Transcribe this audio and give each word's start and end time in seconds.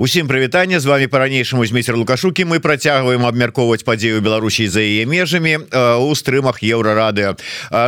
Усім 0.00 0.28
прывітанне 0.28 0.80
з 0.80 0.86
вами 0.86 1.08
по-ранейшаму 1.08 1.66
змейцер 1.66 1.96
лукашукі. 1.96 2.44
Мы 2.44 2.56
працягваем 2.60 3.26
абмяркоўваць 3.26 3.84
падзею 3.84 4.24
Беларусій 4.24 4.64
за 4.64 4.80
яе 4.80 5.04
межамі 5.04 5.68
у 6.00 6.14
стрымах 6.16 6.64
еўрарадыо 6.64 7.36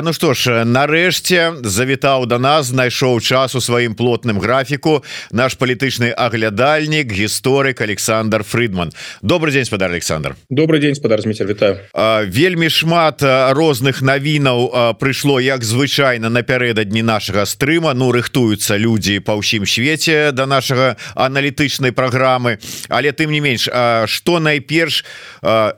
Ну 0.05 0.13
што 0.13 0.37
ж 0.37 0.61
нарэшце 0.69 1.65
завітаў 1.65 2.29
до 2.29 2.37
нас 2.37 2.69
знайшоў 2.69 3.17
час 3.25 3.57
у 3.57 3.65
сваім 3.65 3.97
плотным 3.97 4.45
графіку 4.45 5.01
наш 5.33 5.57
палітычны 5.57 6.13
аглядальнік 6.13 7.09
гісторык 7.09 7.81
Александр 7.81 8.45
Фридман 8.45 8.93
добрый 9.23 9.57
день 9.57 9.65
спадар 9.65 9.91
Александр. 9.91 10.37
Добрый 10.51 10.81
день 10.81 10.95
спадар 10.95 11.23
змейцер 11.23 11.49
вітаю. 11.49 11.81
Вельмі 12.29 12.69
шмат 12.69 13.25
розных 13.57 14.05
навінаў 14.05 15.01
прыйшло 15.01 15.41
як 15.41 15.65
звычайна 15.65 16.29
напярэдадні 16.29 17.01
нашага 17.01 17.49
стрыма. 17.49 17.97
Ну 17.97 18.13
рыхтуюцца 18.13 18.77
людзі 18.77 19.25
па 19.25 19.33
ўсім 19.41 19.65
свеце 19.65 20.29
до 20.29 20.45
да 20.45 20.47
нашага 20.47 20.97
аналітычнай 21.17 21.97
программы. 22.03 22.59
Але 22.89 23.13
тым 23.13 23.31
не 23.31 23.41
менш 23.41 23.69
что 24.11 24.41
найперш 24.41 25.05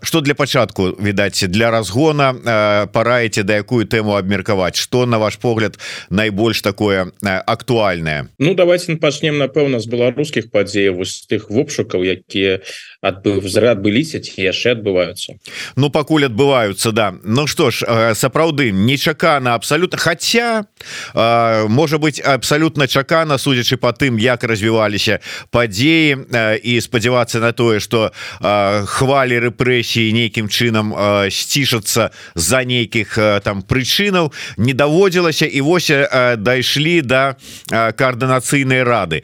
что 0.03 0.21
для 0.21 0.35
пачатку 0.35 0.97
відаць 0.99 1.45
для 1.49 1.71
разгона 1.71 2.89
параеце 2.93 3.43
да 3.43 3.61
якую 3.61 3.85
тэму 3.85 4.17
абмеркаваць? 4.17 4.77
Что 4.77 5.05
на 5.07 5.19
ваш 5.19 5.37
погляд 5.37 5.79
найбольш 6.09 6.63
такое 6.63 7.13
актуальное 7.23 8.29
Ну 8.39 8.55
давайте 8.55 8.97
пачнем 8.97 9.39
напэўна 9.39 9.81
з 9.81 9.87
беларускіх 9.87 10.51
падзеяў 10.51 11.05
вось 11.05 11.27
тых 11.29 11.51
вопшукаў 11.51 12.05
якія 12.05 12.61
адбыв 12.94 12.94
зрад 13.45 13.81
быліся 13.85 14.21
ці 14.21 14.35
яшчэ 14.41 14.77
адбываюцца 14.79 15.37
Ну 15.77 15.91
пакуль 15.91 16.27
адбываюцца 16.27 16.93
да. 16.93 17.15
Ну 17.25 17.47
что 17.47 17.71
ж 17.71 18.15
сапраўды 18.15 18.71
нечакана 18.73 19.55
абсалютна 19.55 19.99
хотя 19.99 20.65
можа 21.69 21.99
быть 21.99 22.21
абсалютна 22.21 22.89
чакана 22.89 23.39
судзячы 23.39 23.77
по 23.77 23.93
тым 23.93 24.19
як 24.19 24.45
развіваліся 24.45 25.21
падзеі 25.51 26.27
і 26.63 26.81
спадзявацца 26.81 27.41
на 27.41 27.53
тое 27.53 27.81
что 27.81 28.13
хвалі 28.41 29.39
рэпрэсіі 29.49 30.13
нейкім 30.13 30.49
чынам 30.49 30.95
сцішацца 31.31 32.11
за 32.35 32.65
нейкіх 32.65 33.19
там 33.45 33.63
прычынаў 33.63 34.33
не 34.57 34.75
даводзілася 34.75 35.47
і 35.47 35.61
вось 35.61 35.91
дайшлі 36.39 37.01
до 37.03 37.35
коаардынацыйнай 37.71 38.83
рады. 38.83 39.23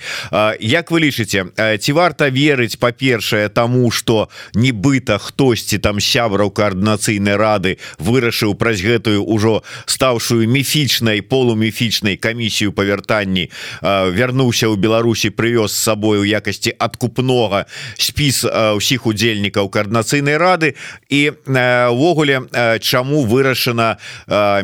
Як 0.60 0.90
вы 0.90 1.06
лічыце 1.06 1.50
ці 1.54 1.92
варта 1.92 2.28
верыць 2.28 2.76
па-першае 2.80 3.48
таму 3.70 3.90
что 3.90 4.28
нібыта 4.54 5.18
хтосьці 5.18 5.78
там 5.78 6.00
сябраў 6.00 6.50
коаардынацыйнай 6.50 7.36
рады 7.38 7.78
вырашыў 8.02 8.58
праз 8.58 8.82
гэтую 8.82 9.22
ўжо 9.22 9.62
стаўшую 9.86 10.48
міфічнай 10.50 11.22
полуміфічнай 11.22 12.16
камісію 12.18 12.74
па 12.74 12.82
вяртанні 12.82 13.46
вярнуўся 13.82 14.66
ў 14.66 14.74
Беларусі 14.74 15.30
прывёз 15.30 15.70
з 15.70 15.86
сабою 15.86 16.26
якасці 16.26 16.74
адкупнога 16.82 17.70
спіс 17.94 18.42
ўсіх 18.42 19.06
удзельнікаў 19.06 19.70
коаардынацыйнай 19.70 20.34
рады. 20.34 20.74
І 21.06 21.30
увогуле 21.46 22.42
чаму 22.82 23.22
вырашана 23.22 24.02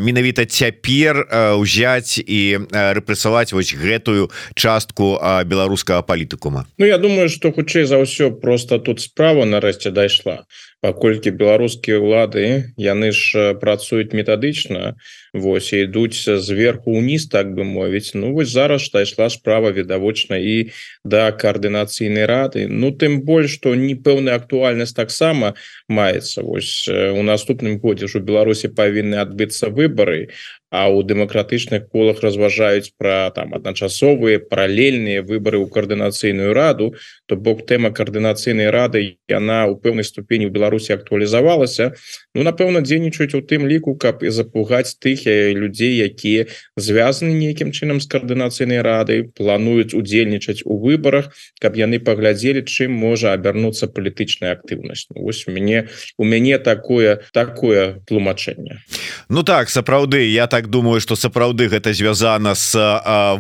менавіта 0.03 0.51
цяпер 0.51 1.31
узяць 1.63 2.19
і 2.19 2.67
рэпрэсаваць 2.75 3.55
вось 3.55 3.71
гэтую 3.71 4.35
частку 4.59 5.15
беларускага 5.47 6.03
палітыкума? 6.03 6.67
Ну 6.79 6.87
я 6.87 6.99
думаю 6.99 7.31
что 7.31 7.53
хутчэй 7.53 7.87
за 7.87 8.03
ўсё 8.03 8.35
просто 8.35 8.83
тут 8.83 8.96
справа 9.01 9.45
нарэшце 9.45 9.91
дайшла 9.91 10.47
паколькі 10.87 11.35
беларускія 11.35 11.99
ўлады 11.99 12.71
яны 12.79 13.11
ж 13.11 13.59
працуюць 13.59 14.15
метадычна 14.15 14.95
Вось 15.37 15.73
ідуць 15.73 16.25
зверху 16.41 16.97
уніз 16.97 17.27
так 17.29 17.53
бы 17.55 17.65
мовіць. 17.65 18.15
Ну 18.15 18.33
вось 18.33 18.49
зараз 18.49 18.91
дайшла 18.91 19.29
справа 19.31 19.71
відавочна 19.71 20.37
і 20.41 20.73
да 21.05 21.33
коаардынацыйнай 21.33 22.25
рады. 22.25 22.67
Ну 22.69 22.91
тым 22.91 23.21
больш 23.21 23.61
што 23.61 23.75
непэўная 23.77 24.37
актуальнасць 24.41 24.97
таксама 24.97 25.55
маецца. 25.89 26.43
Вось 26.43 26.89
у 26.89 27.23
наступным 27.23 27.79
годзе 27.79 28.09
ж 28.09 28.19
у 28.19 28.25
Беларусі 28.25 28.73
павінны 28.73 29.21
адбыцца 29.21 29.69
выборы 29.69 30.33
а 30.71 30.91
у 30.91 31.03
дэмакратычных 31.03 31.89
колах 31.89 32.21
разважаюць 32.21 32.93
пра 32.99 33.31
там 33.31 33.55
адначасовыя 33.55 34.41
паралельныя 34.41 35.23
выборы 35.23 35.63
ў 35.63 35.71
коаардынацыйную 35.73 36.53
раду 36.53 36.95
то 37.27 37.37
бок 37.37 37.65
тэма 37.65 37.95
коаардынацыйнай 37.97 38.69
рады 38.69 39.17
яна 39.31 39.71
у 39.73 39.79
пэўнай 39.81 40.05
ступені 40.05 40.51
ў 40.51 40.53
Беларусі 40.53 40.76
актуалізавалася. 40.77 41.93
Ну 42.35 42.45
напэўна 42.45 42.85
дзейнічаюць 42.85 43.35
у 43.35 43.41
тым 43.41 43.65
ліку 43.65 43.97
каб 43.97 44.21
і 44.21 44.31
запугаць 44.31 45.01
тых 45.01 45.25
людзей 45.27 45.97
якія 46.05 46.47
звязаны 46.77 47.33
нейкім 47.33 47.73
чынам 47.73 48.01
з 48.01 48.07
коаардынацыйнай 48.13 48.85
рады 48.85 49.33
плануюць 49.33 49.97
удзельнічаць 49.97 50.63
у 50.69 50.77
выборах 50.77 51.33
каб 51.61 51.81
яны 51.81 51.99
паглядзелі 51.99 52.63
чым 52.69 52.93
можа 52.93 53.33
абярнуцца 53.33 53.89
палітычная 53.89 54.53
актыўнасць. 54.53 55.09
Вось 55.17 55.49
у 55.49 55.57
мяне 55.57 55.89
у 56.21 56.25
мяне 56.25 56.59
такое 56.59 57.25
такое 57.33 58.05
тлумачэнне. 58.07 58.85
Ну 59.29 59.43
так 59.43 59.71
сапраўды 59.71 60.29
я 60.29 60.47
так 60.47 60.69
думаю 60.69 61.01
что 61.01 61.17
сапраўды 61.17 61.69
гэта 61.69 61.93
звязана 61.93 62.55
с 62.55 62.77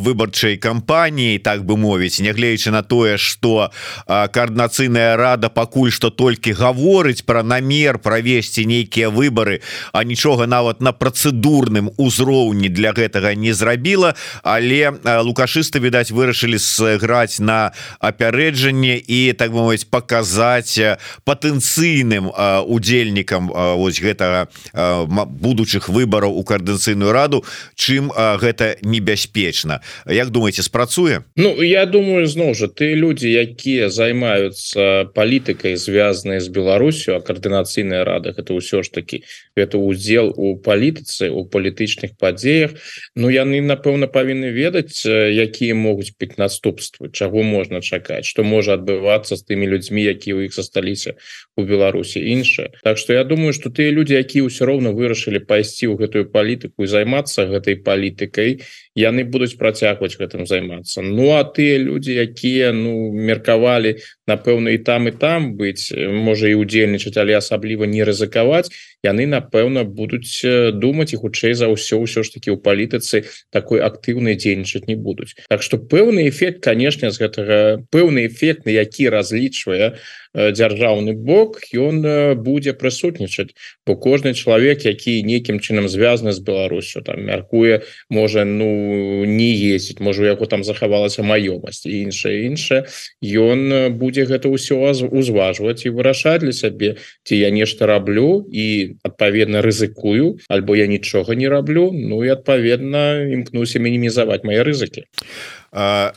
выбарчай 0.00 0.56
кампаніяй 0.56 1.38
так 1.38 1.64
бы 1.64 1.76
мовіць 1.76 2.20
нягледзячы 2.20 2.70
на 2.70 2.82
тое 2.82 3.16
что 3.16 3.70
коаардынацыйная 4.06 5.16
рада 5.16 5.48
пакуль 5.48 5.92
что 5.92 6.10
толькі 6.10 6.52
гаворыць 6.52 7.15
про 7.24 7.42
намер 7.42 7.98
правесці 7.98 8.66
нейкія 8.66 9.08
выборы 9.08 9.60
а 9.92 10.04
нічога 10.04 10.46
нават 10.46 10.80
на 10.80 10.92
працэдурным 10.92 11.90
узроўні 11.96 12.68
для 12.68 12.92
гэтага 12.92 13.34
не 13.34 13.52
зрабіла. 13.54 14.14
Але 14.42 14.92
лукашысты 15.04 15.78
відаць 15.80 16.10
вырашылі 16.10 16.58
сыграць 16.58 17.40
на 17.40 17.72
апярэджанне 18.00 18.96
і 18.98 19.32
так 19.38 19.52
мовіць 19.52 19.84
показаць 19.84 20.78
патэнцыйным 21.24 22.30
удзельнікам 22.66 23.50
вось 23.78 24.00
гэтага 24.00 24.48
будучых 24.74 25.88
выбораў 25.88 26.36
у 26.36 26.42
коаардынацыйную 26.44 27.12
раду 27.12 27.44
чым 27.74 28.10
гэта 28.12 28.76
небяспечна. 28.82 29.80
Як 30.06 30.30
думаете 30.30 30.62
спрацуе? 30.62 31.22
Ну 31.36 31.62
я 31.62 31.86
думаю 31.86 32.26
зноў 32.26 32.54
жа 32.54 32.68
ты 32.68 32.94
люди 32.94 33.26
якія 33.26 33.90
займаются 33.90 35.08
палітыкай 35.14 35.76
звязанные 35.76 36.40
з 36.40 36.48
Беларусю 36.48 37.05
а 37.14 37.20
коаардынацыйная 37.20 38.04
радах 38.04 38.38
это 38.38 38.56
ўсё 38.56 38.82
ж 38.82 38.90
таки 38.90 39.22
это 39.54 39.78
удзел 39.78 40.32
у 40.36 40.56
палітыцы 40.58 41.30
у 41.30 41.46
палітычных 41.46 42.18
падзеях 42.18 42.74
Ну 43.14 43.30
яны 43.30 43.60
напэўна 43.62 44.10
павінны 44.10 44.50
ведаць 44.50 45.06
якія 45.06 45.74
могуць 45.74 46.16
піць 46.18 46.40
наступствы 46.40 47.12
чаго 47.12 47.42
можна 47.42 47.80
чакаць 47.80 48.26
что 48.26 48.42
можа 48.42 48.74
адбывацца 48.74 49.36
з 49.36 49.42
тымі 49.46 49.66
людзьмі 49.70 50.02
якія 50.02 50.36
у 50.36 50.42
іх 50.42 50.54
засталіся 50.54 51.14
у 51.56 51.62
Беларусі 51.62 52.20
іншае 52.20 52.70
Так 52.82 52.98
что 52.98 53.12
я 53.12 53.24
думаю 53.24 53.52
что 53.52 53.70
тыя 53.70 53.90
люди 53.90 54.14
якія 54.14 54.44
ўсё 54.44 54.66
роўна 54.66 54.90
вырашылі 54.90 55.44
пайсці 55.44 55.92
ў 55.92 56.00
гэтую 56.00 56.32
палітыку 56.32 56.82
і 56.82 56.90
займацца 56.90 57.46
гэтай 57.46 57.78
палітыкай 57.84 58.64
яны 58.96 59.24
будуць 59.24 59.56
працягваць 59.60 60.16
гэтым 60.16 60.46
займацца 60.46 61.02
Ну 61.02 61.36
а 61.36 61.44
тыя 61.44 61.78
люди 61.78 62.16
якія 62.16 62.72
ну 62.72 63.12
меркавалі 63.12 64.00
напэўна 64.26 64.70
і 64.74 64.78
там 64.78 65.08
і 65.08 65.12
там 65.12 65.54
быць 65.56 65.92
можа 65.94 66.48
і 66.48 66.54
удзельнічаць 66.96 67.20
але 67.20 67.36
асабліва 67.36 67.86
не 67.86 68.02
рызыкаваць 68.04 68.72
яны 69.04 69.26
напэўна 69.26 69.84
будуць 69.84 70.42
думаць 70.72 71.12
і 71.12 71.20
хутчэй 71.20 71.54
за 71.54 71.68
ўсё 71.68 72.00
ўсё 72.02 72.24
ж 72.24 72.32
таки 72.32 72.50
у 72.50 72.56
палітыцы 72.56 73.28
такой 73.52 73.80
актыўнай 73.80 74.36
дзейнічаць 74.36 74.88
не 74.88 74.96
будуць. 74.96 75.36
Так 75.48 75.62
что 75.62 75.78
пэўны 75.78 76.28
эфект 76.28 76.64
конечно 76.64 77.10
з 77.10 77.18
гэтага 77.18 77.58
пэўны 77.92 78.26
эфект 78.26 78.66
на 78.66 78.72
які 78.72 79.08
разлічвае 79.08 79.96
дзяржаўны 80.36 81.16
бок 81.16 81.60
ён 81.72 82.04
будзе 82.36 82.76
прысутнічаць 82.76 83.56
бо 83.86 83.96
кожны 83.96 84.34
чалавек 84.36 84.84
які 84.84 85.22
нейкім 85.24 85.60
чынам 85.60 85.88
звязаны 85.88 86.32
з 86.36 86.40
Беларусю 86.44 87.00
там 87.00 87.24
мяркуе 87.24 87.82
можа 88.10 88.44
ну 88.44 89.24
не 89.24 89.50
ездзіць 89.72 90.00
можа 90.00 90.28
яго 90.28 90.46
там 90.46 90.64
захавалася 90.64 91.24
маёмасць 91.24 91.88
і 91.88 92.04
іншае 92.04 92.46
іншае 92.52 92.84
ён 93.24 93.96
будзе 93.96 94.28
гэта 94.28 94.52
ўсё 94.52 94.92
узважваць 95.08 95.88
і 95.88 95.94
вырашаць 95.96 96.44
для 96.44 96.52
сябе 96.52 96.96
ці 97.24 97.34
я 97.40 97.50
нешта 97.50 97.86
раблю 97.88 98.44
і 98.52 98.96
адпаведна 99.02 99.64
рызыкую 99.64 100.36
альбо 100.52 100.76
я 100.76 100.86
нічога 100.86 101.34
не 101.34 101.48
раблю 101.48 101.88
Ну 101.96 102.24
і 102.24 102.28
адпаведна 102.28 103.24
імкнуся 103.24 103.80
мінімізаваць 103.80 104.44
мае 104.44 104.62
рызыкі 104.66 105.08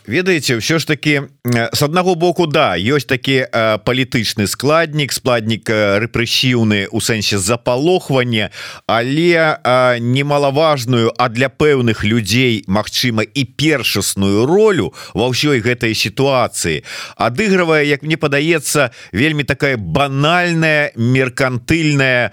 ведаеце 0.06 0.56
все 0.56 0.78
ж 0.78 0.86
таки 0.86 1.22
с 1.44 1.82
аднаго 1.82 2.14
боку 2.14 2.46
да 2.46 2.80
ёсць 2.80 3.04
такі 3.04 3.44
палітычны 3.84 4.48
складнік 4.48 5.12
складнік 5.12 5.68
рэпрэсіўны 6.00 6.88
у 6.88 7.00
сэнсе 7.04 7.36
запалохвання 7.36 8.48
але 8.88 9.60
немалаважную 10.00 11.12
а 11.12 11.28
для 11.28 11.52
пэўных 11.52 12.04
людзей 12.08 12.64
Мачыма 12.66 13.20
і 13.22 13.44
першасную 13.44 14.48
ролю 14.48 14.96
ва 15.12 15.28
ўсёй 15.28 15.60
гэтай 15.60 15.92
сітуацыі. 15.92 16.80
Адыгрывае 17.20 17.84
як 17.84 18.00
мне 18.00 18.16
падаецца 18.16 18.96
вельмі 19.12 19.44
такая 19.44 19.76
банальная 19.76 20.96
меркантыльная 20.96 22.32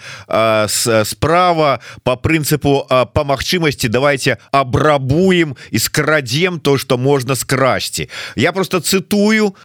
справа 1.03 1.83
по 2.07 2.15
прынцыпу 2.15 2.87
по 2.87 3.21
магчымасці 3.27 3.91
давайте 3.91 4.39
абрабуем 4.55 5.59
і 5.75 5.77
скрадзем 5.79 6.63
то 6.63 6.77
что 6.77 6.97
можно 6.97 7.16
можна 7.17 7.35
скрасці 7.35 8.09
я 8.35 8.51
просто 8.51 8.79
цитую 8.79 9.55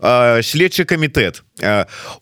следчы 0.42 0.84
комитет 0.84 1.42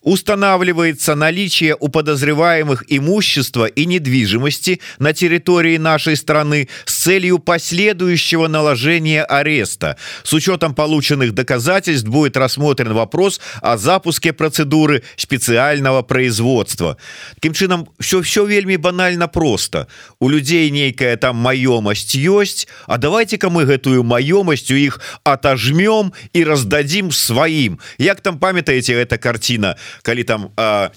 устанавливается 0.01 1.15
наличие 1.15 1.75
у 1.79 1.87
подозреваемых 1.87 2.83
имущества 2.89 3.65
и 3.65 3.85
недвижимости 3.85 4.81
на 4.99 5.13
территории 5.13 5.77
нашей 5.77 6.17
страны 6.17 6.67
с 6.85 7.03
целью 7.03 7.39
последующего 7.39 8.47
наложения 8.47 9.23
ареста. 9.23 9.95
С 10.23 10.33
учетом 10.33 10.75
полученных 10.75 11.33
доказательств 11.33 12.07
будет 12.07 12.35
рассмотрен 12.35 12.93
вопрос 12.93 13.39
о 13.61 13.77
запуске 13.77 14.33
процедуры 14.33 15.03
специального 15.15 16.01
производства. 16.01 16.97
Таким 17.35 17.53
чынам 17.53 17.87
все 17.99 18.21
все 18.21 18.45
вельмі 18.45 18.77
банально 18.77 19.27
просто. 19.27 19.87
У 20.19 20.29
людей 20.29 20.69
нейкая 20.71 21.15
там 21.15 21.37
маёмасць 21.37 22.15
есть 22.15 22.67
А 22.87 22.97
давайте-ка 22.97 23.49
мы 23.49 23.65
гэтую 23.65 24.03
маёмасць 24.03 24.71
у 24.71 24.75
іх 24.75 24.99
отожмем 25.23 26.11
и 26.33 26.43
раздадим 26.43 27.11
сваім 27.11 27.79
як 27.97 28.21
там 28.21 28.39
памятаете 28.39 28.93
эта 28.93 29.20
картина. 29.21 29.75
Калі 30.01 30.23
там 30.23 30.49
а, 30.57 30.89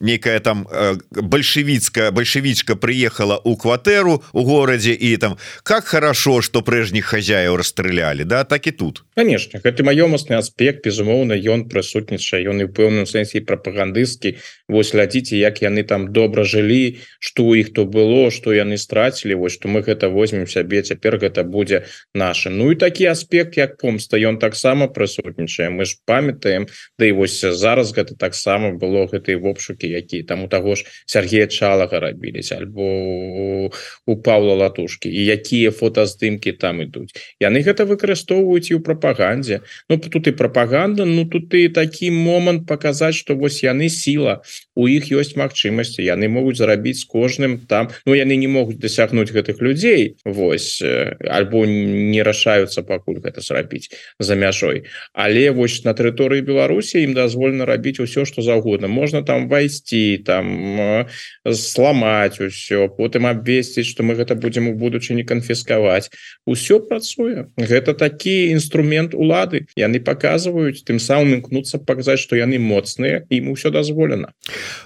некая 0.00 0.40
там 0.40 0.68
э, 0.70 0.94
большевицкая 1.10 2.10
большевичка 2.10 2.76
приехала 2.76 3.40
у 3.44 3.56
кватэру 3.56 4.22
у 4.32 4.44
городе 4.44 4.92
и 4.92 5.16
там 5.16 5.38
как 5.62 5.84
хорошо 5.84 6.40
что 6.40 6.62
прежних 6.62 7.06
хозяев 7.06 7.56
расстреляли 7.56 8.22
да 8.22 8.44
так 8.44 8.66
и 8.66 8.70
тут. 8.70 9.04
Конечно 9.16 9.60
это 9.62 9.84
маёмасный 9.84 10.36
аспект 10.36 10.84
безумоўно 10.84 11.32
ён 11.32 11.68
прысутнічае 11.68 12.48
ён 12.48 12.62
в 12.64 12.72
пэўным 12.72 13.06
сэнсе 13.06 13.40
прапагандысцкі 13.40 14.36
Вось 14.68 14.92
глядзіце 14.92 15.36
як 15.36 15.62
яны 15.62 15.82
там 15.82 16.12
добра 16.12 16.44
жылі 16.44 16.98
что 17.18 17.44
у 17.44 17.54
іх 17.54 17.72
то 17.72 17.84
было 17.84 18.30
что 18.30 18.52
яны 18.52 18.78
страцілі 18.78 19.34
вось 19.34 19.54
что 19.54 19.68
мы 19.68 19.82
гэта 19.82 20.08
возьмем 20.08 20.46
сябе 20.46 20.82
цяпер 20.82 21.18
гэта 21.18 21.42
будзе 21.42 21.86
наше. 22.14 22.50
Ну 22.50 22.72
і 22.72 22.76
такі 22.76 23.06
аспект 23.06 23.56
як 23.56 23.78
помста 23.78 24.16
ён 24.16 24.38
таксама 24.38 24.86
прысутнічае 24.86 25.70
мы 25.70 25.84
ж 25.84 25.96
памятаем 26.06 26.66
Да 26.98 27.06
і 27.06 27.12
вось 27.12 27.40
зараз 27.40 27.92
гэта 27.92 28.14
таксама 28.14 28.70
было 28.72 29.08
гэтай 29.08 29.34
в 29.34 29.46
обшукі 29.46 29.87
які 29.88 30.22
там 30.22 30.44
у 30.44 30.48
таго 30.48 30.74
ж 30.74 30.84
Сергея 31.06 31.46
чалага 31.46 32.00
рабіліся 32.00 32.56
альбо 32.56 33.70
у 34.06 34.16
Павла 34.16 34.54
латушки 34.54 35.08
і 35.08 35.24
якія 35.24 35.70
фотаздымки 35.70 36.52
там 36.52 36.82
ідуць. 36.82 37.14
Яны 37.40 37.62
гэта 37.62 37.84
выкарыстоўваюць 37.88 38.70
і 38.70 38.78
ў 38.78 38.82
прапагандзе. 38.82 39.60
Ну 39.88 39.98
тут 39.98 40.26
і 40.26 40.32
прапаганда 40.32 41.04
Ну 41.04 41.24
тут 41.24 41.54
і 41.54 41.68
такі 41.68 42.10
момант 42.10 42.66
показаць 42.66 43.14
что 43.14 43.34
вось 43.34 43.62
яны 43.64 43.88
сила 43.88 44.42
у 44.74 44.88
іх 44.88 45.10
ёсць 45.12 45.36
магчымасці. 45.36 46.02
Яны 46.02 46.28
могуць 46.28 46.58
зарабіць 46.58 47.00
з 47.02 47.08
кожным 47.08 47.58
там 47.66 47.88
Ну 48.06 48.14
яны 48.14 48.36
не 48.36 48.48
могуць 48.48 48.78
дасягнуць 48.78 49.32
гэтых 49.32 49.60
людзей 49.60 50.16
Вось 50.24 50.82
альбо 50.82 51.64
не 51.66 52.22
рашаюцца 52.22 52.82
пакуль 52.82 53.20
гэта 53.24 53.40
зрабіць 53.40 53.90
за 54.18 54.34
мяжой. 54.34 54.84
Але 55.12 55.50
вось 55.50 55.84
на 55.84 55.94
тэрыторыі 55.94 56.42
Беларусі 56.42 57.02
ім 57.02 57.14
дазволена 57.14 57.64
рабіць 57.64 58.00
усё 58.00 58.24
что 58.24 58.42
заўгодна. 58.42 58.88
Можна 58.88 59.22
там 59.22 59.48
вайсці 59.48 59.77
знайсці 59.78 60.18
там 60.24 61.06
сломать 61.52 62.40
усё 62.40 62.88
потым 62.88 63.26
абвесціць 63.26 63.86
что 63.86 64.02
мы 64.02 64.14
гэта 64.14 64.34
будем 64.34 64.68
у 64.68 64.74
будучыні 64.74 65.24
канфіскаваць 65.24 66.10
усё 66.46 66.80
працуе 66.80 67.46
гэта 67.56 67.94
такі 67.94 68.50
інструмент 68.50 69.14
улады. 69.14 69.66
Яны 69.76 70.00
показваюць 70.00 70.84
тым 70.84 70.98
самым 70.98 71.40
імкнуцца 71.40 71.78
показаць 71.78 72.20
что 72.20 72.36
яны 72.36 72.58
моцныя 72.58 73.24
ім 73.30 73.50
усё 73.50 73.70
дазволена 73.70 74.32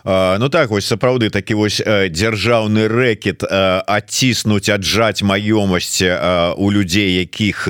Ну 0.05 0.49
так 0.49 0.71
вось 0.71 0.87
сапраўды 0.87 1.31
такі 1.31 1.55
вось 1.55 1.81
дзяржаўны 1.83 2.89
рэкет 2.89 3.45
адціснуць 3.45 4.69
аджаць 4.69 5.23
маёмасці 5.23 6.09
у 6.57 6.71
людзей 6.71 7.21
якіх 7.21 7.69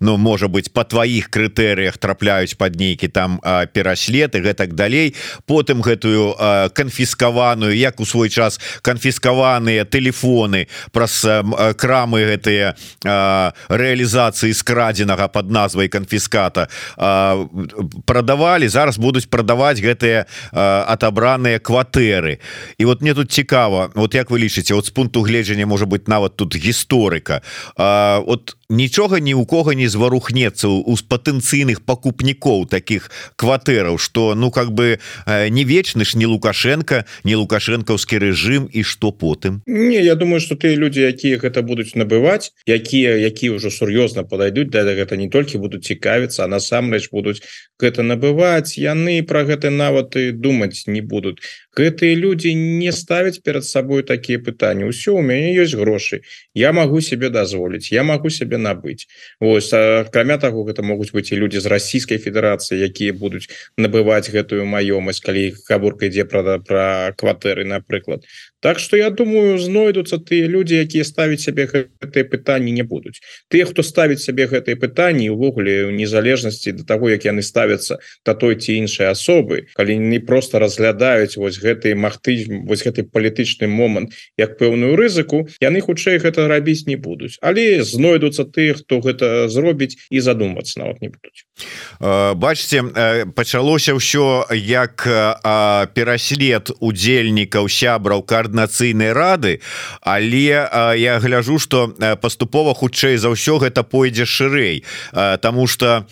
Ну 0.00 0.16
можа 0.16 0.48
быть 0.48 0.72
по 0.72 0.84
тваіх 0.84 1.30
крытэрыях 1.30 1.98
трапляюць 1.98 2.54
под 2.54 2.76
нейкі 2.76 3.08
там 3.08 3.40
пераследы 3.72 4.40
гэтак 4.40 4.74
далей. 4.74 5.14
Потым 5.46 5.82
гэтую 5.82 6.34
канфіскаваную 6.68 7.76
як 7.76 8.00
у 8.00 8.06
свой 8.06 8.28
час 8.28 8.60
канфіскаваныя 8.82 9.84
телефоны 9.84 10.66
праз 10.92 11.24
крамы 11.76 12.24
гэтыя 12.28 12.74
реалізацыі 13.68 14.54
скрадзенага 14.54 15.28
под 15.28 15.50
назвай 15.50 15.88
канфіската 15.88 16.68
продавали 18.04 18.68
зараз 18.68 18.98
будуць 18.98 19.26
продаваць 19.26 19.80
гэтыя 19.80 20.26
отобраныя 20.52 21.58
кватэры. 21.58 22.38
І 22.78 22.84
вот 22.84 23.02
мне 23.02 23.14
тут 23.14 23.32
цікава 23.32 23.90
вот 23.94 24.14
як 24.14 24.30
вы 24.30 24.38
лічыце 24.38 24.74
вот 24.74 24.86
с 24.86 24.90
пункту 24.90 25.22
гледжання 25.22 25.66
может 25.66 25.88
быть 25.88 26.08
нават 26.08 26.36
тут 26.36 26.56
гісторыка. 26.56 27.42
Вот 27.76 28.56
нічога 28.68 29.20
ні 29.20 29.34
у 29.34 29.44
кого 29.44 29.72
не 29.72 29.88
зварухнецца 29.88 30.68
у 30.68 30.96
патэнцыйных 30.96 31.82
пакупнікоў 31.82 32.66
таких 32.66 33.10
кватэраў 33.36 33.98
что 33.98 34.34
ну 34.34 34.50
как 34.50 34.72
бы 34.72 34.98
не 35.26 35.64
вечны 35.64 36.04
ж 36.04 36.16
не 36.16 36.26
лукашенко 36.50 37.04
не 37.22 37.36
лукашэнкаўскі 37.38 38.18
рэжым 38.18 38.66
і 38.72 38.82
что 38.82 39.12
потым 39.14 39.62
не 39.66 40.02
я 40.02 40.14
думаю 40.14 40.40
что 40.40 40.56
ты 40.56 40.74
люди 40.74 40.98
якія 40.98 41.38
гэта 41.38 41.62
будуць 41.62 41.94
набываць 41.94 42.50
якія 42.66 43.14
якія 43.30 43.54
ўжо 43.54 43.70
сур'ёзна 43.70 44.26
подойдуць 44.26 44.70
да 44.74 44.82
гэта 44.82 45.14
не 45.14 45.30
толькі 45.30 45.62
будуць 45.62 45.86
цікавіцца 45.86 46.44
а 46.44 46.50
насамрэч 46.50 47.10
будуць 47.14 47.38
гэта 47.80 48.04
набываць. 48.04 48.76
Яны 48.76 49.22
про 49.24 49.44
гэта 49.48 49.72
нават 49.72 50.16
і 50.16 50.30
думаць 50.36 50.84
не 50.86 51.00
будуць 51.00 51.40
гэтыя 51.76 52.14
люди 52.14 52.48
не 52.48 52.92
ставяць 52.92 53.38
перад 53.42 53.64
сабой 53.64 54.02
такія 54.02 54.38
пытанні 54.38 54.90
ўсё 54.90 55.14
у 55.18 55.22
мяне 55.22 55.54
ёсць 55.54 55.78
грошы 55.78 56.22
я 56.54 56.72
могу 56.72 57.00
себе 57.00 57.30
дазволіць 57.30 57.92
я 57.92 58.02
могу 58.02 58.30
себе 58.30 58.58
набыць 58.58 59.06
Вось 59.40 59.72
акрамя 59.72 60.38
таго 60.38 60.64
гэта 60.66 60.82
могуць 60.82 61.12
быць 61.14 61.30
і 61.32 61.36
люди 61.36 61.60
з 61.60 61.66
Российской 61.66 62.18
Федерацыі 62.18 62.82
якія 62.82 63.12
будуць 63.12 63.46
набываць 63.78 64.30
гэтую 64.30 64.66
маёмасць 64.66 65.22
калі 65.22 65.54
кабурка 65.66 66.10
ідзе 66.10 66.24
пра 66.24 66.58
пра 66.58 67.14
кватэры 67.14 67.64
напрыклад 67.64 68.26
Так 68.60 68.78
что 68.78 68.96
я 68.96 69.10
думаю 69.10 69.58
знойдуцца 69.58 70.18
тыя 70.20 70.44
люди 70.44 70.76
якія 70.76 71.04
ставіць 71.04 71.40
сябе 71.40 71.64
гэтые 71.64 72.24
пытанні 72.28 72.72
не 72.76 72.84
будуць 72.84 73.24
тыя 73.48 73.64
хто 73.64 73.80
ставіць 73.80 74.20
сябе 74.20 74.44
гэтые 74.52 74.76
пытанні 74.76 75.32
увогуле 75.32 75.88
у 75.88 75.90
незалежнасці 75.90 76.72
до 76.76 76.84
того 76.84 77.08
як 77.08 77.24
яны 77.24 77.40
ставяцца 77.40 77.96
да 78.26 78.36
той 78.36 78.60
ці 78.60 78.76
іншай 78.76 79.08
асобы 79.08 79.72
калі 79.72 79.96
не 79.96 80.20
просто 80.20 80.60
разглядаюць 80.60 81.40
вось 81.40 81.56
гэтый 81.56 81.96
магты 81.96 82.36
вось 82.68 82.84
гэты 82.84 83.08
палітычны 83.08 83.64
момант 83.64 84.12
як 84.36 84.60
пэўную 84.60 84.92
рызыку 84.92 85.48
яны 85.64 85.80
хутчэй 85.80 86.20
гэта 86.20 86.44
рабіць 86.44 86.84
не 86.84 87.00
будуць 87.00 87.40
але 87.40 87.80
знойдуцца 87.80 88.44
тыя 88.44 88.76
хто 88.76 89.00
гэта 89.00 89.48
зробіць 89.48 89.96
і 90.12 90.20
задумацца 90.20 90.84
нават 90.84 91.00
не 91.00 91.08
будуць 91.08 91.48
бачце 92.36 92.84
пачалося 93.32 93.96
ўсё 93.96 94.52
як 94.52 95.08
пераслед 95.96 96.76
удзельнікаў 96.76 97.64
сябраў 97.72 98.20
карты 98.20 98.49
коаардынацыйнай 98.50 99.12
рады 99.12 99.60
але 100.02 100.66
я 100.98 101.18
гляжу 101.20 101.58
что 101.58 101.94
паступова 102.20 102.74
хутчэй 102.74 103.16
за 103.16 103.30
ўсё 103.30 103.58
гэта 103.58 103.82
пойдзе 103.82 104.26
шырэй. 104.26 104.84
Тому 105.40 105.66
что 105.66 106.06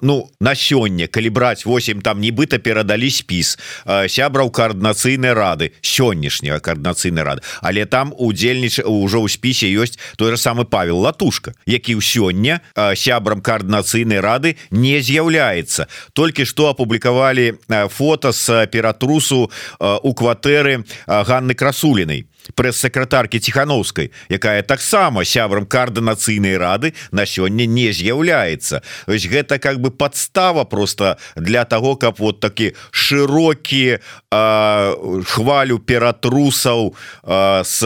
ну 0.00 0.30
на 0.40 0.54
сёння 0.54 1.06
калі 1.08 1.30
браць 1.30 1.66
8 1.66 2.00
там 2.00 2.20
нібыта 2.20 2.58
перадалі 2.58 3.10
спіс 3.10 3.58
сябраў 3.84 4.50
коаардынацыйнай 4.50 5.32
рады 5.34 5.72
сённяшняга 5.82 6.60
коаардынацыйнай 6.60 7.24
рады. 7.24 7.42
Але 7.62 7.84
там 7.86 8.14
удзельніч 8.16 8.80
ўжо 8.84 9.20
ў 9.20 9.28
спісе 9.28 9.66
ёсць 9.68 9.98
той 10.16 10.32
же 10.32 10.38
самы 10.38 10.64
Павел 10.64 10.98
латушка 10.98 11.54
які 11.66 11.96
ў 11.96 12.02
сёння 12.02 12.60
сябрам 12.94 13.40
коаардынацыйнай 13.42 14.20
рады 14.20 14.56
не 14.70 15.00
з'яўляецца. 15.00 15.86
Толькі 16.12 16.44
што 16.44 16.70
апублікавалі 16.70 17.58
фото 17.90 18.32
с 18.32 18.66
ператрусу 18.66 19.50
у 19.80 20.14
кватэры 20.14 20.84
Ганны 21.06 21.49
Анны 21.50 21.54
красуліной 21.54 22.26
прэс-сакратаркі 22.54 23.38
ціхановскай 23.40 24.10
якая 24.28 24.62
таксама 24.62 25.24
сябрам 25.24 25.66
коаардынацыйнай 25.66 26.56
рады 26.56 26.94
на 27.12 27.26
сёння 27.26 27.66
не 27.66 27.92
з'яўляецца. 27.92 28.82
Ось 29.06 29.26
гэта 29.26 29.58
как 29.58 29.80
бы 29.80 29.90
подстава 29.90 30.64
просто 30.64 31.18
для 31.36 31.64
того 31.64 31.96
каб 31.96 32.16
вот 32.18 32.40
такі 32.40 32.72
шырокі 32.90 33.98
хвалю 34.30 35.78
ператрусаў 35.78 36.94
с 37.24 37.82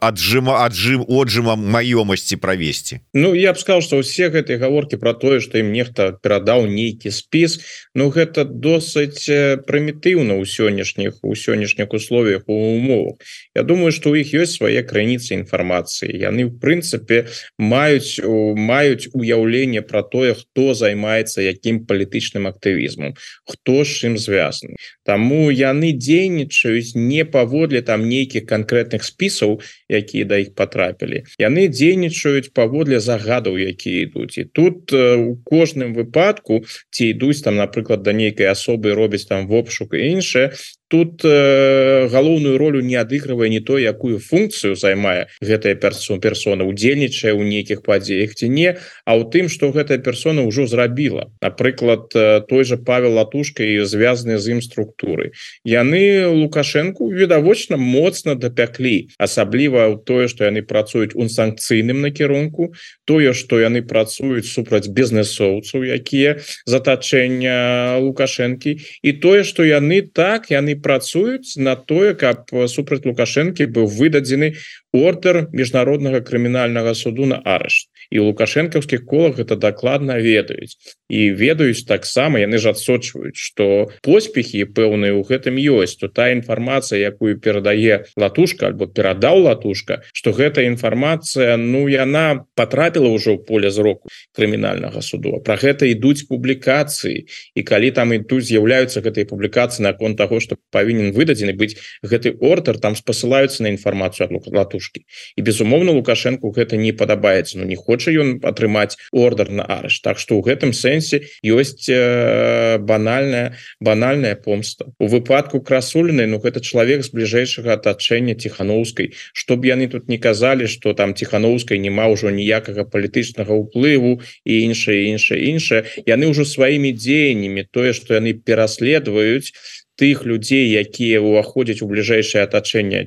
аджыма 0.00 0.64
аджым 0.64 1.04
отжымам 1.08 1.60
маёмасці 1.70 2.36
правесці. 2.36 3.00
Ну 3.14 3.34
я 3.34 3.52
б 3.52 3.58
сказал 3.58 3.82
что 3.82 3.96
усе 3.98 4.28
гэтыя 4.28 4.58
гаворки 4.58 4.96
про 4.96 5.14
тое 5.14 5.40
что 5.40 5.58
ім 5.58 5.72
нехта 5.72 6.12
перадаў 6.12 6.66
нейкі 6.66 7.10
спіс 7.10 7.60
Ну 7.94 8.10
гэта 8.10 8.42
досыць 8.44 9.30
прымітыўна 9.66 10.34
ў 10.34 10.42
сённяшніх 10.42 11.22
у 11.22 11.34
сённяшніх 11.38 11.94
условиях 11.94 12.42
у 12.46 12.54
умовах. 12.74 13.22
Я 13.54 13.62
думаю 13.62 13.73
что 13.90 14.10
у 14.10 14.16
іх 14.16 14.32
ёсць 14.34 14.56
свае 14.58 14.82
крыніцы 14.82 15.34
інфармацыі 15.34 16.10
яны 16.14 16.46
в 16.46 16.54
прынцыпе 16.62 17.26
маюць 17.58 18.20
маюць 18.56 19.10
уяўленне 19.12 19.82
про 19.82 20.02
тое 20.02 20.34
хто 20.34 20.74
займаецца 20.74 21.42
якім 21.42 21.84
палітычным 21.88 22.46
актывізмом 22.50 23.14
хто 23.44 23.84
ж 23.84 24.10
ім 24.10 24.18
звязаны 24.18 24.76
Таму 25.04 25.50
яны 25.52 25.92
дзейнічаюць 25.92 26.96
не 26.96 27.24
паводле 27.24 27.82
там 27.82 28.08
нейкіх 28.08 28.46
конкретных 28.46 29.04
спісаў 29.04 29.60
якія 29.88 30.24
да 30.24 30.40
іх 30.44 30.54
потрапілі 30.54 31.24
яны 31.38 31.68
дзейнічаюць 31.68 32.54
паводле 32.54 33.00
загадаў 33.00 33.58
якія 33.58 34.08
ідуць 34.08 34.38
і 34.38 34.44
тут 34.44 34.92
у 34.92 35.36
кожным 35.44 35.92
выпадку 35.98 36.64
ці 36.90 37.12
ідуць 37.12 37.42
там 37.44 37.60
напрыклад 37.60 38.02
да 38.02 38.12
нейкай 38.12 38.48
асобы 38.48 38.94
робяць 38.94 39.26
там 39.28 39.46
вопшук 39.46 39.94
і 39.94 40.04
іншае 40.16 40.52
тут 40.88 41.24
э, 41.24 42.08
галоўную 42.08 42.58
ролю 42.58 42.80
не 42.80 42.96
адыгрывае 42.96 43.48
не 43.48 43.60
то 43.60 43.78
якую 43.78 44.18
функцыю 44.20 44.76
займае 44.76 45.26
гэтая 45.40 45.74
персон 45.74 46.20
персона 46.20 46.64
удзельнічае 46.68 47.32
ў 47.32 47.42
нейкіх 47.48 47.82
падзеях 47.82 48.36
ці 48.36 48.48
не 48.48 48.76
а 49.04 49.16
ў 49.16 49.24
тым 49.32 49.48
что 49.48 49.72
гэтая 49.72 49.98
персона 49.98 50.44
ўжо 50.44 50.66
зрабіла. 50.66 51.32
Напрыклад 51.40 52.12
э, 52.14 52.44
той 52.48 52.64
же 52.64 52.76
павел 52.76 53.16
латушка 53.16 53.64
і 53.64 53.84
звязаныя 53.88 54.38
з 54.38 54.58
ім 54.58 54.60
структуры 54.60 55.32
яны 55.64 56.28
лукашенко 56.28 57.08
відавочна 57.08 57.76
моцна 57.76 58.34
дапяклі. 58.34 59.08
Асабліва 59.18 59.88
ў 59.88 60.04
тое 60.04 60.28
что 60.28 60.44
яны 60.44 60.62
працуюць 60.62 61.16
у 61.16 61.24
санкцыйным 61.28 62.04
накірунку 62.04 62.74
тое 63.08 63.32
что 63.32 63.58
яны 63.58 63.80
працуюць 63.80 64.46
супраць 64.52 64.88
бізнесоўцаў 64.88 65.82
якія 65.82 66.38
затачэння 66.68 67.98
лукашэнкі 68.04 68.78
і 69.02 69.10
тое 69.24 69.44
что 69.48 69.64
яны 69.64 70.04
так 70.04 70.52
яны 70.52 70.73
працуюць 70.74 71.56
на 71.56 71.74
тое 71.76 72.14
каб 72.14 72.50
супраць 72.68 73.04
лукашэнкі 73.06 73.66
быў 73.76 73.86
выдадзены 73.98 74.54
ордер 74.92 75.48
міжнароднага 75.52 76.20
крымінальнага 76.20 76.94
суду 76.94 77.26
на 77.30 77.40
арышт 77.44 77.88
і 78.14 78.22
лукашэнкаўскіх 78.30 79.02
колах 79.04 79.42
это 79.42 79.56
дакладна 79.58 80.22
ведаюць. 80.22 80.78
І 81.10 81.34
ведаюць 81.34 81.82
таксама 81.82 82.38
яны 82.38 82.62
ж 82.62 82.70
адсочваюць 82.70 83.34
что 83.34 83.90
поспехи 84.06 84.62
пэўныя 84.70 85.18
ў 85.18 85.26
гэтым 85.26 85.58
ёсць 85.58 85.98
то 85.98 86.06
та 86.06 86.30
інфармацыя 86.30 87.10
якую 87.10 87.42
перадае 87.42 88.06
латушка 88.14 88.70
альбо 88.70 88.86
перадаў 88.86 89.50
латушка 89.50 90.06
что 90.14 90.30
гэта 90.30 90.62
інфармацыя 90.62 91.58
ну 91.58 91.90
яна 91.90 92.46
потрапіла 92.54 93.10
ўжо 93.10 93.34
ў 93.34 93.42
поле 93.42 93.74
зроку 93.74 94.06
крымінальнага 94.30 95.02
суду 95.02 95.42
про 95.42 95.58
гэта 95.58 95.90
ідуць 95.90 96.30
публікацыі. 96.30 97.26
І 97.58 97.60
калі 97.66 97.90
там 97.90 98.14
ідуць 98.14 98.46
з'яўляюцца 98.46 99.02
гэтай 99.02 99.26
публікацыі 99.26 99.82
наконт 99.82 100.22
того 100.22 100.38
что 100.38 100.54
павінен 100.70 101.10
выдадзены 101.10 101.58
быць 101.58 101.74
гэты 102.06 102.38
ордер 102.38 102.78
там 102.78 102.94
спасылаюцца 102.94 103.66
на 103.66 103.74
інфармацыю 103.74 104.30
ад 104.30 104.46
латушки 104.54 105.02
і 105.34 105.42
безумоўно 105.42 105.90
лукашенко 105.98 106.54
гэта 106.54 106.78
не 106.78 106.94
падабаецца 106.94 107.58
но 107.58 107.66
ну, 107.66 107.74
не 107.74 107.76
хочет 107.76 108.03
хоча 108.04 108.20
ён 108.20 108.40
атрымаць 108.44 108.96
ордер 109.12 109.50
на 109.50 109.64
арыш. 109.64 110.00
Так 110.00 110.18
что 110.18 110.36
у 110.36 110.42
гэтым 110.42 110.72
сэнсе 110.72 111.24
ёсць 111.42 111.88
э, 111.88 112.78
банальная 112.78 113.56
банальная 113.80 114.36
помста. 114.36 114.92
У 114.98 115.06
выпадку 115.06 115.60
красуліны 115.60 116.26
Ну 116.26 116.38
гэта 116.38 116.60
чалавек 116.60 117.04
з 117.04 117.10
бліжэйшага 117.10 117.72
атачэння 117.74 118.34
тихохановскай 118.34 119.12
чтоб 119.32 119.64
яны 119.64 119.88
тут 119.88 120.08
не 120.08 120.18
казалі 120.18 120.66
что 120.66 120.92
там 120.92 121.14
тихохановскай 121.14 121.78
няма 121.78 122.08
ўжо 122.12 122.30
ніякага 122.30 122.84
палітычнага 122.84 123.52
ўплыву 123.54 124.20
і 124.44 124.52
іншае 124.52 125.08
іншае 125.08 125.40
іншае. 125.48 125.84
Яны 126.06 126.28
ўжо 126.28 126.44
сваімі 126.44 126.92
дзеяннямі 126.92 127.64
тое 127.72 127.92
что 127.92 128.14
яны 128.14 128.34
пераследуюць 128.34 129.52
тых 129.96 130.24
людзей 130.24 130.70
якія 130.70 131.20
ўваходзяць 131.20 131.82
у 131.82 131.88
бліжэйшае 131.90 132.44
атачэнне 132.44 133.04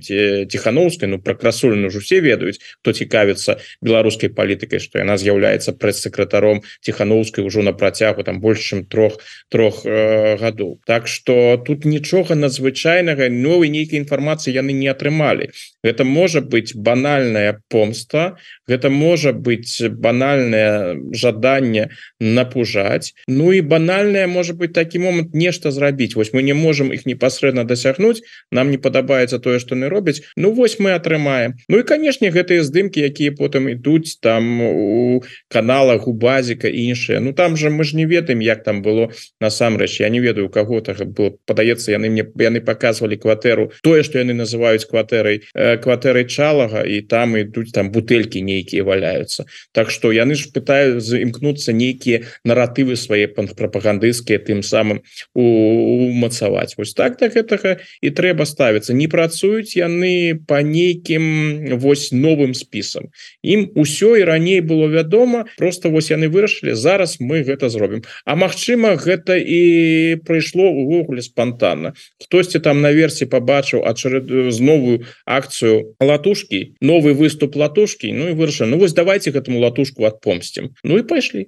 тихохановскай 0.48 1.10
ну 1.10 1.20
про 1.20 1.36
красуліну 1.36 1.88
уже 1.88 2.00
все 2.00 2.20
ведаюць 2.20 2.60
кто 2.82 2.94
цікавіцца 2.94 3.60
беларускай 3.82 4.30
палітыкай 4.30 4.80
что 4.80 5.00
яна 5.00 5.18
з'яўляецца 5.18 5.76
прэс-сакратаром 5.76 6.64
тихохановскай 6.82 7.44
ужо 7.44 7.62
на 7.62 7.74
працягу 7.74 8.24
там 8.24 8.40
больш 8.40 8.64
чым 8.72 8.86
трох 8.86 9.20
трох 9.50 9.86
э, 9.86 10.38
гадоў. 10.38 10.80
Так 10.86 11.08
что 11.08 11.58
тут 11.58 11.86
нічога 11.86 12.36
надзвычайнага 12.36 13.30
новой 13.30 13.70
нейкай 13.70 14.00
інфармацыі 14.00 14.54
яны 14.54 14.74
не 14.74 14.88
атрымалі. 14.88 15.52
Это 15.84 16.04
можа 16.04 16.42
быть 16.42 16.76
банальная 16.76 17.62
помста 17.70 18.38
гэта 18.68 18.90
можа 18.90 19.34
быть 19.34 19.82
банальное 19.90 20.96
жаданне 21.12 21.90
напужаць. 22.20 23.14
Ну 23.28 23.54
і 23.54 23.62
банальная 23.62 24.28
может 24.28 24.58
быть 24.58 24.74
такі 24.74 25.00
момант 25.00 25.34
нешта 25.34 25.72
зрабіць. 25.72 26.16
Вось 26.16 26.34
мы 26.34 26.44
не 26.44 26.54
можем 26.54 26.77
можем 26.78 26.94
их 26.94 27.06
непасрэдна 27.06 27.64
дасягнуць 27.66 28.22
нам 28.52 28.70
не 28.70 28.78
падабаецца 28.78 29.40
тое 29.40 29.60
что 29.60 29.76
не 29.76 29.88
робяць 29.88 30.22
Ну 30.36 30.52
вось 30.54 30.80
мы 30.80 30.92
атрымаем 30.92 31.56
Ну 31.70 31.80
і 31.80 31.84
канешне 31.84 32.30
гэтыя 32.30 32.62
здымки 32.64 33.02
якія 33.02 33.32
потым 33.32 33.70
ідуць 33.70 34.22
там 34.22 34.62
у 34.62 35.24
каналах 35.50 36.08
у 36.08 36.14
базіка 36.14 36.70
іншыя 36.70 37.20
Ну 37.20 37.34
там 37.34 37.58
же 37.58 37.70
мы 37.70 37.84
ж 37.84 37.96
не 37.96 38.06
ведаем 38.06 38.40
як 38.42 38.64
там 38.64 38.82
было 38.82 39.10
насамрэч. 39.42 40.00
Я 40.00 40.10
не 40.10 40.20
ведаю 40.20 40.50
кого 40.50 40.82
так 40.82 41.02
было. 41.10 41.34
Падаецца 41.46 41.92
яны 41.92 42.10
мне 42.10 42.26
яны 42.38 42.62
показывалі 42.62 43.18
кватэру 43.18 43.72
тое 43.82 44.04
что 44.04 44.20
яны 44.20 44.34
называюць 44.34 44.86
кватэрай 44.86 45.42
э, 45.56 45.78
кватэрай 45.78 46.26
чалага 46.26 46.86
і 46.86 47.02
там 47.02 47.38
ідуць 47.38 47.74
там 47.74 47.92
бутэлькі 47.92 48.42
нейкія 48.42 48.84
валяются. 48.84 49.46
Так 49.74 49.90
что 49.90 50.12
яны 50.12 50.36
ж 50.36 50.54
пытаюць 50.54 51.02
заімкнуцца 51.02 51.74
нейкія 51.74 52.22
наратывы 52.46 52.96
свае 52.96 53.28
прапагандысцкія 53.28 54.40
тым 54.40 54.62
самым 54.62 55.02
умацаваць 55.34 56.67
працаваць 56.68 56.78
вось 56.78 56.94
так 56.94 57.18
так 57.18 57.34
гэтага 57.34 57.78
і 58.02 58.10
трэба 58.10 58.46
ставіцца. 58.46 58.94
Не 58.94 59.08
працуюць 59.08 59.76
яны 59.76 60.40
по 60.48 60.62
нейкім 60.62 61.78
вось 61.80 62.12
новым 62.12 62.54
спісам. 62.54 63.10
Ім 63.44 63.72
усё 63.76 64.18
і 64.18 64.24
раней 64.24 64.62
было 64.62 64.88
вядома 64.88 65.46
просто 65.58 65.90
вось 65.90 66.12
яны 66.12 66.28
вырашылі 66.28 66.76
зараз 66.76 67.20
мы 67.20 67.44
гэта 67.44 67.70
зробім. 67.70 68.04
А 68.26 68.36
Мачыма 68.36 68.96
гэта 68.96 69.38
і 69.38 70.22
прыйшло 70.26 70.70
увогуле 70.70 71.22
спонтанно 71.22 71.94
хтосьці 72.22 72.60
там 72.60 72.82
на 72.82 72.92
версі 72.92 73.26
побачыў 73.26 73.88
ачаред 73.88 74.28
з 74.28 74.60
новую 74.60 75.06
акцыю 75.26 75.96
латушки 76.00 76.76
новый 76.82 77.14
выступ 77.14 77.56
латушки 77.56 78.12
Ну 78.12 78.30
і 78.30 78.34
вырашаны 78.34 78.76
Ну 78.76 78.78
вось 78.78 78.94
давайте 78.94 79.32
гэтаму 79.32 79.60
латушку 79.60 80.04
отпомсцім 80.04 80.76
Ну 80.84 80.98
і 80.98 81.04
пайшлі. 81.04 81.48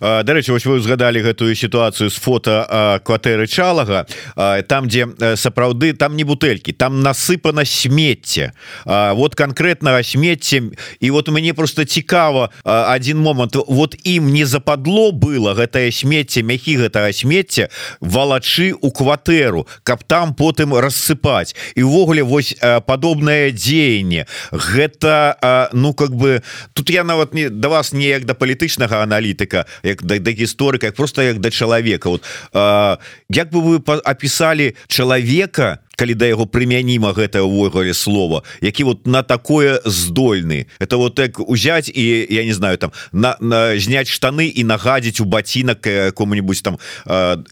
Дарэчы 0.00 0.52
вось 0.52 0.66
вы 0.66 0.78
узгадалі 0.78 1.22
гэтую 1.22 1.54
сітуацыю 1.54 2.10
з 2.10 2.16
фото 2.16 3.00
кватэры 3.04 3.46
чалага 3.46 4.06
там 4.68 4.86
где 4.86 5.08
сапраўды 5.36 5.92
там 5.94 6.16
не 6.16 6.24
бутэльки 6.24 6.72
там 6.72 7.00
насыпана 7.00 7.64
смецце. 7.64 8.52
Вот 8.84 9.34
конкретного 9.34 10.02
смецце. 10.02 10.62
І 11.00 11.10
вот 11.10 11.28
мяне 11.28 11.54
просто 11.54 11.84
цікава 11.84 12.50
один 12.64 13.18
момант. 13.18 13.56
Вот 13.56 13.96
ім 14.04 14.32
не 14.32 14.44
западло 14.44 15.12
было 15.12 15.54
гэтае 15.54 15.92
смецце 15.92 16.42
мяхі 16.42 16.76
гэтага 16.76 17.12
смецця 17.12 17.68
валачы 18.00 18.74
у 18.80 18.90
кватэру 18.90 19.66
каб 19.82 20.04
там 20.04 20.34
потым 20.34 20.74
рассыпаць. 20.74 21.54
І 21.74 21.82
увогуле 21.82 22.22
вось 22.22 22.54
падобнае 22.86 23.52
дзеянне. 23.52 24.26
Гэта 24.50 25.70
ну 25.72 25.94
как 25.94 26.10
бы 26.10 26.42
тут 26.72 26.90
я 26.90 27.04
нават 27.04 27.34
не 27.34 27.48
да 27.48 27.68
вас 27.68 27.92
неяк 27.92 28.24
да 28.24 28.34
палітычнага 28.34 29.02
аналітыка 29.02 29.66
як 29.82 30.02
да, 30.02 30.18
да 30.18 30.30
гісторыка 30.30 30.90
просто 30.92 31.22
як 31.22 31.38
да 31.38 31.50
чалавека. 31.50 32.08
Вот 32.08 32.22
як 33.30 33.50
бы 33.50 33.60
вы 33.60 33.76
опісали 33.78 34.41
пісалі 34.42 34.74
чалавека 34.88 35.78
калі 35.94 36.14
да 36.18 36.26
яго 36.26 36.50
прымяніма 36.50 37.14
гэта 37.14 37.46
ўвогуле 37.46 37.94
слова 37.94 38.42
які 38.58 38.82
вот 38.84 39.06
на 39.06 39.22
такое 39.22 39.78
здольны. 39.84 40.66
Это 40.80 40.96
вот 40.96 41.14
так 41.14 41.38
узять 41.38 41.86
і 41.94 42.26
я 42.26 42.44
не 42.44 42.52
знаю 42.52 42.78
там 42.78 42.90
на, 43.12 43.36
на 43.38 43.78
зняць 43.78 44.10
штаны 44.10 44.50
і 44.50 44.64
нагадзіць 44.64 45.20
у 45.20 45.24
бацінак 45.24 45.86
кому-нибудь 46.14 46.62
там 46.62 46.78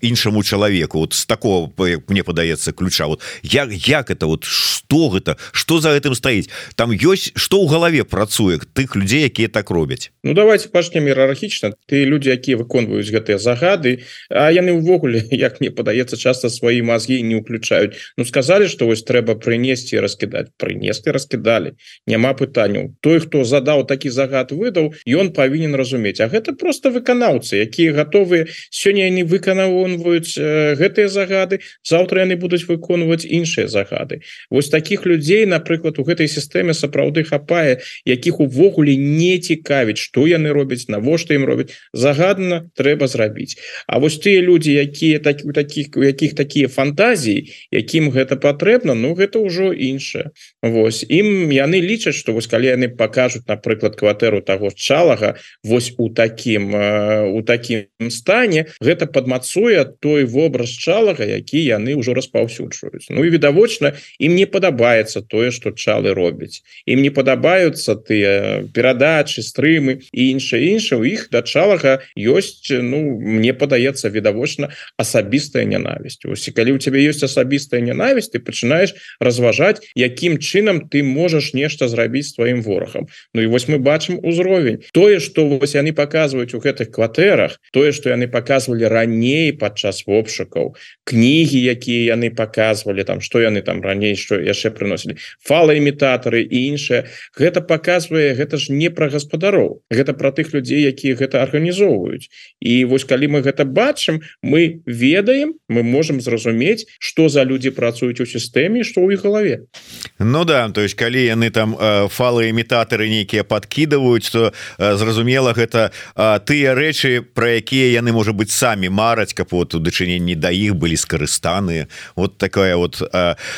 іншаму 0.03 0.43
чалавеку. 0.43 0.99
Вот 0.99 1.15
с 1.15 1.27
такого 1.27 1.71
мне 2.09 2.25
падаецца 2.25 2.73
ключа. 2.73 3.07
Вот 3.07 3.23
як 3.43 3.71
як 3.71 4.11
это 4.11 4.27
вот 4.27 4.43
что 4.45 5.11
гэта 5.15 5.37
что 5.53 5.79
за 5.79 5.95
гэтым 5.95 6.15
стаіць? 6.15 6.51
Там 6.75 6.91
ёсць 6.91 7.31
что 7.37 7.63
ў 7.63 7.71
галаве 7.71 8.03
працуе 8.03 8.59
тых 8.59 8.97
людзей 8.97 9.31
якія 9.31 9.47
так 9.47 9.71
робяць 9.71 10.11
Ну 10.23 10.35
давайте 10.35 10.69
пачнем 10.69 11.09
іерархічна 11.09 11.73
ты 11.89 12.05
люди 12.05 12.29
якія 12.29 12.61
выконваюць 12.61 13.09
гэтыя 13.09 13.39
загады 13.39 14.05
А 14.29 14.53
яны 14.53 14.77
ўвогуле 14.77 15.25
як 15.31 15.61
мне 15.61 15.71
падаецца 15.71 16.17
часто 16.21 16.53
свае 16.53 16.83
мазгі 16.83 17.23
не 17.23 17.41
уключаюць 17.41 17.97
Ну 18.17 18.25
сказали 18.25 18.69
что 18.69 18.87
вось 18.87 19.03
трэба 19.03 19.41
прынесці 19.41 20.01
раскідаць 20.01 20.53
прынеслі 20.61 21.17
раскідалі 21.17 21.73
няма 22.07 22.35
пытанняў. 22.35 22.97
Той 23.01 23.21
хто 23.21 23.45
задаў 23.45 23.87
такі 23.87 24.11
загад 24.11 24.53
выдаў 24.53 24.93
ён 25.07 25.33
павінен 25.33 25.75
разумець. 25.75 26.21
А 26.21 26.29
гэта 26.29 26.53
просто 26.53 26.91
выканаўцы 26.91 27.57
якія 27.57 27.93
готовыя 27.93 28.47
сёння 28.71 29.09
не 29.11 29.25
выканаўваюць 29.25 30.37
э, 30.37 30.75
гэтыя 30.77 31.09
загады 31.09 31.61
заўтра 31.83 32.27
яны 32.27 32.37
будуць 32.37 32.69
выконваць 32.69 33.25
іншыя 33.25 33.69
загады. 33.69 34.21
Вось 34.51 34.69
таких 34.69 35.07
людзей 35.07 35.47
напрыклад 35.47 35.99
у 35.99 36.05
гэтай 36.05 36.29
сістэме 36.29 36.75
сапраўды 36.75 37.25
хапае 37.25 37.81
якіх 38.05 38.41
увогуле 38.41 38.97
не 38.97 39.39
цікавіць 39.39 40.10
что 40.11 40.27
яны 40.27 40.51
робяць 40.51 40.91
навошта 40.91 41.39
ім 41.39 41.47
робяць 41.47 41.71
загадна 41.95 42.67
трэба 42.75 43.07
зрабіць. 43.07 43.55
А 43.87 44.03
вось 44.03 44.19
тыя 44.19 44.43
люди 44.43 44.75
якія 44.75 45.23
так 45.23 45.47
у 45.47 45.55
таких 45.55 45.95
у 45.95 46.03
якіх 46.03 46.35
такія 46.35 46.67
фантазіі 46.67 47.47
якім 47.71 48.11
гэта 48.11 48.35
патрэбна 48.35 48.99
Ну 48.99 49.15
гэта 49.15 49.39
ўжо 49.39 49.71
іншае 49.71 50.35
Вось. 50.63 51.07
Ім 51.09 51.49
яны 51.57 51.81
лічаць 51.81 52.21
что 52.21 52.37
вось 52.37 52.45
калі 52.45 52.69
яны 52.69 52.89
покажуць 52.93 53.49
напрыклад 53.49 53.97
кватэру 53.97 54.45
того 54.45 54.69
чалага 54.77 55.41
вось 55.65 55.95
у 55.97 56.13
таким 56.13 56.77
у 56.77 57.41
таким 57.41 57.89
стане 58.13 58.67
гэта 58.85 59.09
падмацуе 59.09 59.89
той 60.05 60.29
вобраз 60.29 60.69
чалага 60.69 61.25
які 61.25 61.65
яны 61.65 61.97
ўжо 61.97 62.13
распаўсюджваюць. 62.13 63.09
Ну 63.09 63.25
і 63.25 63.33
відавочна 63.33 63.97
ім 64.21 64.37
не 64.37 64.45
падабаецца 64.45 65.25
тое 65.25 65.49
что 65.49 65.73
чалы 65.73 66.13
робяць. 66.13 66.61
Ім 66.85 67.01
не 67.01 67.09
падабаюцца 67.09 67.97
тыя 67.97 68.69
перадачы 68.69 69.41
стрымы 69.41 70.05
і 70.13 70.29
іншае 70.37 70.77
інша 70.77 71.01
у 71.01 71.09
іх 71.09 71.33
дачалага 71.33 72.05
ёсць 72.13 72.69
Ну 72.69 73.17
мне 73.17 73.57
падаецца 73.57 74.13
відавочна 74.13 74.69
асабістая 75.01 75.65
нянавісць. 75.65 76.29
Ось 76.29 76.53
калі 76.53 76.77
у 76.77 76.79
тебе 76.79 77.01
ёсць 77.01 77.25
асабістая 77.25 77.81
нянавісць 77.81 78.29
ты 78.29 78.45
пачынаешь 78.45 78.93
разважаць 79.25 79.81
якім 79.97 80.37
чынам 80.51 80.83
ты 80.91 81.07
можаш 81.07 81.55
нешта 81.55 81.87
зрабіць 81.87 82.35
сваім 82.35 82.63
ворагам 82.67 83.07
Ну 83.35 83.43
і 83.43 83.47
вось 83.47 83.69
мы 83.69 83.79
бачым 83.79 84.19
узровень. 84.23 84.83
Тое 84.93 85.21
что 85.21 85.47
вось 85.47 85.75
яны 85.79 85.93
показваюць 85.93 86.55
у 86.55 86.61
гэтых 86.61 86.91
кватэрах 86.91 87.61
тое 87.73 87.93
что 87.93 88.11
яны 88.11 88.27
показывалі 88.27 88.91
раней 88.91 89.53
падчас 89.53 90.05
вопшукаў 90.07 90.75
кнігі 91.05 91.61
якія 91.75 92.17
яны 92.17 92.31
показывалі 92.31 93.05
там 93.05 93.21
что 93.21 93.41
яны 93.41 93.63
там 93.63 93.83
раней 93.83 94.17
что 94.17 94.41
яшчэ 94.41 94.71
приносілі 94.71 95.17
фалаімітатары 95.45 96.43
і 96.43 96.59
іншае 96.75 97.07
гэта 97.37 97.61
показвае 97.61 98.35
гэта 98.35 98.59
ж 98.59 98.73
не 98.73 98.91
пра 98.91 99.09
гаспадароў 99.09 99.83
гэта 99.91 100.15
про 100.15 100.33
тых 100.33 100.55
людзей 100.55 100.87
якія 100.89 101.15
гэта 101.15 101.43
арганізоўваюць 101.43 102.31
і 102.61 102.85
вось 102.85 103.05
калі 103.05 103.29
мы 103.37 103.43
гэта 103.43 103.65
бачым 103.65 104.21
мы 104.43 104.83
ведаем 104.87 105.55
мы 105.69 105.83
можем 105.83 106.21
зразумець 106.21 106.87
что 106.99 107.29
за 107.29 107.45
люди 107.45 107.71
працуюць 107.71 108.21
у 108.21 108.27
сістэме 108.27 108.85
что 108.85 109.05
ў 109.05 109.15
іх 109.15 109.25
галаве 109.25 109.71
Ну 110.19 110.40
да 110.45 110.69
то 110.69 110.81
есть 110.81 110.95
калі 110.95 111.25
яны 111.25 111.51
там 111.51 111.77
э, 111.79 112.09
фалаімітатары 112.09 113.09
нейкія 113.09 113.45
подкидываюць 113.45 114.31
то 114.31 114.53
э, 114.79 114.97
зразумела 114.97 115.53
гэта 115.53 115.91
э, 116.17 116.41
тыя 116.45 116.75
рэчы 116.75 117.23
про 117.23 117.61
якія 117.61 118.01
яны 118.01 118.13
можа 118.13 118.33
быть 118.33 118.51
самі 118.51 118.89
мараць 118.89 119.33
каб 119.35 119.49
вот 119.51 119.75
у 119.75 119.79
дачыненні 119.79 120.35
да 120.35 120.51
іх 120.51 120.75
былі 120.75 120.97
скарыстаны. 120.97 121.89
Вот 122.17 122.39
такая 122.39 122.77
вот 122.77 123.03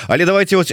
але 0.09 0.27
давайте 0.27 0.57
вот 0.57 0.73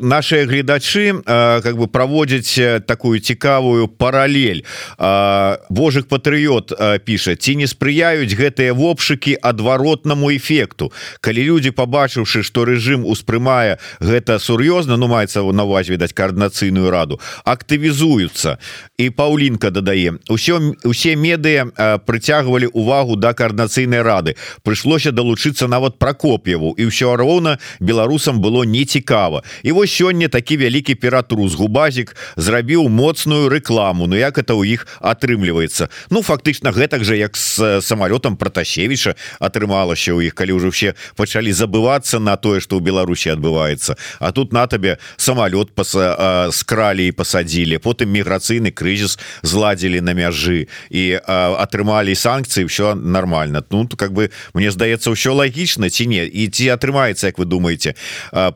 наши 0.00 0.44
гледачы 0.44 1.22
как 1.24 1.76
бы 1.76 1.86
праводзяць 1.86 2.84
такую 2.86 3.20
цікавую 3.20 3.88
паралель. 3.88 4.64
Божых 4.98 6.08
патрыот 6.08 6.72
піша 7.04 7.36
ці 7.36 7.56
не 7.56 7.66
спрыяюць 7.66 8.34
гэтыя 8.34 8.74
вопшыкі 8.74 9.36
адваротнаму 9.42 10.34
эфекту? 10.36 10.92
Калі 11.20 11.42
люди 11.42 11.70
побачыўшы 11.70 12.42
что 12.42 12.64
режим 12.64 13.06
успрымае 13.06 13.78
гэта 14.00 14.38
сур'ёзна 14.38 14.96
ну 14.96 15.08
маецца 15.22 15.42
на 15.52 15.64
вас 15.64 15.88
відаць 15.88 16.12
коаардынацыйную 16.12 16.90
раду. 16.90 17.20
Актывізуюцца. 17.44 18.58
І 18.98 19.10
Паўлінка 19.10 19.70
дадае 19.70 20.18
усё 20.28 20.74
усе 20.84 21.16
медыя 21.16 21.66
прыцягвалі 22.06 22.66
увагу 22.72 23.16
да 23.16 23.32
коаардынацыйнай 23.32 24.02
рады. 24.02 24.34
Прыйшлося 24.62 25.12
далучыцца 25.12 25.68
нават 25.68 25.98
прокоп'еву. 25.98 26.74
І 26.78 26.90
ўсё 26.90 27.16
роўна 27.16 27.58
беларусам 27.80 28.40
было 28.40 28.64
нецікава. 28.64 29.42
І 29.62 29.72
вось 29.72 29.92
сёння 29.92 30.28
такі 30.28 30.56
вялікі 30.56 30.94
ператрус. 30.94 31.54
Губазік 31.54 32.16
зрабіў 32.36 32.88
моцную 32.88 33.48
рэкламу. 33.48 34.06
Ну 34.06 34.16
як 34.16 34.38
это 34.38 34.54
у 34.54 34.64
іх 34.64 34.86
атрымліваецца? 35.00 35.88
Ну 36.10 36.22
фактычна 36.22 36.72
гэтак 36.72 37.04
же 37.04 37.16
як 37.16 37.36
с 37.36 37.80
самолетом 37.80 38.36
протасевича 38.36 39.14
атрымалася 39.38 40.14
у 40.14 40.20
іх 40.20 40.34
калі 40.34 40.58
ўжо 40.58 40.70
все 40.70 40.94
пачалі 41.16 41.52
забывацца 41.52 42.18
на 42.18 42.36
тое 42.36 42.60
что 42.60 42.76
ў 42.76 42.82
Беларусі 42.82 43.30
адбываецца. 43.30 43.96
А 44.18 44.32
тут 44.32 44.52
на 44.52 44.66
табе 44.66 44.98
самолет 45.16 45.74
паса 45.74 46.48
скралі 46.52 47.06
і 47.08 47.12
пасадзілі 47.12 47.78
потым 47.82 48.12
міграцыйны 48.14 48.70
крызіс 48.70 49.18
зладзілі 49.42 50.00
на 50.00 50.14
мяжы 50.14 50.68
і 50.90 51.18
атрымалі 51.26 52.14
санкцыі 52.14 52.64
все 52.70 52.94
нормально. 52.94 53.64
Ну 53.70 53.88
как 53.88 54.12
бы 54.12 54.30
мне 54.54 54.70
здаецца 54.70 55.10
ўсё 55.10 55.34
лагічна 55.34 55.90
ці 55.90 56.06
не 56.06 56.24
і 56.26 56.48
ці 56.48 56.70
атрымаецца 56.72 57.26
Як 57.26 57.38
вы 57.38 57.44
думаете? 57.44 57.94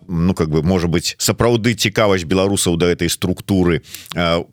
Ну 0.08 0.34
как 0.34 0.50
бы 0.50 0.62
может 0.62 0.90
быть 0.90 1.16
сапраўды 1.18 1.74
цікавасць 1.74 2.24
беларусаў 2.24 2.76
да 2.76 2.86
этой 2.92 3.08
структуры 3.08 3.82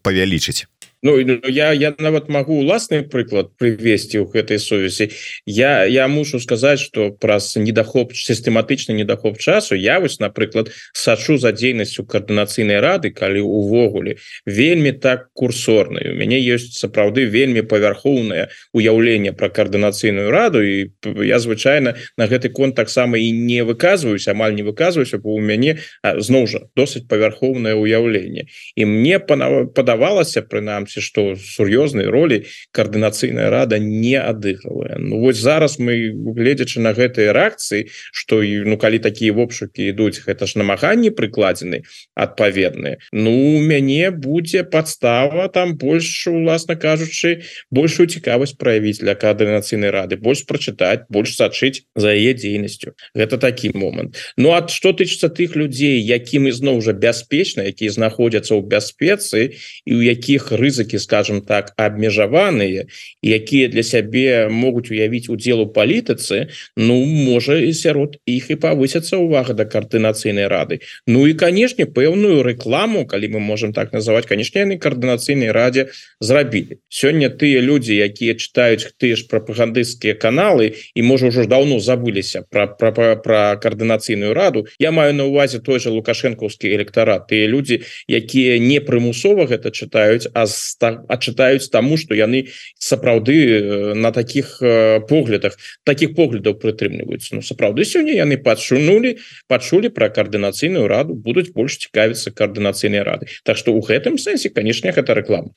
павялічыць 0.01 0.67
Ну, 1.03 1.21
ну 1.25 1.39
я 1.49 1.73
я 1.73 1.93
нават 1.99 2.29
могу 2.29 2.55
уласны 2.63 3.03
прыклад 3.03 3.59
привесці 3.59 4.23
ў 4.23 4.31
гэтай 4.31 4.55
сувязі 4.55 5.11
я 5.43 5.83
я 5.83 6.07
мушу 6.07 6.39
сказаць 6.39 6.79
что 6.79 7.11
праз 7.11 7.59
недахоп 7.59 8.15
сістэматычны 8.15 8.95
недахоп 8.95 9.35
часу 9.35 9.75
я 9.75 9.99
вось 9.99 10.23
напрыклад 10.23 10.71
сачу 10.95 11.35
за 11.35 11.51
дзейнасцю 11.51 12.07
коаардынацыйнай 12.07 12.79
рады 12.79 13.11
калі 13.11 13.43
увогуле 13.43 14.15
вельмі 14.47 14.95
так 14.95 15.27
курсорную 15.35 16.15
мяне 16.15 16.39
ёсць 16.39 16.79
сапраўды 16.79 17.27
вельмі 17.27 17.67
павярхоўнае 17.67 18.47
уяўленне 18.71 19.35
про 19.35 19.51
коаардынацыйную 19.51 20.31
раду 20.31 20.63
і 20.63 20.95
я 21.19 21.43
звычайно 21.43 21.99
на 22.15 22.31
гэты 22.31 22.47
конт 22.47 22.79
таксама 22.79 23.19
і 23.19 23.27
не 23.35 23.67
выказваюсь 23.67 24.31
амаль 24.31 24.55
не 24.55 24.63
выказваюся 24.63 25.19
бо 25.19 25.35
у 25.35 25.43
мяне 25.43 25.83
зноў 25.99 26.47
жа 26.47 26.63
досыць 26.79 27.11
павярхоўнае 27.11 27.75
уяўленне 27.75 28.47
і 28.79 28.87
мне 28.87 29.19
падавалася 29.19 30.47
прынамсі 30.47 30.92
бачыце 30.93 31.01
что 31.01 31.35
сур'ёзнай 31.35 32.05
ролі 32.05 32.45
коаардынацыйная 32.71 33.49
рада 33.49 33.79
не 33.79 34.15
адыгрывае 34.15 34.97
Ну 34.99 35.19
вось 35.19 35.37
зараз 35.37 35.79
мы 35.79 36.13
гледзячы 36.13 36.79
на 36.79 36.93
гэтыя 36.93 37.33
рэакцыі 37.33 37.89
что 38.11 38.43
і 38.43 38.65
ну 38.65 38.77
калі 38.77 38.99
такія 38.99 39.33
вопшукі 39.33 39.89
ідуць 39.89 40.21
гэта 40.25 40.45
ж 40.45 40.57
намаганні 40.57 41.09
прыкладзены 41.09 41.83
адпаведныя. 42.15 42.97
Ну 43.11 43.59
мяне 43.59 44.11
будзе 44.11 44.63
подстава 44.63 45.49
там 45.49 45.77
больш 45.77 46.27
уласна 46.27 46.75
кажучы 46.75 47.43
большую 47.71 48.07
цікавасць 48.07 48.57
праявіць 48.57 49.01
для 49.01 49.15
коаардынацыйнай 49.15 49.89
рады 49.89 50.17
больш 50.17 50.45
прачытаць 50.45 51.05
больш 51.09 51.35
сачыць 51.35 51.85
за 51.95 52.13
яе 52.13 52.33
дзейнасцю. 52.33 52.93
Гэта 53.15 53.37
такі 53.37 53.71
момант. 53.73 54.17
Ну 54.37 54.53
а 54.53 54.67
что 54.67 54.93
тычыцца 54.93 55.29
тых 55.29 55.55
людзей 55.55 56.01
якім 56.01 56.47
ізноў 56.47 56.81
жа 56.81 56.93
бяспечна 56.93 57.63
якія 57.63 57.91
знаходзяцца 57.91 58.55
ў 58.55 58.61
бяспецы 58.67 59.57
і 59.85 59.91
у 59.95 60.01
якіх 60.03 60.51
рызык 60.51 60.82
рызыкі 60.83 60.99
скажем 60.99 61.41
так 61.41 61.73
абмежаваныя 61.77 62.85
якія 63.23 63.67
для 63.67 63.83
сябе 63.83 64.49
могуць 64.49 64.91
уявіць 64.91 65.29
удзел 65.29 65.61
у 65.61 65.67
палітыцы 65.67 66.47
Ну 66.77 67.05
можа 67.05 67.57
і 67.57 67.73
сярод 67.73 68.17
іх 68.25 68.51
і 68.51 68.55
павысяцца 68.55 69.17
увага 69.17 69.53
да 69.53 69.65
коаардынацыйнай 69.65 70.47
рады. 70.47 70.79
Ну 71.07 71.27
і 71.27 71.33
канешне 71.33 71.85
пэўную 71.85 72.43
рэкламу 72.43 73.05
калі 73.05 73.27
мы 73.27 73.39
можем 73.39 73.73
так 73.73 73.93
называть 73.93 74.25
канешне 74.25 74.61
яны 74.61 74.77
коаардынацыйнай 74.77 75.51
радзе 75.51 75.89
зрабілі 76.19 76.79
сёння 76.89 77.29
тыя 77.29 77.61
людзі 77.61 77.95
якія 77.95 78.35
читаюць 78.35 78.91
тыя 78.97 79.15
ж 79.15 79.27
прапагандысцкія 79.29 80.15
каналы 80.15 80.75
і 80.95 81.01
можа 81.01 81.29
ўжо 81.29 81.45
даўно 81.45 81.79
забыліся 81.79 82.43
про 82.49 82.67
про 82.67 83.15
коаардынацыйную 83.15 84.33
раду 84.33 84.67
я 84.79 84.91
маю 84.91 85.13
на 85.13 85.25
увазе 85.25 85.59
той 85.59 85.79
же 85.79 85.89
лукашэнкаўскі 85.89 86.73
электарат 86.73 87.27
тыя 87.29 87.47
людзі 87.47 87.81
якія 88.07 88.59
не 88.59 88.79
прымусова 88.81 89.45
гэта 89.45 89.71
чытаюць 89.71 90.27
а 90.33 90.45
з 90.45 90.72
адчытаюць 90.81 91.69
таму 91.69 91.97
что 91.97 92.15
яны 92.15 92.49
сапраўды 92.79 93.35
э, 93.35 93.93
на 93.93 94.11
таких 94.11 94.57
э, 94.61 94.99
поглядах 95.07 95.57
таких 95.83 96.15
поглядаў 96.15 96.55
прытрымліваюцца 96.55 97.35
Ну 97.35 97.41
сапраўды 97.41 97.85
сёння 97.85 98.13
яны 98.13 98.37
падшунули 98.37 99.17
пачулі 99.47 99.89
про 99.89 100.09
коаардынацыйную 100.09 100.87
раду 100.87 101.13
будуць 101.15 101.51
больш 101.53 101.77
цікавіцца 101.77 102.31
коаардынацыйнай 102.31 103.03
рады 103.03 103.27
Так 103.43 103.57
что 103.57 103.73
у 103.73 103.81
гэтым 103.81 104.17
сэнсе 104.17 104.49
конечно 104.49 104.91
гэта 104.91 105.13
реклама 105.13 105.51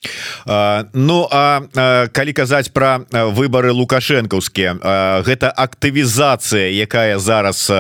Ну 0.94 1.28
а 1.30 2.08
калі 2.12 2.32
казаць 2.32 2.70
про 2.72 3.06
выборы 3.10 3.72
лукашэнкаўскія 3.72 5.22
гэта 5.26 5.50
актывізацыя 5.50 6.70
якая 6.70 7.18
зараз 7.18 7.70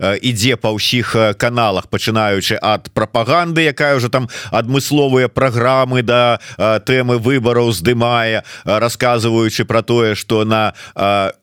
ідзе 0.00 0.56
па 0.56 0.72
ўсіх 0.74 1.16
каналах 1.38 1.88
пачынаючы 1.88 2.58
ад 2.60 2.90
прапаганды 2.94 3.62
якая 3.62 3.96
уже 3.96 4.08
там 4.08 4.28
адмысловыя 4.50 5.28
праграмы 5.28 6.02
да 6.02 6.40
тэмы 6.80 7.18
выбораў 7.18 7.72
здымае 7.72 8.42
рассказываючы 8.64 9.64
про 9.64 9.82
тое 9.82 10.14
что 10.14 10.44
на 10.44 10.72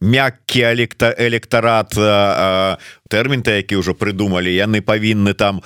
мяккі 0.02 0.62
электа 0.72 1.14
электарат 1.18 1.94
тэрмін 3.12 3.44
та 3.44 3.60
які 3.60 3.84
ўжо 3.84 3.94
прыдумалі 3.94 4.52
яны 4.52 4.80
павінны 4.82 5.36
там 5.36 5.60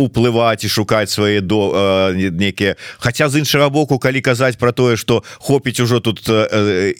уплываць 0.00 0.64
і 0.64 0.72
шукаць 0.72 1.12
свае 1.12 1.40
до 1.40 2.12
некія. 2.14 2.76
Хаця 2.98 3.28
з 3.28 3.44
іншага 3.44 3.68
боку 3.68 3.98
калі 3.98 4.20
казаць 4.20 4.56
про 4.56 4.72
тое 4.72 4.96
что 4.96 5.22
хопіць 5.38 5.80
ужо 5.80 6.00
тут 6.00 6.24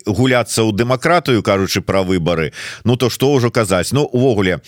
гуляцца 0.07 0.61
ў 0.63 0.71
дэмакратыю 0.77 1.43
кажучы 1.43 1.81
про 1.81 2.05
выборы 2.05 2.53
Ну 2.85 2.97
то 2.97 3.11
что 3.11 3.33
ўжо 3.33 3.51
казаць? 3.51 3.93
Ну 3.93 4.05
увогуле 4.05 4.61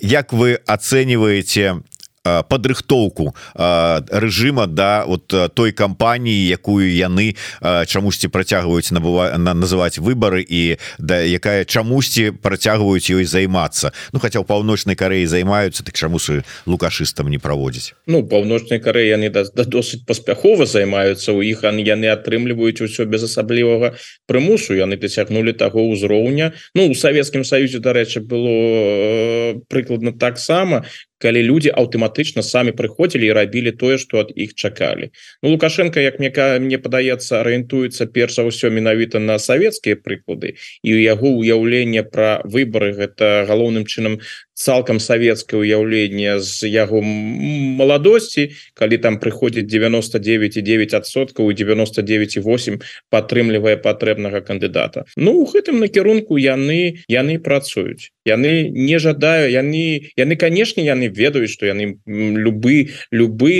як 0.00 0.32
вы 0.32 0.58
ацэньваеце 0.66 1.82
падрыхтоўку 2.24 3.34
рэжыма 3.54 4.66
да 4.66 5.04
вот 5.06 5.28
той 5.28 5.72
кампаніі 5.72 6.48
якую 6.56 6.88
яны 6.88 7.36
чамусьці 7.60 8.32
працягваюць 8.32 8.90
набыва 8.96 9.36
на 9.36 9.52
называть 9.52 9.98
выборы 10.00 10.40
і 10.40 10.80
да 10.98 11.20
якая 11.20 11.64
чамусьці 11.64 12.32
працягваюць 12.40 13.12
ёй 13.12 13.24
займацца. 13.24 13.92
Ну 14.12 14.20
хотя 14.20 14.40
у 14.40 14.44
паўночнай 14.44 14.96
Кареі 14.96 15.26
займаюцца 15.26 15.84
так 15.84 15.94
чаму 15.94 16.18
ж 16.18 16.44
лукашыстам 16.66 17.28
не 17.28 17.38
праводзіць 17.38 17.92
Ну 18.06 18.24
паўночнай 18.24 18.80
Кареі 18.80 19.20
яны 19.20 19.28
да, 19.28 19.44
да 19.44 19.64
досыць 19.68 20.04
паспяхова 20.08 20.66
займаюцца 20.66 21.32
у 21.32 21.42
іх 21.44 21.64
яны 21.64 22.08
атрымліваюць 22.08 22.80
усё 22.80 23.04
без 23.04 23.24
асаблівага 23.24 23.94
прымусу. 24.26 24.72
Яны 24.72 24.96
дасягнули 24.96 25.52
таго 25.52 25.84
ўзроўня. 25.92 26.52
Ну 26.74 26.88
у 26.88 26.94
Савецкім 26.94 27.44
Саюзе 27.44 27.84
дарэчы 27.84 28.24
было 28.24 29.60
прыкладна 29.68 30.12
таксама 30.12 30.84
калі 31.24 31.40
люди 31.40 31.72
аўтаматычна 31.72 32.44
самі 32.44 32.76
прыходзілі 32.76 33.32
і 33.32 33.32
рабілі 33.32 33.72
тое 33.80 33.96
что 33.96 34.20
от 34.20 34.32
іх 34.36 34.52
чакалі. 34.54 35.08
Ну 35.42 35.56
лукашенко 35.56 36.00
як 36.00 36.20
мне 36.20 36.28
мне 36.60 36.78
падаецца 36.78 37.40
арыентуецца 37.40 38.04
перш 38.12 38.36
за 38.36 38.44
ўсё 38.44 38.68
менавіта 38.68 39.24
на 39.24 39.40
савецкія 39.40 39.96
прыклады 39.96 40.60
і 40.84 40.90
у 40.92 41.00
яго 41.00 41.32
уяўленне 41.40 42.04
про 42.04 42.44
выборы 42.44 42.92
гэта 42.92 43.48
галоўным 43.48 43.88
чынам 43.88 44.20
цалкам 44.54 45.00
савецкае 45.02 45.60
уяўленне 45.60 46.38
з 46.38 46.70
яго 46.70 47.02
маладосці 47.02 48.54
калі 48.78 48.96
там 49.02 49.18
прыходзіць 49.18 49.66
99,9соткаў 49.66 51.50
99,8 51.50 52.78
падтрымлівае 53.10 53.76
патрэбнага 53.82 54.40
кандыдата. 54.46 55.04
Ну 55.16 55.42
у 55.42 55.44
гэтым 55.50 55.82
накірунку 55.82 56.38
яны 56.38 57.02
яны 57.10 57.38
працуюць. 57.38 58.14
Яны 58.24 58.70
не 58.70 58.98
жадаю 58.98 59.50
яны 59.50 60.14
яны 60.16 60.34
канешне 60.36 60.86
яны 60.86 61.10
ведаюць 61.10 61.50
что 61.50 61.66
яны 61.66 61.98
любы 62.06 62.94
любы 63.10 63.52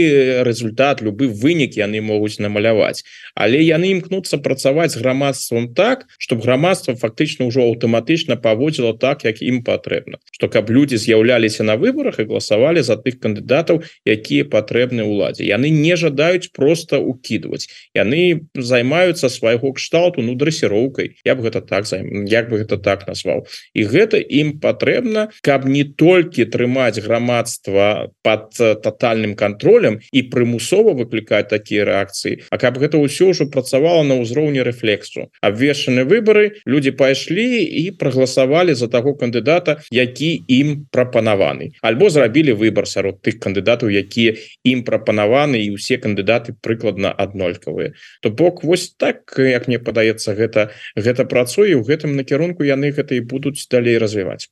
результат 0.47 1.03
любы 1.03 1.29
вынік 1.29 1.75
яны 1.75 2.01
могуць 2.01 2.39
намаляваць. 2.39 3.03
Але 3.35 3.59
яны 3.61 3.91
імкнуцца 3.99 4.39
працаваць 4.39 4.97
грамадством 4.97 5.75
так 5.75 6.07
чтобы 6.19 6.47
грамадства 6.47 6.95
фактычна 6.95 7.51
ўжо 7.51 7.67
аўтаматычна 7.67 8.39
паводзіла 8.39 8.95
так 8.95 9.25
як 9.27 9.43
ім 9.43 9.67
патрэбна. 9.67 10.23
Что 10.31 10.49
каб 10.49 10.71
люди 10.85 11.01
з'яўляліся 11.01 11.65
на 11.65 11.81
выборах 11.81 12.21
і 12.21 12.29
галасавалі 12.29 12.85
за 12.85 13.01
тых 13.01 13.17
кандыдатаў 13.17 13.81
якія 14.05 14.45
патрэбны 14.45 15.01
ўладзе. 15.01 15.49
Яны 15.49 15.73
не 15.73 15.97
жадаюць 15.97 16.53
просто 16.53 17.01
укидывать 17.01 17.73
яны 17.97 18.45
займаюцца 18.53 19.33
свайго 19.33 19.73
кшталту 19.73 20.21
ну 20.21 20.37
дрэсіроўкай. 20.37 21.17
Я 21.25 21.35
б 21.41 21.49
гэта 21.49 21.65
так 21.65 21.89
займ 21.89 22.29
як 22.29 22.53
бы 22.53 22.61
гэта 22.61 22.77
так 22.77 23.09
назваў. 23.09 23.49
І 23.73 23.81
гэта 23.89 24.21
ім 24.21 24.61
патрэбна 24.61 25.33
каб 25.41 25.65
не 25.65 25.89
толькі 25.89 26.45
трымаць 26.45 27.01
грамадства 27.01 28.13
под 28.21 28.53
тотальным 28.85 29.33
контролем 29.41 30.05
і 30.13 30.21
прымусова 30.29 30.93
выклікаць 30.93 31.49
такія 31.49 31.89
рэакцыі 31.89 32.45
А 32.51 32.61
каб 32.61 32.77
гэта 32.77 33.01
ўсё 33.01 33.33
ўжо 33.33 33.49
працавала 33.49 34.05
на 34.05 34.21
ўзроўні 34.21 34.61
рэфлексу. 34.61 35.33
Абвешаны 35.41 36.05
выборы 36.05 36.61
люди 36.69 36.93
пайшлі 36.93 37.65
і 37.65 37.97
прагаласавалі 37.97 38.77
за 38.77 38.93
таго 38.93 39.17
кандыдата 39.17 39.81
які 39.89 40.45
ім 40.49 40.74
прапанаваны 40.91 41.73
альбо 41.83 42.11
зрабілі 42.11 42.55
выбор 42.59 42.87
сярод 42.89 43.21
тых 43.23 43.39
кандыдатаў 43.39 43.91
якія 43.91 44.37
ім 44.65 44.85
прапанаваны 44.85 45.63
і 45.65 45.75
усе 45.75 45.97
кандыдаты 45.99 46.55
прыкладна 46.61 47.13
аднолькавыя. 47.13 47.93
То 48.23 48.31
бок 48.31 48.65
вось 48.65 48.95
так 48.97 49.35
як 49.37 49.69
мне 49.69 49.79
падаецца 49.79 50.35
гэта 50.35 50.71
гэта 50.97 51.25
працуе 51.25 51.75
у 51.75 51.83
гэтым 51.85 52.17
накірунку 52.17 52.65
яны 52.65 52.91
гэта 52.91 53.15
і 53.15 53.21
будуць 53.21 53.67
далей 53.71 53.99
развіваць. 53.99 54.49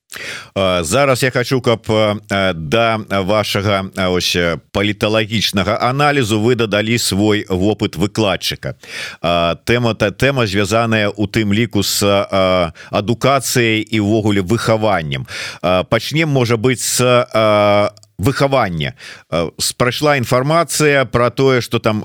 Зараз 0.56 1.22
я 1.22 1.30
хочу 1.30 1.60
каб 1.60 1.86
да 2.54 3.00
вашага 3.08 3.90
ось 4.10 4.36
паліталагічнага 4.72 5.78
аналізу 5.80 6.40
вы 6.40 6.54
дадалі 6.54 6.98
свой 6.98 7.46
вопыт 7.48 7.96
выкладчыка. 7.96 8.76
Тэма-то 9.64 10.10
тэма 10.10 10.46
звязаная 10.46 11.08
у 11.08 11.26
тым 11.26 11.52
ліку 11.52 11.82
с 11.82 12.02
адукацыяй 12.90 13.80
і 13.80 14.00
ўвогуле 14.00 14.42
выхаваннем 14.42 15.26
пачнем 16.12 16.28
можа 16.28 16.56
быть 16.56 16.80
с 16.80 17.92
выхавання 18.22 18.94
прайшла 19.76 20.16
інфармацыя 20.16 21.04
про 21.04 21.30
тое 21.30 21.60
что 21.60 21.78
там 21.78 22.02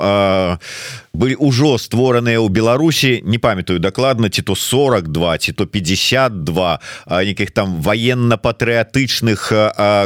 былі 1.14 1.36
ўжо 1.38 1.78
створаныя 1.78 2.42
ў 2.42 2.50
Беларусі 2.50 3.22
не 3.26 3.38
памятаю 3.38 3.78
дакладна 3.80 4.30
ці 4.30 4.42
то 4.42 4.56
42 4.56 5.38
ці 5.38 5.52
то 5.54 5.66
52 5.66 6.80
нейкіх 7.22 7.52
там 7.52 7.82
военно-патрыятычных 7.82 9.54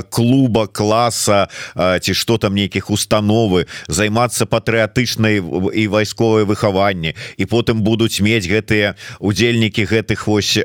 клуба 0.10 0.68
класа 0.68 1.48
ці 1.76 2.14
что 2.14 2.38
там 2.38 2.56
нейкіх 2.56 2.92
установы 2.92 3.68
займацца 3.88 4.46
патрыятычнай 4.46 5.40
і 5.40 5.84
вайсковае 5.88 6.44
выхаванне 6.44 7.16
і 7.38 7.44
потым 7.46 7.84
будуць 7.88 8.20
мець 8.20 8.48
гэтыя 8.48 8.96
удзельнікі 9.20 9.88
гэтых 9.88 10.28
вось 10.28 10.60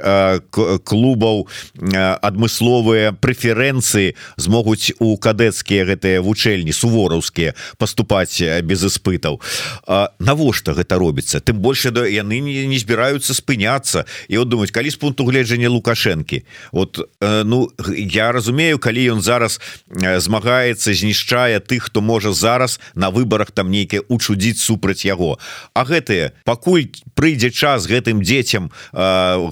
клубаў 0.83 1.47
адмысловыя 2.23 3.15
прэферэнцыі 3.15 4.15
змогуць 4.37 4.95
у 4.99 5.15
кадэцкія 5.37 5.85
гэтыя 5.85 6.25
вучэльні 6.25 6.73
сувораўскія 6.73 7.53
паступаць 7.77 8.41
без 8.65 8.89
испытаў 8.89 9.41
на 9.85 10.09
навошта 10.37 10.73
гэта 10.73 10.97
робіцца? 10.97 11.41
Тым 11.41 11.61
больше 11.61 11.91
да 11.91 12.07
яны 12.07 12.41
не, 12.41 12.67
не 12.67 12.79
збіраюцца 12.79 13.33
спыняцца. 13.33 14.05
І 14.29 14.39
вот 14.39 14.49
думаць 14.49 14.71
калі 14.71 14.91
з 14.91 14.97
пункту 14.97 15.25
гледжання 15.25 15.69
лукашэнкі? 15.69 16.45
Вот 16.73 17.01
э, 17.21 17.43
ну 17.45 17.73
я 17.97 18.33
разумею 18.33 18.79
калі 18.79 19.17
ён 19.17 19.21
зараз 19.21 19.61
э, 19.89 20.21
змагаецца 20.21 20.93
знішчае 20.93 21.61
тых 21.61 21.89
хто 21.89 22.01
можа 22.01 22.33
зараз 22.33 22.81
на 22.95 23.11
выборах 23.11 23.51
там 23.51 23.71
нейкае 23.71 24.05
учудзіць 24.09 24.61
супраць 24.61 25.05
яго. 25.05 25.39
А 25.75 25.85
гэтые 25.85 26.33
пакуль 26.45 26.89
прыйдзе 27.15 27.51
час 27.51 27.89
гэтым 27.89 28.21
дзецям 28.21 28.69
э, 28.69 29.01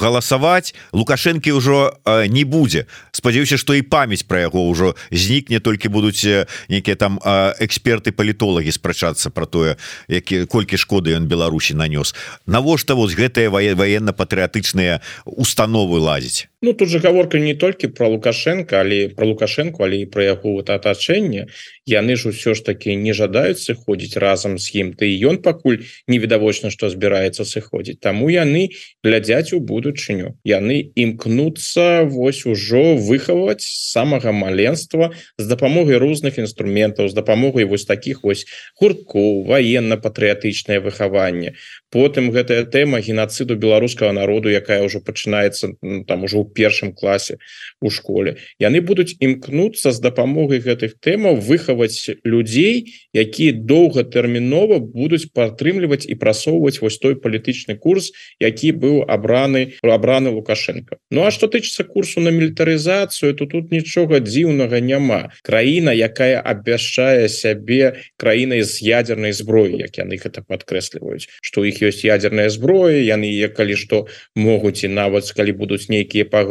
галасаваць 0.00 0.74
лукашэнкі 0.92 1.52
ўжо 1.52 1.96
э, 2.04 2.26
не 2.28 2.44
будзе. 2.44 2.86
Спадзяюся 3.12 3.56
что 3.56 3.74
і 3.74 3.82
памяць 3.82 4.26
про 4.28 4.44
яго 4.48 4.68
ўжо 4.68 4.94
знікне 5.10 5.60
толькі 5.64 5.88
будуць 5.88 6.22
нейкія 6.68 6.96
там 7.00 7.18
эксперты 7.58 8.12
палітолагі 8.12 8.70
спрачацца 8.70 9.32
про 9.32 9.48
тое 9.48 9.76
які 10.08 10.44
колькі 10.46 10.76
шкоды 10.76 11.16
ён 11.16 11.26
Беларусі 11.26 11.74
нанёс. 11.74 12.14
Навошта 12.46 12.94
вось 12.94 13.16
гэтыя 13.16 13.50
военно-патрыятычныя 13.50 15.00
установы 15.24 15.98
лазіць 15.98 16.48
Ну 16.64 16.72
тут 16.72 16.88
же 16.88 16.98
гаворка 16.98 17.38
не 17.38 17.54
толькі 17.54 17.88
про 17.88 18.08
лукашенко 18.08 18.76
але 18.76 19.08
про 19.08 19.26
лукашенко 19.26 19.84
але 19.84 20.06
про 20.06 20.24
яго 20.24 20.52
вот 20.56 20.70
атачэнне 20.70 21.52
яны 21.84 22.16
ж 22.16 22.32
усё 22.32 22.54
ж 22.56 22.64
таки 22.64 22.96
не 22.96 23.12
жадаюць 23.12 23.60
сыходзіць 23.60 24.16
разам 24.16 24.56
з 24.56 24.72
ім 24.80 24.96
ты 24.96 25.12
ён 25.28 25.44
пакуль 25.44 25.84
невідавочна 26.08 26.72
что 26.72 26.88
збіраецца 26.88 27.44
сыходзіць 27.44 28.00
таму 28.00 28.32
яны 28.32 28.72
глядзяць 29.04 29.52
у 29.52 29.60
будучыню 29.60 30.40
яны 30.40 30.80
імкнуцца 30.96 32.08
вось 32.08 32.48
ужо 32.48 32.96
выхаваць 32.96 33.60
самага 33.60 34.32
маленства 34.32 35.12
з 35.36 35.44
дапамогай 35.44 36.00
розных 36.00 36.40
інструментаў 36.40 37.12
з 37.12 37.14
дапамогай 37.20 37.68
вось 37.68 37.84
таких 37.84 38.24
вось 38.24 38.48
гурткоў 38.80 39.44
военно-патрыятычнае 39.44 40.80
выхаванне. 40.80 41.60
Потым 41.92 42.32
гэтая 42.32 42.64
тэма 42.64 43.04
геноциду 43.04 43.54
беларускага 43.60 44.16
народу 44.16 44.48
якая 44.48 44.80
ўжо 44.80 45.04
пачынаецца 45.04 45.76
там 46.08 46.24
ужо 46.24 46.40
ў 46.40 46.53
першым 46.54 46.94
класе 46.94 47.38
у 47.80 47.90
школе. 47.90 48.36
Яны 48.62 48.80
будуць 48.80 49.16
імкнуцца 49.18 49.92
з 49.92 49.98
дапамогай 50.00 50.62
гэтых 50.62 50.96
тэмаў 51.02 51.42
выхаваць 51.42 52.14
людзей 52.24 52.94
якія 53.12 53.52
доўгатэрмінова 53.52 54.78
будуць 54.78 55.30
падтрымліваць 55.34 56.06
і 56.06 56.14
прасоўваць 56.14 56.80
вось 56.80 56.98
той 56.98 57.18
палітычны 57.18 57.76
курс 57.76 58.12
які 58.40 58.72
быў 58.72 59.02
абраны 59.08 59.74
абраны 59.82 60.30
лукашенко 60.30 60.98
Ну 61.10 61.24
а 61.26 61.30
что 61.30 61.46
тычыцца 61.46 61.84
курсу 61.84 62.20
на 62.20 62.30
мілітарызацыю 62.30 63.34
то 63.34 63.46
тут 63.46 63.72
нічога 63.72 64.20
дзіўнага 64.20 64.80
няма. 64.80 65.30
Краіна 65.42 65.92
якая 65.92 66.40
абвяшчае 66.40 67.28
сябе 67.28 68.00
краінай 68.16 68.62
з 68.62 68.82
ядернай 68.82 69.32
зброі 69.32 69.80
як 69.82 69.98
яны 69.98 70.18
гэта 70.20 70.44
падкрэсліваюць 70.46 71.28
что 71.42 71.64
іх 71.64 71.82
ёсць 71.82 72.04
ядерная 72.04 72.48
зброя 72.48 73.00
яны 73.00 73.30
калі 73.48 73.76
што 73.76 74.06
могуць 74.34 74.84
і 74.84 74.88
нават 74.88 75.30
калі 75.32 75.52
будуць 75.52 75.88
нейкія 75.88 76.24
пагрозы 76.24 76.43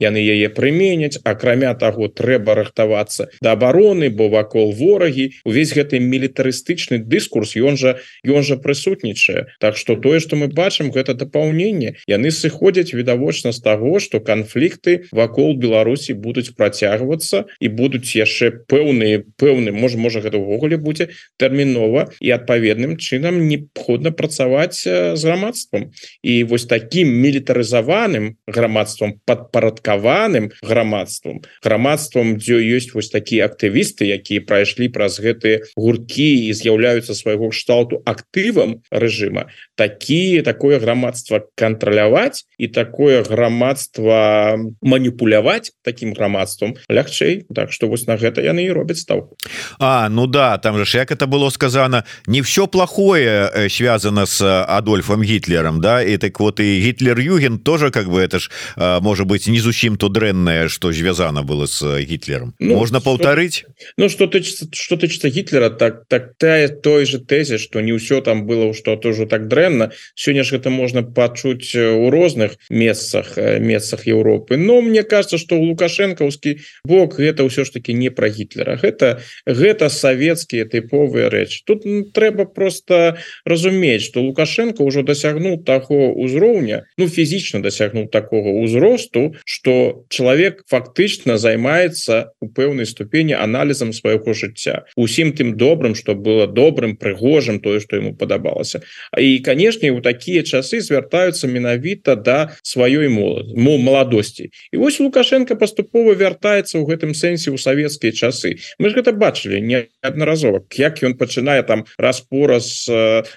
яны 0.00 0.22
яе 0.22 0.48
прыменяць 0.48 1.18
акрамя 1.24 1.74
того 1.74 2.08
трэба 2.08 2.54
рыхтавацца 2.54 3.28
да 3.42 3.52
обороны 3.52 4.10
бо 4.10 4.28
вакол 4.28 4.72
ворагі 4.72 5.32
увесь 5.44 5.72
гэты 5.74 5.98
мілітарыстычны 6.00 6.98
дыскурс 6.98 7.56
ён 7.56 7.76
жа 7.76 7.98
ён 8.24 8.42
жа 8.42 8.56
прысутнічае. 8.56 9.46
Так 9.60 9.76
что 9.76 9.96
тое 9.96 10.20
что 10.20 10.36
мы 10.36 10.48
бачым 10.48 10.90
гэта 10.90 11.14
дапаўненне. 11.14 11.96
Яны 12.06 12.30
сыходзяць 12.30 12.94
відавочна 12.94 13.52
з 13.52 13.60
таго 13.60 13.98
что 14.00 14.20
канфлікты 14.20 15.08
вакол 15.12 15.56
Беларусі 15.56 16.14
будуць 16.14 16.54
працягвацца 16.56 17.44
і 17.60 17.68
будуць 17.68 18.16
яшчэ 18.16 18.66
пэўныя 18.68 19.24
пэўны 19.36 19.72
можа 19.72 19.98
можа 19.98 20.20
гэта 20.20 20.38
ўвогуле 20.38 20.76
будзе 20.76 21.10
тэрмінова 21.38 22.08
і 22.20 22.30
адпаведным 22.30 22.96
чынам 22.96 23.46
неабходна 23.48 24.12
працаваць 24.12 24.82
з 24.84 25.20
грамадствам. 25.22 25.92
І 26.22 26.44
вось 26.44 26.66
таким 26.66 27.08
мілітарызаваным 27.08 28.36
грамадствам 28.46 29.15
падпарадкаваным 29.24 30.50
грамадствам. 30.62 31.42
Грамадствам 31.62 32.36
дзе 32.36 32.60
ёсць 32.60 32.92
вось 32.94 33.10
такія 33.10 33.46
актывісты 33.46 34.06
якія 34.06 34.44
прайшлі 34.44 34.88
праз 34.92 35.18
гэтыя 35.20 35.64
гурткі 35.76 36.48
і 36.48 36.52
з'яўляюцца 36.52 37.14
свайго 37.14 37.50
кшталту 37.50 38.02
актывам 38.04 38.82
рэжыма. 38.90 39.48
Такие 39.74 40.42
такое 40.42 40.78
грамадства 40.78 41.42
кантраляваць 41.54 42.44
і 42.58 42.68
такое 42.68 43.22
грамадства 43.22 44.56
маніпуляваць 44.82 45.72
таким 45.82 46.12
грамадством 46.14 46.76
лягчэй. 46.88 47.46
Так 47.54 47.72
что 47.72 47.88
вось 47.88 48.06
на 48.06 48.16
гэта 48.16 48.42
яны 48.42 48.66
і 48.66 48.72
робяць 48.72 49.00
стаўку. 49.00 49.36
А 49.78 50.08
ну 50.08 50.26
да 50.26 50.58
там 50.58 50.84
же 50.84 50.98
як 50.98 51.10
это 51.10 51.26
было 51.26 51.50
сказано 51.50 52.04
не 52.26 52.42
все 52.42 52.66
плохое 52.66 53.50
э, 53.54 53.68
связано 53.68 54.26
с 54.26 54.64
Адольфом 54.64 55.22
гитлером 55.22 55.80
да? 55.80 56.02
И 56.02 56.16
так 56.16 56.40
вот 56.40 56.60
и 56.60 56.80
гитлер 56.80 57.18
юген 57.18 57.58
тоже 57.58 57.90
как 57.90 58.08
бы 58.08 58.20
это 58.20 58.38
ж 58.38 58.50
э, 58.96 59.00
может 59.00 59.26
быть 59.26 59.46
не 59.46 59.58
зусім 59.58 59.96
то 59.96 60.08
дрэнное 60.08 60.68
что 60.68 60.92
звязано 60.92 61.42
было 61.42 61.66
с 61.66 62.00
гитлером. 62.00 62.54
Ну, 62.58 62.76
можно 62.76 63.00
полторыть 63.00 63.64
Ну 63.96 64.08
что 64.08 64.26
ты 64.26 64.42
что 64.42 64.96
тычыцца 64.96 65.28
гитлера 65.30 65.70
так 65.70 66.06
так 66.08 66.34
та 66.38 66.68
той 66.68 67.06
же 67.06 67.18
тезе 67.18 67.58
что 67.58 67.80
не 67.80 67.92
ўсё 67.92 68.20
там 68.20 68.46
было 68.46 68.72
что 68.74 68.96
тоже 68.96 69.26
так 69.26 69.48
дрэнна 69.48 69.92
сёння 70.14 70.44
ж 70.44 70.56
гэта 70.56 70.70
можно 70.70 71.02
пачуць 71.02 71.74
у 71.74 72.10
розных 72.10 72.56
месцах 72.70 73.36
месцах 73.36 74.06
Европы. 74.06 74.56
Но 74.56 74.80
мне 74.80 75.02
кажется 75.02 75.38
что 75.38 75.56
у 75.56 75.64
лукашэнкаўскі 75.64 76.58
бок 76.84 77.18
гэта 77.18 77.44
ўсё 77.44 77.64
ж 77.64 77.70
таки 77.70 77.92
не 77.92 78.10
про 78.10 78.28
гитлера. 78.28 78.76
Гэта 78.76 79.20
гэта 79.46 79.88
савецкія 79.88 80.64
тыповыя 80.66 81.30
рэчы 81.30 81.62
тут 81.66 81.84
трэба 82.12 82.44
просто 82.44 83.18
разумець 83.44 84.02
что 84.02 84.22
лукашенко 84.22 84.82
ўжо 84.84 85.02
дасягнуў 85.02 85.62
таго 85.64 86.12
ўзроўня 86.14 86.86
ну 86.96 87.08
фізічна 87.08 87.60
дасягнуў 87.60 88.08
такого 88.08 88.62
ўзросту 88.86 89.34
что 89.44 90.04
чалавек 90.08 90.62
фактычна 90.70 91.38
займаецца 91.38 92.32
у 92.40 92.48
пэўнай 92.48 92.86
ступені 92.86 93.34
аналізам 93.34 93.92
свайго 93.92 94.34
жыцця 94.34 94.86
усім 94.96 95.32
тым 95.32 95.56
добрым 95.56 95.94
что 95.94 96.14
было 96.14 96.46
добрым 96.46 96.96
прыгожым 96.96 97.60
тое 97.60 97.80
что 97.80 97.96
ему 97.96 98.14
падабалася. 98.14 98.82
І 99.18 99.38
канешне 99.40 99.90
у 99.90 100.00
такія 100.00 100.42
часы 100.42 100.80
звяртаюцца 100.80 101.46
менавіта 101.46 102.16
да 102.16 102.56
сваёй 102.62 103.08
молад 103.08 103.50
маладосці. 103.56 104.50
І 104.72 104.76
вось 104.76 105.00
лукашенко 105.00 105.56
паступова 105.56 106.14
вяртаецца 106.14 106.78
ў 106.78 106.86
гэтым 106.86 107.14
сэнсе 107.14 107.50
у 107.50 107.58
савецкія 107.58 108.12
часы. 108.12 108.56
Мы 108.78 108.90
ж 108.90 109.02
гэта 109.02 109.12
бачылі 109.12 109.60
неаднаразова 109.60 110.62
як 110.78 111.02
ён 111.02 111.14
пачынае 111.14 111.62
там 111.62 111.84
распораз 111.98 112.86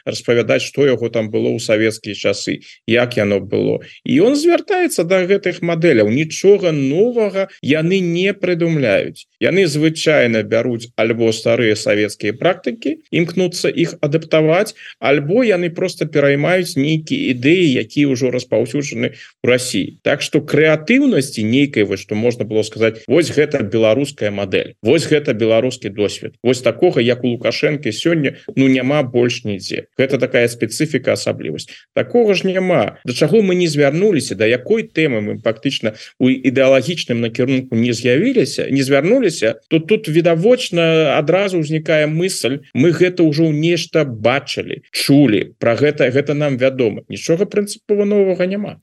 распавядаць 0.05 0.63
что 0.63 0.85
яго 0.85 1.09
там 1.09 1.29
было 1.29 1.49
ў 1.49 1.59
савецкія 1.59 2.15
часы 2.15 2.61
як 2.87 3.17
яно 3.17 3.39
было. 3.39 3.81
І 4.03 4.19
он 4.19 4.35
звяртаецца 4.35 5.03
до 5.03 5.09
да 5.09 5.38
гэтых 5.39 5.63
моделляў 5.63 6.11
нічога 6.11 6.75
новага 6.75 7.47
яны 7.63 8.03
не 8.03 8.35
прыдумляюць. 8.35 9.25
Яны 9.39 9.67
звычайна 9.71 10.43
бяруць 10.43 10.91
альбо 10.99 11.31
старыя 11.31 11.79
савецкія 11.79 12.35
практыкі 12.35 12.99
імкнуцца 13.07 13.71
іх 13.71 13.95
адаптаваць 14.03 14.75
альбо 14.99 15.47
яны 15.47 15.71
просто 15.71 16.05
пераймаюць 16.05 16.75
нейкія 16.75 17.31
ідэі 17.31 17.87
якія 17.87 18.11
ўжо 18.11 18.35
распаўсюджаны 18.35 19.15
у 19.15 19.47
Росіі 19.47 19.99
Так 20.03 20.21
что 20.21 20.41
крэатыўнасці 20.41 21.43
нейкай 21.43 21.83
вось 21.83 22.03
что 22.03 22.15
можна 22.15 22.43
было 22.43 22.63
сказать 22.63 23.03
Вось 23.07 23.31
гэта 23.31 23.63
беларуская 23.63 24.31
модель 24.31 24.75
Вось 24.83 25.07
гэта 25.07 25.33
беларускі 25.33 25.89
досвед 25.89 26.35
Вось 26.43 26.61
такога 26.61 26.99
як 27.01 27.23
у 27.23 27.29
лукашэнкі 27.29 27.91
сёння 27.91 28.35
ну 28.55 28.67
няма 28.67 29.03
больш 29.03 29.43
нідзе. 29.45 29.87
Гэта 29.97 30.19
такая 30.19 30.47
спецыфіка 30.47 31.13
асаблівасць. 31.13 31.69
Такого 31.95 32.33
ж 32.33 32.43
няма. 32.43 32.97
Да 33.05 33.13
чаго 33.13 33.41
мы 33.41 33.55
не 33.55 33.67
звярнуліся 33.67 34.35
да 34.35 34.45
якой 34.45 34.83
тэмы 34.83 35.21
мы 35.21 35.28
фактычна 35.37 35.93
у 36.19 36.29
ідэалагічным 36.29 37.21
накірунку 37.21 37.75
не 37.75 37.93
з'явіліся 37.93 38.67
не 38.71 38.83
звярнуліся 38.83 39.61
то 39.69 39.79
тут 39.79 40.09
відавочна 40.09 41.15
адразу 41.17 41.61
ўзнікае 41.61 42.09
мысль 42.09 42.65
мы 42.73 42.91
гэта 42.91 43.23
ўжо 43.23 43.53
нешта 43.53 44.05
бачылі 44.05 44.81
чулі 44.91 45.53
про 45.59 45.75
гэта 45.75 46.09
гэта 46.09 46.33
нам 46.33 46.57
вядома. 46.57 47.01
Нічога 47.09 47.45
прынцыпова 47.45 48.05
новага 48.05 48.45
няма 48.45 48.81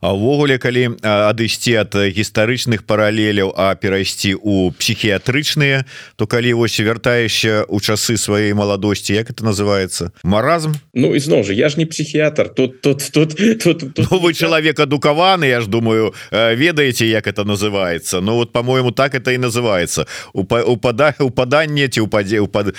А 0.00 0.12
ўвогуле 0.12 0.58
калі 0.58 1.00
адысці 1.02 1.74
ад 1.82 1.94
гістарычных 1.94 2.86
паралеляў 2.86 3.52
а 3.56 3.74
перайсці 3.74 4.36
у 4.38 4.70
псіхіятрычныя 4.70 5.84
то 6.16 6.26
калі 6.26 6.52
вось 6.62 6.78
вяртаешся 6.78 7.64
у 7.68 7.80
часы 7.80 8.16
сваёй 8.16 8.54
маладосці 8.54 9.14
як 9.14 9.30
это 9.30 9.44
называется 9.44 10.12
маразм? 10.22 10.78
Ну 10.94 11.14
ізноў 11.14 11.44
жа 11.44 11.52
я 11.52 11.68
ж 11.68 11.78
не 11.78 11.86
псіхіятр 11.86 12.54
тут 12.54 12.80
тут 12.80 13.02
тут 13.12 13.36
тут, 13.58 13.78
тут 13.94 13.98
ну, 14.10 14.18
вы 14.18 14.34
чалавек 14.34 14.80
адукаваны 14.80 15.46
Я 15.46 15.60
ж 15.60 15.68
думаю 15.68 16.14
ведаеце 16.30 17.06
як 17.06 17.26
это 17.26 17.44
называется. 17.44 18.20
Ну 18.20 18.34
вот 18.34 18.52
по-моему 18.52 18.90
так 18.92 19.14
это 19.14 19.32
і 19.32 19.38
называется. 19.38 20.06
Упада 20.32 21.14
упаданне 21.20 21.88
ці 21.88 22.00
упадзе 22.00 22.40
упад 22.40 22.74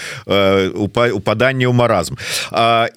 упаданне 1.14 1.66
ў 1.68 1.74
маразм. 1.74 2.18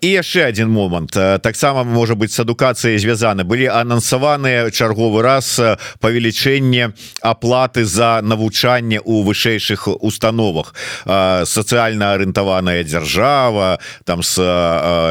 І 0.00 0.08
яшчэ 0.08 0.48
один 0.48 0.68
момант 0.70 1.10
таксама 1.42 1.84
можа 1.84 2.14
быть 2.14 2.32
с 2.32 2.40
адукацыяй 2.40 2.98
звязаны 2.98 3.44
былі 3.44 3.66
анансаваныя 3.80 4.70
чарговы 4.70 5.22
раз 5.22 5.60
павелічэнне 6.00 6.92
аплаты 7.22 7.84
за 7.84 8.20
навучанне 8.22 9.00
у 9.04 9.22
вышэйшых 9.22 9.88
установах. 10.00 10.74
Сацыяльна 11.06 12.14
арыентаваная 12.14 12.84
дзяржава 12.84 13.78
там 14.04 14.22
с 14.22 14.36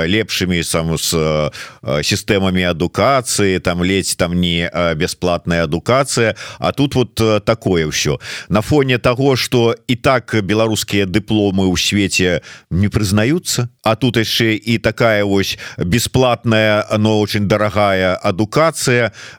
лепшымі 0.05 0.63
сам 0.63 0.97
с 0.97 1.13
сістэмамі 1.83 2.63
адукацыі 2.71 3.59
там 3.59 3.83
ледзь 3.83 4.15
там 4.15 4.39
не 4.39 4.69
бясплатная 4.95 5.63
адукацыя. 5.63 6.35
А 6.59 6.71
тут 6.71 6.95
вот 6.95 7.15
такое 7.45 7.87
ўсё. 7.87 8.19
На 8.49 8.61
фоне 8.61 8.97
того 8.97 9.35
что 9.35 9.75
і 9.87 9.95
так 9.95 10.35
беларускія 10.43 11.05
дыпломы 11.05 11.65
ў 11.67 11.77
свеце 11.77 12.41
не 12.69 12.87
прызнаюцца 12.87 13.69
А 13.89 13.95
тут 13.95 14.17
яшчэ 14.17 14.53
і 14.53 14.77
такая 14.77 15.25
вось 15.25 15.57
бесплатная 15.77 16.85
но 16.97 17.19
очень 17.19 17.47
дорогая 17.47 18.15
адукацыя 18.15 18.58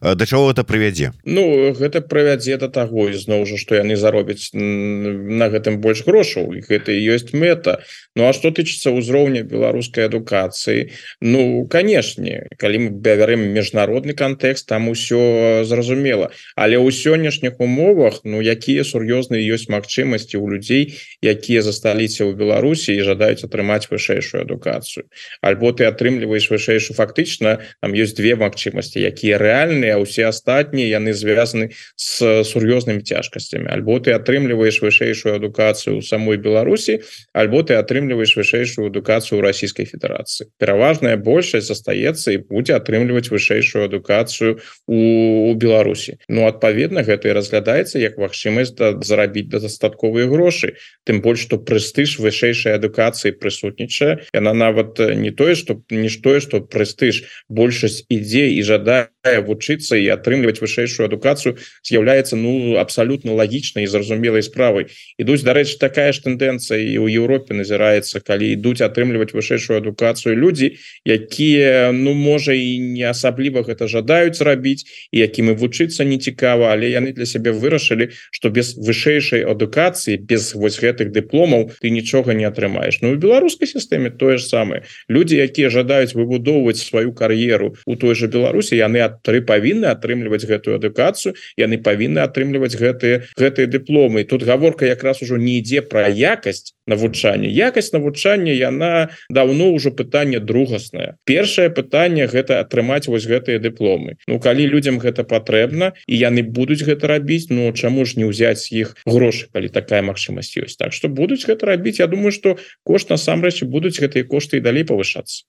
да 0.01 0.25
чаго 0.27 0.51
это 0.51 0.65
прывядзе? 0.65 1.13
Ну 1.25 1.73
гэта 1.77 2.01
правядзе 2.01 2.57
до 2.57 2.69
таго 2.69 3.09
ізноў 3.13 3.45
жа 3.45 3.61
что 3.61 3.77
яны 3.77 3.97
заробяць 3.97 4.51
на 4.55 5.51
гэтым 5.53 5.81
больш 5.85 6.05
грошаў 6.09 6.57
і 6.57 6.65
гэта 6.65 6.95
ёсць 6.97 7.37
мэта. 7.37 7.85
Ну 8.17 8.29
а 8.29 8.33
что 8.33 8.51
тычыцца 8.51 8.95
ўзроўня 8.95 9.45
беларускай 9.45 10.09
адукацыі? 10.09 10.91
Ну 11.21 11.67
канешне 11.67 12.49
калі 12.57 12.77
мы 12.79 12.89
бярем 12.91 13.53
міжнародны 13.53 14.17
кантэкст 14.17 14.67
там 14.67 14.89
усё 14.89 15.63
зразумела. 15.65 16.33
Але 16.57 16.81
ў 16.81 16.89
сённяшніх 16.89 17.61
умовах 17.61 18.21
Ну 18.25 18.41
якія 18.41 18.85
сур'ёзныя 18.85 19.43
ёсць 19.43 19.69
магчымасці 19.73 20.39
у 20.39 20.47
людзей 20.51 20.95
якія 21.23 21.63
засталіся 21.63 22.25
ў 22.25 22.39
Беларусі 22.39 22.95
і 22.95 23.03
жадаюць 23.03 23.45
атрымаць 23.45 23.91
вышэйшую 23.91 24.47
адукацыю. 24.47 25.11
Альбо 25.43 25.73
ты 25.73 25.85
атрымліваешь 25.91 26.51
вышэйшую 26.51 26.97
фактычна 26.97 27.59
там 27.81 27.91
ёсць 27.93 28.15
две 28.15 28.37
магчымасці 28.37 29.03
якія 29.11 29.39
рэальныя 29.43 29.99
усе 30.01 30.27
астатнія 30.31 30.97
яны 30.97 31.13
звязаны 31.13 31.71
с 31.97 32.23
сур'ёзнымі 32.47 33.03
цяжкасцямі 33.03 33.69
альбо 33.75 33.99
ты 34.01 34.15
атрымліваеш 34.17 34.81
вышэйшую 34.81 35.37
адукацыю 35.37 35.99
у 35.99 36.03
самой 36.03 36.39
Беларусі 36.39 37.01
альбо 37.35 37.63
ты 37.63 37.75
атрымліваеш 37.75 38.37
вышэйшую 38.39 38.89
адукацыю 38.89 39.43
расійскай 39.45 39.85
федэрацыі 39.91 40.49
пераважная 40.57 41.17
большасць 41.19 41.69
застаецца 41.69 42.33
і 42.33 42.43
будзе 42.47 42.79
атрымліваць 42.79 43.29
вышэйшую 43.35 43.85
адукацыю 43.91 44.59
у 44.87 45.55
Беларусі 45.55 46.21
Ну 46.31 46.47
адпаведна 46.47 47.03
гэта 47.03 47.31
і 47.31 47.35
разглядаецца 47.35 47.99
як 47.99 48.19
магчымасць 48.23 48.75
да 48.79 48.93
зарабіць 49.03 49.51
дастатковыя 49.51 50.29
грошы. 50.31 50.77
Тым 51.03 51.19
больш 51.25 51.47
што 51.49 51.59
прэстыж 51.59 52.19
вышэйшай 52.23 52.79
адукацыі 52.79 53.35
прысутнічае. 53.35 54.31
Яна 54.37 54.53
нават 54.55 55.01
не 55.01 55.35
тое 55.35 55.57
што 55.59 55.81
нішто 55.91 56.39
што 56.41 56.63
прэстыж 56.63 57.25
большасць 57.49 58.05
ідзе 58.07 58.47
і 58.55 58.63
жадае 58.63 59.00
вучыцца 59.47 59.97
і 59.97 60.09
атрымліваць 60.17 60.61
вышэйшую 60.61 61.07
адукацыю 61.07 61.57
з'яўляецца 61.87 62.37
ну 62.41 62.77
абсалютна 62.81 63.37
лагічнай 63.37 63.85
і 63.85 63.91
зразумелай 63.91 64.43
справай 64.43 64.89
ідуць 65.19 65.45
дарэчы 65.45 65.79
такая 65.83 66.13
ж 66.13 66.25
тэндэнцыя 66.25 66.81
і 66.81 66.97
ў 67.01 67.21
Еўропе 67.21 67.55
назіраецца 67.55 68.21
калі 68.25 68.49
ідуць 68.57 68.81
атрымліваць 68.81 69.35
вышэйшую 69.37 69.81
адукацыю 69.81 70.37
людзі 70.37 70.77
якія 71.05 71.93
ну 71.93 72.15
можа 72.15 72.57
і 72.57 72.79
не 72.79 73.05
асабліва 73.05 73.67
гэта 73.69 73.89
жадаюць 73.89 74.41
рабіць 74.41 74.85
і 75.13 75.21
якім 75.25 75.53
і 75.53 75.59
вучыцца 75.61 76.05
не 76.05 76.19
цікава 76.19 76.73
але 76.73 76.91
яны 76.91 77.13
для 77.13 77.27
сябе 77.27 77.53
вырашылі 77.53 78.11
что 78.31 78.49
без 78.49 78.77
вышэйшай 78.77 79.45
адукацыі 79.45 80.17
без 80.17 80.55
вось 80.55 80.81
гэтых 80.81 81.13
дыпломаў 81.13 81.73
ты 81.81 81.91
нічога 81.91 82.35
не 82.35 82.45
атрымаеш. 82.45 83.01
Ну 83.03 83.13
у 83.13 83.21
беларускай 83.21 83.69
сістэме 83.69 84.11
тое 84.11 84.39
ж 84.39 84.47
самае. 84.47 84.83
Людзі 85.09 85.41
якія 85.41 85.71
жадаюць 85.71 86.15
выбудоўваць 86.15 86.81
сваю 86.81 87.13
кар'еру 87.13 87.77
у 87.87 87.97
той 87.97 88.15
же 88.15 88.27
Беларусі 88.27 88.77
яны 88.97 89.21
тры 89.23 89.43
павінны 89.43 89.87
атрымліваць 89.93 90.47
гэтую 90.47 90.77
адукацыю 90.81 91.35
яны 91.57 91.79
павінны 91.79 92.25
атрымліваць 92.25 92.75
гэтыя 92.75 93.23
гэтыя 93.37 93.67
дыпломы. 93.67 94.25
Тут 94.25 94.43
гаворка 94.43 94.87
якраз 94.87 95.23
ужо 95.23 95.37
не 95.37 95.61
ідзе 95.61 95.83
пра 95.83 96.09
якасць 96.09 96.75
навучання 96.91 97.47
якасць 97.47 97.95
навучання 97.95 98.53
яна 98.53 99.15
давно 99.31 99.71
ўжо 99.71 99.95
пытанне 99.95 100.43
другаснае. 100.43 101.15
Першае 101.25 101.71
пытанне 101.71 102.27
гэта 102.27 102.59
атрымаць 102.61 103.07
вось 103.07 103.31
гэтыя 103.31 103.63
дыпломы. 103.63 104.19
Ну 104.27 104.43
калі 104.43 104.67
людям 104.67 104.99
гэта 104.99 105.23
патрэбна 105.23 105.95
і 106.11 106.15
яны 106.19 106.43
будуць 106.43 106.83
гэта 106.83 107.07
рабіць 107.07 107.49
Ну 107.51 107.73
чаму 107.73 108.05
ж 108.05 108.19
не 108.19 108.27
ўзяць 108.27 108.73
іх 108.73 108.97
грошы 109.07 109.47
калі 109.53 109.69
такая 109.69 110.03
магчымасць 110.03 110.57
ёсць. 110.59 110.77
Так 110.77 110.93
что 110.93 111.09
будуць 111.09 111.47
гэта 111.47 111.67
рабіць. 111.67 112.03
Я 112.03 112.07
думаю 112.07 112.33
что 112.33 112.59
кошт 112.83 113.11
насамрэч 113.11 113.63
будуць 113.65 114.01
гэтыя 114.01 114.25
кошты 114.25 114.59
і 114.59 114.65
далей 114.65 114.85
павышацца. 114.85 115.47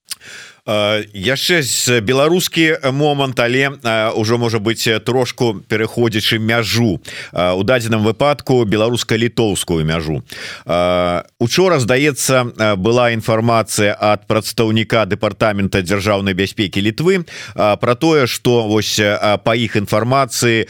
Яшчэ 0.66 1.62
з 1.66 2.02
беларускі 2.06 2.94
момант 2.94 3.40
але 3.40 3.74
ўжо 4.14 4.38
можа 4.38 4.60
быть 4.60 4.86
трошку 5.06 5.58
пераходзячы 5.68 6.38
мяжу. 6.38 7.02
У 7.34 7.62
дадзеным 7.64 8.06
выпадку 8.06 8.62
беларуска-літоўскую 8.66 9.86
мяжу 9.86 10.22
учора 11.40 11.80
здаецца 11.80 12.78
была 12.78 13.12
інфармацыя 13.12 13.96
ад 13.96 14.28
прадстаўніка 14.28 15.06
дэпартамента 15.06 15.82
дзяржаўнай 15.82 16.34
бяспекі 16.34 16.82
літвы 16.82 17.26
про 17.56 17.96
тое 17.96 18.28
что 18.28 18.68
вось 18.68 19.00
по 19.44 19.56
іх 19.56 19.76
інфармацыі 19.76 20.68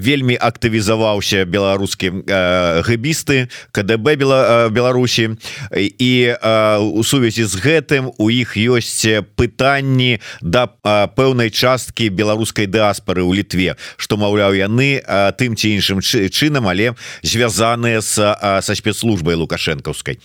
вельмі 0.00 0.36
актывізаваўся 0.36 1.44
беларускі 1.44 2.24
гэбісты 2.84 3.48
КДБ 3.72 4.16
бела 4.16 4.68
Беларусі. 4.70 5.36
І 5.76 6.34
у 6.80 7.04
сувязі 7.04 7.44
з 7.44 7.54
гэтым 7.56 8.10
у 8.18 8.30
іх 8.30 8.56
ёсць 8.56 9.24
пытанні 9.36 10.20
да 10.40 10.66
пэўнай 11.16 11.50
часткі 11.50 12.10
беларускай 12.10 12.66
дыаспары 12.66 13.22
ў 13.24 13.40
літве 13.40 13.76
што 13.96 14.16
маўляў 14.16 14.56
яны 14.56 15.00
тым 15.36 15.56
ці 15.56 15.76
іншым 15.80 16.00
чынам 16.02 16.68
але 16.68 16.94
звязаныя 17.22 18.00
с 18.00 18.16
са 18.16 18.74
спецслужбай 18.74 19.34
лукашэнкаўскай 19.90 20.18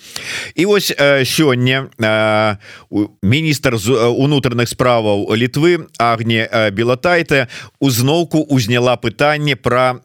і 0.56 0.66
вось 0.66 0.94
сёння 1.26 1.90
міністр 3.22 3.78
з 3.78 3.90
унутраных 3.92 4.70
справаў 4.70 5.34
літвы 5.36 5.88
агне 5.98 6.48
белатайта 6.72 7.48
узноўку 7.80 8.42
узняла 8.42 8.96
пытанне 8.98 9.56
пра 9.56 10.00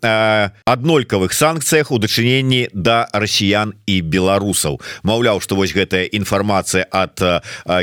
аднолькавых 0.65 1.33
санкцыях 1.33 1.91
у 1.91 1.99
дачыненні 1.99 2.69
да 2.73 3.09
расіян 3.13 3.75
і 3.87 4.01
беларусаў. 4.03 4.81
Маўляў 5.03 5.41
што 5.41 5.57
вось 5.57 5.75
гэтая 5.75 6.09
інфармацыя 6.11 6.87
ад 6.91 7.21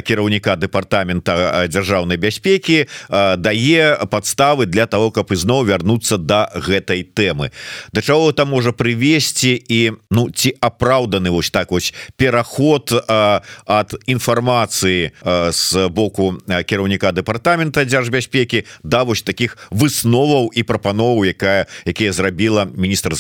кіраўніка 0.04 0.56
дэпартамента 0.56 1.68
дзяржаўнай 1.68 2.18
бяспекі 2.18 2.88
дае 3.10 3.98
подставы 4.10 4.66
для 4.66 4.86
того 4.88 5.12
каб 5.12 5.32
ізноў 5.32 5.66
вярнуцца 5.66 6.18
до 6.18 6.28
да 6.28 6.52
гэтай 6.54 7.04
тэмы. 7.04 7.52
Да 7.94 8.02
чаго 8.02 8.32
там 8.32 8.50
можа 8.50 8.72
прывесці 8.72 9.56
і 9.56 9.92
ну 10.12 10.30
ці 10.30 10.54
апраўданы 10.60 11.32
вось 11.32 11.50
так 11.50 11.67
вось 11.72 11.94
пераход 12.16 12.92
ад 13.08 13.96
інфармацыі 14.06 15.12
з 15.52 15.88
боку 15.90 16.38
кіраўніка 16.48 17.12
дэпартамента 17.12 17.86
дзяржбяспекі 17.86 18.64
да 18.84 19.04
вось 19.04 19.22
таких 19.22 19.58
высноваў 19.72 20.52
і 20.54 20.64
прапановаў 20.64 21.26
якая 21.26 21.66
якія 21.86 22.12
зрабіла 22.14 22.66
міністр 22.66 23.14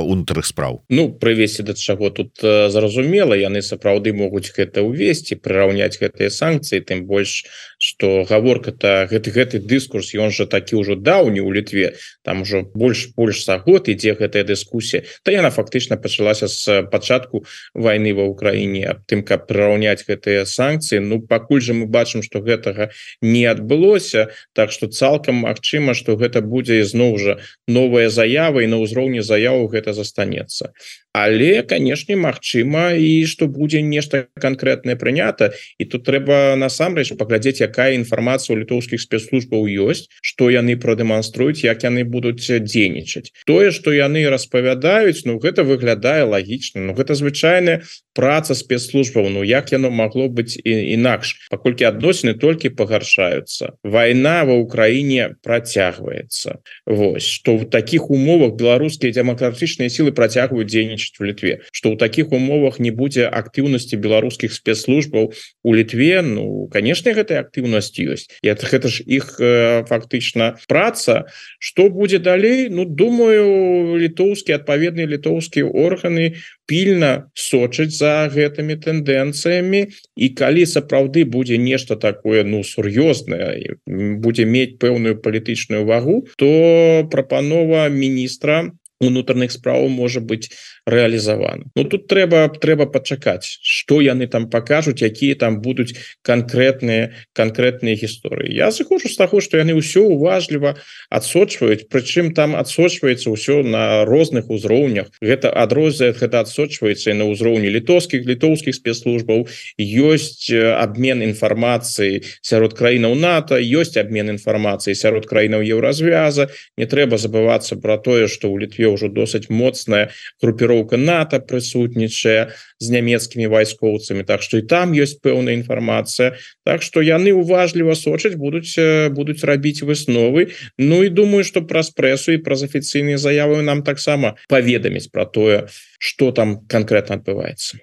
унутраных 0.00 0.46
спраў. 0.46 0.82
Ну 0.88 1.12
прывесці 1.12 1.62
да 1.62 1.74
чаго 1.74 2.10
тут 2.10 2.40
зразумела 2.42 3.34
яны 3.34 3.62
сапраўды 3.62 4.12
могуць 4.12 4.52
гэта 4.54 4.82
ўвесці 4.84 5.36
прыраўняць 5.40 5.98
гэтыя 6.00 6.30
санкцыі 6.30 6.80
тым 6.80 7.06
больш 7.06 7.44
что 7.84 8.24
гаворка-то 8.24 9.06
гэты 9.10 9.30
гэты 9.30 9.58
дыскурс 9.60 10.16
ён 10.16 10.32
же 10.32 10.46
такі 10.48 10.80
ўжо 10.80 10.96
даўні 10.96 11.44
у 11.44 11.52
літве 11.52 12.00
там 12.24 12.42
ужо 12.42 12.64
больш 12.72 13.12
больш 13.12 13.44
за 13.44 13.58
год 13.60 13.92
ідзе 13.92 14.16
гэтая 14.16 14.44
дыскусія 14.48 15.04
то 15.22 15.28
яна 15.34 15.52
фактычна 15.52 16.00
пачалася 16.00 16.48
з 16.48 16.88
пачатку 16.88 17.44
войны 17.76 18.16
ва 18.16 18.24
ўкраіне 18.32 18.88
аб 18.88 19.04
тым 19.04 19.20
каб 19.20 19.44
прыраўняць 19.44 20.08
гэтыя 20.08 20.48
санкцыі 20.48 21.04
Ну 21.04 21.20
пакуль 21.20 21.60
же 21.60 21.76
мы 21.76 21.84
бачым 21.84 22.24
что 22.24 22.40
гэтага 22.40 22.88
не 23.20 23.44
адбылося 23.44 24.32
так 24.54 24.72
что 24.72 24.88
цалкам 24.88 25.44
Мачыма 25.44 25.92
что 25.92 26.16
гэта 26.16 26.40
будзе 26.40 26.80
ізноў 26.80 27.18
жа 27.20 27.38
новая 27.68 28.08
заява 28.08 28.64
і 28.64 28.70
на 28.72 28.80
ўзроўні 28.80 29.20
заяву 29.20 29.68
гэта 29.68 29.92
застанецца 29.92 30.72
але 31.14 31.62
канешне 31.62 32.16
Мачыма 32.18 32.98
і 32.98 33.22
что 33.30 33.46
будзе 33.46 33.80
нешта 33.82 34.26
конкретное 34.34 34.98
прынята. 34.98 35.54
І 35.78 35.86
тут 35.86 36.02
трэба 36.10 36.58
насамрэч 36.58 37.14
паглядзець 37.14 37.62
якая 37.62 37.94
інфармацыя 37.94 38.58
у 38.58 38.58
літоўскіх 38.58 38.98
спецслужбаў 38.98 39.62
ёсць 39.86 40.10
что 40.20 40.50
яны 40.50 40.74
прадэманструюць 40.74 41.62
як 41.62 41.86
яны 41.86 42.02
будуць 42.02 42.42
дзейнічаць. 42.42 43.30
Тое 43.46 43.70
что 43.70 43.94
яны 43.94 44.26
распавядаюць 44.26 45.22
Ну 45.24 45.38
гэта 45.38 45.62
выглядае 45.62 46.26
лагічна. 46.26 46.82
Ну 46.82 46.98
гэта 46.98 47.14
звычайная 47.14 47.86
праца 48.12 48.58
спецслужбаў. 48.58 49.30
Ну 49.30 49.46
як 49.46 49.70
яно 49.70 49.94
могло 49.94 50.26
быць 50.26 50.58
інакш 50.66 51.46
паколькі 51.46 51.86
адносіны 51.94 52.34
толькі 52.34 52.74
пагаршаюцца. 52.74 53.78
Война 53.86 54.42
ва 54.42 54.58
Украіне 54.58 55.38
працягваецца. 55.46 56.58
Вось 56.86 57.22
что 57.22 57.56
в 57.56 57.70
таких 57.70 58.10
умовах 58.10 58.58
беларускія 58.58 59.14
демократычныя 59.14 59.86
сілы 59.86 60.10
працягваюць 60.10 60.66
дзейнічаць 60.66 61.03
дзейнічаць 61.04 61.20
у 61.20 61.24
літве 61.24 61.60
что 61.72 61.92
ў 61.92 61.96
таких 61.96 62.32
умовах 62.32 62.80
не 62.80 62.90
будзе 62.90 63.28
актыўнасці 63.28 63.96
беларускіх 63.96 64.52
спецслужбаў 64.52 65.32
у 65.62 65.74
літве 65.74 66.22
Ну 66.22 66.68
конечно 66.72 67.12
гэтай 67.12 67.40
актыўнасць 67.40 67.98
ёсць 68.00 68.28
это 68.42 68.66
гэта 68.66 68.88
ж 68.88 69.02
іх 69.06 69.36
э, 69.40 69.84
фактычна 69.88 70.56
праца. 70.68 71.26
Что 71.58 71.88
будзе 71.88 72.18
далей? 72.18 72.68
Ну 72.70 72.84
думаю 72.84 73.96
літоўскі 73.98 74.56
адпаведныя 74.56 75.06
літоўскія 75.06 75.66
органы 75.66 76.40
пільна 76.66 77.30
сочыць 77.34 77.92
за 77.92 78.28
гэтымі 78.32 78.76
тэндэнцыямі. 78.80 79.92
І 80.16 80.26
калі 80.34 80.64
сапраўды 80.66 81.24
будзе 81.24 81.58
нешта 81.58 81.96
такое 81.96 82.44
ну 82.44 82.62
сур'ёзнае 82.64 83.76
будзе 83.86 84.44
мець 84.44 84.78
пэўную 84.80 85.20
палітычную 85.20 85.84
вагу 85.84 86.26
то 86.36 87.06
прапанова 87.10 87.88
міністра 87.88 88.72
унутраных 89.00 89.52
справаў 89.52 89.88
можа 89.88 90.20
быть 90.20 90.50
реалізавана 90.86 91.64
Ну 91.74 91.84
тут 91.84 92.06
трэба 92.06 92.48
трэба 92.48 92.86
пачакаць 92.86 93.58
что 93.62 94.00
яны 94.00 94.26
там 94.26 94.50
покажуць 94.50 95.02
якія 95.02 95.34
там 95.34 95.60
будуць 95.60 95.96
конкретныя 96.22 97.14
конкретныя 97.32 97.94
гісторыі 97.96 98.54
Я 98.54 98.70
захожу 98.70 99.08
з 99.08 99.16
таго 99.16 99.40
что 99.40 99.58
яны 99.58 99.74
ўсё 99.74 100.06
уважліва 100.06 100.76
адсочваюць 101.10 101.88
прычым 101.88 102.34
там 102.34 102.54
адсочваецца 102.56 103.30
ўсё 103.30 103.62
на 103.62 104.04
розных 104.04 104.50
узроўнях 104.50 105.10
гэта 105.20 105.50
адрознае 105.50 106.12
гэта 106.12 106.44
адсочваецца 106.46 107.14
на 107.14 107.26
ўзроўні 107.30 107.68
літоўскіх 107.68 108.24
літоўскіх 108.26 108.74
спецслужбаў. 108.74 109.46
Ёсць 109.78 110.50
обмен 110.52 111.22
інфармацыі 111.22 112.22
сярод 112.40 112.74
краінаў 112.78 113.14
НАТО 113.14 113.58
ёсць 113.58 113.96
обмен 114.00 114.34
інфармацыі 114.34 114.94
сярод 114.94 115.26
краінаў 115.26 115.64
еўразвяза 115.64 116.48
не 116.76 116.86
трэба 116.86 117.18
забывацца 117.18 117.76
про 117.80 117.98
тое 117.98 118.28
что 118.28 118.50
у 118.50 118.58
літве 118.58 118.90
ўжо 118.94 119.10
досыць 119.18 119.50
моцная 119.50 120.04
групіроўка 120.42 120.96
НАТО 120.96 121.40
прысутнічае 121.50 122.40
з 122.78 122.90
нямецкімі 122.90 123.46
вайскоўцамі. 123.46 124.24
Так 124.24 124.42
што 124.42 124.58
і 124.58 124.66
там 124.66 124.92
ёсць 124.92 125.18
пэўная 125.22 125.54
інфармацыя. 125.54 126.34
Так 126.64 126.82
што 126.82 127.00
яны 127.00 127.32
уважліва 127.32 127.94
сочаць 127.94 128.34
будуць 128.34 128.74
будуць 129.14 129.44
рабіць 129.44 129.82
высновы. 129.82 130.54
Ну 130.78 131.02
і 131.04 131.08
думаю 131.08 131.44
что 131.44 131.62
праз 131.62 131.90
прэсу 131.90 132.34
і 132.34 132.42
праз 132.42 132.66
афіцыйныя 132.66 133.18
заявы 133.18 133.62
нам 133.62 133.82
таксама 133.82 134.34
паведаміць 134.48 135.08
про 135.12 135.24
тое 135.24 135.68
что 135.98 136.32
там 136.32 136.66
конкретно 136.68 137.16
адбываецца. 137.16 137.78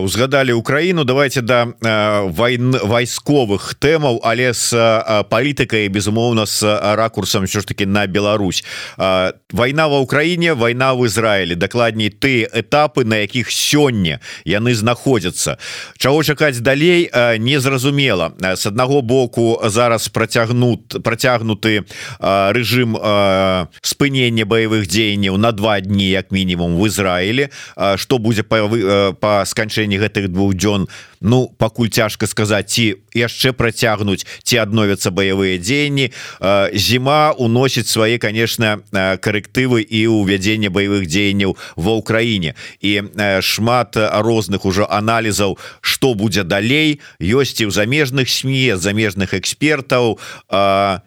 Узгадали 0.00 0.52
Украіну. 0.52 1.04
Давайте 1.04 1.42
да 1.42 1.74
войн 2.24 2.72
вайсковых 2.72 3.74
тэмаў 3.76 4.20
але 4.22 4.54
с 4.54 4.72
палітыкай 5.28 5.88
безумоўна 5.88 6.46
с 6.46 6.62
ракурсам 6.96 7.44
все 7.44 7.60
ж 7.60 7.66
таки 7.66 7.84
на 7.84 8.06
Беларусь. 8.06 8.64
Война 9.52 9.88
ва 9.88 9.98
Украіне 10.00 10.52
война 10.52 10.94
в 10.94 11.04
Ізраілі. 11.06 11.54
Дакладней 11.54 12.08
ты 12.08 12.48
этапы 12.48 13.04
на 13.04 13.16
якіх 13.16 13.50
сёння 13.50 14.03
яны 14.44 14.74
знаходзяцца. 14.74 15.58
Чаго 15.98 16.22
чакаць 16.22 16.60
далей 16.60 17.10
незразумела. 17.38 18.32
С 18.40 18.66
аднаго 18.66 19.02
боку 19.02 19.60
зараз 19.64 20.08
працягнут 20.08 21.02
працягнуты 21.02 21.84
рэжым 22.20 22.98
спынення 23.82 24.44
баявых 24.44 24.86
дзеянняў 24.86 25.36
на 25.38 25.52
два 25.52 25.80
дні 25.80 26.10
як 26.10 26.30
мінімум 26.30 26.76
в 26.76 26.86
Ізраілі. 26.86 27.48
Что 27.96 28.18
будзе 28.18 28.42
па, 28.42 28.68
па 29.20 29.44
сканчэнні 29.44 29.98
гэтых 29.98 30.28
двух 30.28 30.54
дзён? 30.54 30.88
Ну 31.24 31.48
пакуль 31.56 31.88
цяжка 31.88 32.26
сказаць 32.26 32.68
ці 32.68 33.00
яшчэ 33.16 33.56
працягнуць 33.56 34.26
ці 34.44 34.60
адновяцца 34.60 35.08
баявыя 35.10 35.56
дзеянні. 35.56 36.12
Зіма 36.76 37.32
уносіць 37.32 37.88
свае 37.88 38.18
конечно 38.18 38.84
карэктывы 38.92 39.80
і 39.80 40.04
ўвядзенне 40.20 40.68
баявых 40.68 41.08
дзеянняў 41.08 41.56
ва 41.76 41.92
ўкраіне 41.96 42.54
і 42.84 43.08
шмат 43.40 43.93
розных 43.96 44.64
ужо 44.64 44.86
аналізаў 44.90 45.58
что 45.80 46.14
будзе 46.14 46.44
далей. 46.44 47.00
Ёсць 47.20 47.60
і 47.60 47.68
ў 47.68 47.70
замежных 47.70 48.28
сме 48.28 48.76
замежных 48.76 49.34
экспертаў 49.34 50.18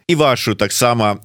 і 0.08 0.13
вашу 0.15 0.56
таксама 0.56 1.19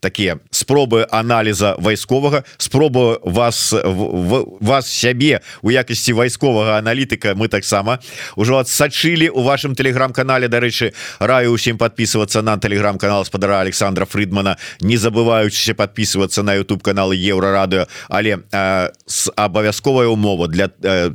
такія 0.00 0.38
спробы 0.50 1.06
аналіза 1.10 1.76
вайсковага 1.78 2.44
спробу 2.58 3.18
вас 3.24 3.72
вас 3.72 4.86
сябе 4.90 5.40
у 5.62 5.70
якасці 5.70 6.12
вайсковага 6.12 6.78
аналітыка 6.78 7.34
мы 7.34 7.48
таксама 7.48 7.98
ужо 8.36 8.58
адсачылі 8.58 9.28
у 9.30 9.42
вашем 9.42 9.74
телеграм-канале. 9.74 10.48
Дарэчы 10.48 10.92
раю 11.18 11.52
усім 11.52 11.78
подписываться 11.78 12.42
на 12.42 12.58
телеграм-канал 12.58 13.24
спадара 13.24 13.60
Александра 13.60 14.04
Фридмана. 14.04 14.58
Не 14.80 14.96
забываючыся 14.96 15.74
подписываться 15.74 16.42
на 16.42 16.54
YouTube 16.54 16.82
каналы 16.82 17.16
еўрарадыо 17.16 17.86
але 18.08 18.40
с 19.06 19.30
абавязковая 19.36 20.08
умова 20.08 20.48
для 20.48 20.70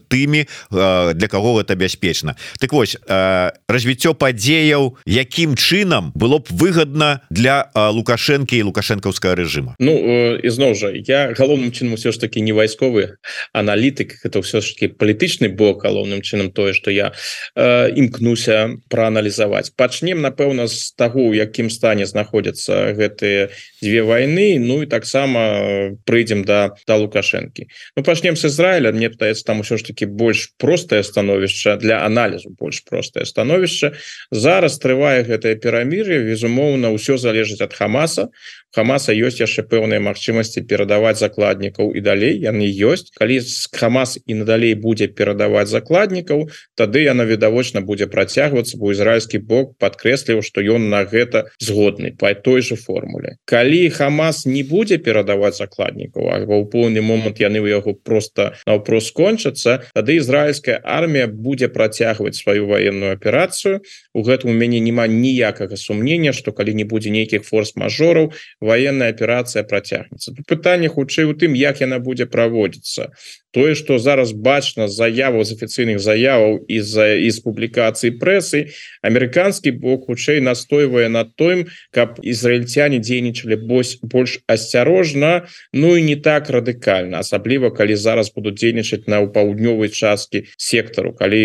тымі 0.08 0.46
для 0.70 1.28
кого 1.28 1.58
гэта 1.60 1.76
бяспечна. 1.76 2.36
Так 2.60 2.74
вось 2.74 2.98
развіццё 3.08 4.14
падзеяў 4.14 4.98
якім 5.06 5.56
чынам 5.56 6.12
было 6.16 6.40
б 6.40 6.48
выгодна 6.52 7.22
для 7.30 7.70
лукашэнкі 7.74 8.58
і 8.58 8.68
лукашэнкаўскага 8.70 9.36
режима 9.36 9.76
Ну 9.80 9.94
ізноў 10.38 10.76
жа 10.76 10.92
я 10.94 11.34
галоўным 11.34 11.72
чынам 11.72 11.96
все 11.96 12.12
ж 12.12 12.20
таки 12.20 12.42
не 12.42 12.52
вайсковы 12.52 13.18
аналітык 13.54 14.22
это 14.24 14.42
все 14.42 14.62
ж 14.62 14.74
таки 14.74 14.88
палітычны 14.94 15.50
бок 15.50 15.84
галоўным 15.84 16.22
чынам 16.22 16.52
тое 16.52 16.74
что 16.74 16.92
я 16.92 17.14
э, 17.56 17.90
імкнуся 17.96 18.78
прааналізаваць. 18.90 19.72
Пачнем 19.76 20.22
напэўна 20.22 20.68
з 20.68 20.94
таго 20.98 21.30
у 21.30 21.34
якім 21.34 21.70
стане 21.70 22.06
знаходзяцца 22.06 22.94
гэтыя 22.94 23.50
две 23.82 24.02
войны 24.04 24.60
Ну 24.60 24.84
і 24.84 24.86
таксама 24.86 25.96
прыйдзем 26.06 26.44
да 26.46 26.76
да 26.88 26.96
лукашэнкі. 26.98 27.68
Ну 27.96 28.04
пачнем 28.04 28.36
с 28.36 28.46
Ізраіля 28.46 28.92
мне 28.92 29.10
пытаецца 29.10 29.47
там 29.48 29.64
усё 29.64 29.80
ж 29.80 29.88
таки 29.88 30.06
больш 30.06 30.52
простае 30.60 31.04
становішча 31.08 31.80
для 31.80 32.04
аналізу 32.04 32.52
больш 32.60 32.84
простае 32.84 33.24
становішча. 33.26 33.96
Зараз 34.32 34.76
трывае 34.84 35.24
гэтае 35.24 35.56
перамір'е 35.56 36.20
безумоўна 36.28 36.92
ўсё 36.92 37.16
залежыць 37.16 37.64
ад 37.64 37.72
хамаса. 37.72 38.28
Хамаса 38.76 39.16
ёсць 39.16 39.40
яшчэ 39.40 39.64
пэўныя 39.72 40.04
магчымасці 40.04 40.68
перадаваць 40.68 41.18
закладнікаў 41.18 41.96
і 41.96 42.04
далей 42.04 42.36
яны 42.44 42.68
ёсць. 42.68 43.16
Калі 43.16 43.40
хамас 43.72 44.20
і 44.20 44.34
надалей 44.44 44.76
будзе 44.76 45.08
перадаваць 45.08 45.72
закладнікаў 45.72 46.52
тады 46.76 47.08
яна 47.08 47.24
відавочна 47.24 47.82
будзе 47.82 48.12
працягвацца 48.12 48.78
бо 48.78 48.92
ізраильскі 48.92 49.40
бок 49.40 49.80
подкрэсліў 49.80 50.44
што 50.44 50.62
ён 50.62 50.92
на 50.92 51.08
гэта 51.08 51.48
згодны 51.64 52.12
по 52.12 52.34
той 52.36 52.62
же 52.62 52.76
формуле. 52.76 53.40
Калі 53.46 53.90
хамас 53.96 54.46
не 54.46 54.68
будзе 54.68 55.00
перадаваць 55.00 55.56
закладнікаў 55.58 56.28
або 56.36 56.60
ў 56.60 56.66
поўны 56.68 57.02
момант 57.02 57.40
яны 57.40 57.64
у 57.64 57.72
яго 57.72 57.96
просто 57.96 58.54
наўпрос 58.68 59.10
скончацца 59.38 59.86
тады 59.94 60.18
ізраильская 60.18 60.82
армія 60.84 61.28
будзе 61.28 61.70
працягваць 61.70 62.36
сваю 62.36 62.68
военную 62.68 63.14
аперацыю. 63.14 63.82
У 64.14 64.24
гэтым 64.24 64.50
у 64.50 64.54
мяне 64.58 64.80
няма 64.80 65.08
ніякага 65.08 65.78
сумнення 65.78 66.34
что 66.34 66.52
калі 66.52 66.74
не 66.74 66.84
будзе 66.84 67.10
нейкіх 67.10 67.46
форс-мажораў 67.46 68.34
военная 68.62 69.14
аперацыя 69.14 69.64
працягнецца. 69.64 70.34
Пытанне 70.48 70.90
хутчэй 70.90 71.26
у 71.26 71.34
тым 71.34 71.54
як 71.54 71.82
яна 71.82 72.00
будзе 72.00 72.26
праводзіцца 72.26 73.14
тое 73.58 73.74
что 73.74 73.98
зараз 73.98 74.38
бачна 74.38 74.86
заяву 74.86 75.42
з 75.42 75.58
афіцыйных 75.58 75.98
заяваў 75.98 76.62
из-за 76.70 77.18
из 77.18 77.42
публікацыі 77.42 78.14
прэсы 78.22 78.70
амерыканскі 79.02 79.74
бок 79.82 80.06
хутчэй 80.06 80.46
настойвае 80.46 81.10
над 81.10 81.34
тым 81.34 81.66
каб 81.90 82.22
ізраильцяне 82.22 83.02
дзейнічалі 83.02 83.58
бось 83.66 83.98
больш 84.06 84.46
асцярожна 84.46 85.50
Ну 85.74 85.98
і 85.98 86.04
не 86.04 86.16
так 86.16 86.50
радыкальна 86.50 87.20
асабліва 87.20 87.72
калі 87.72 87.96
зараз 87.96 88.32
будуць 88.36 88.58
дзейнічаць 88.60 89.08
на 89.08 89.22
ў 89.24 89.32
паўднёвай 89.34 89.90
часткі 89.90 90.46
сектару. 90.58 91.14
Калі 91.14 91.42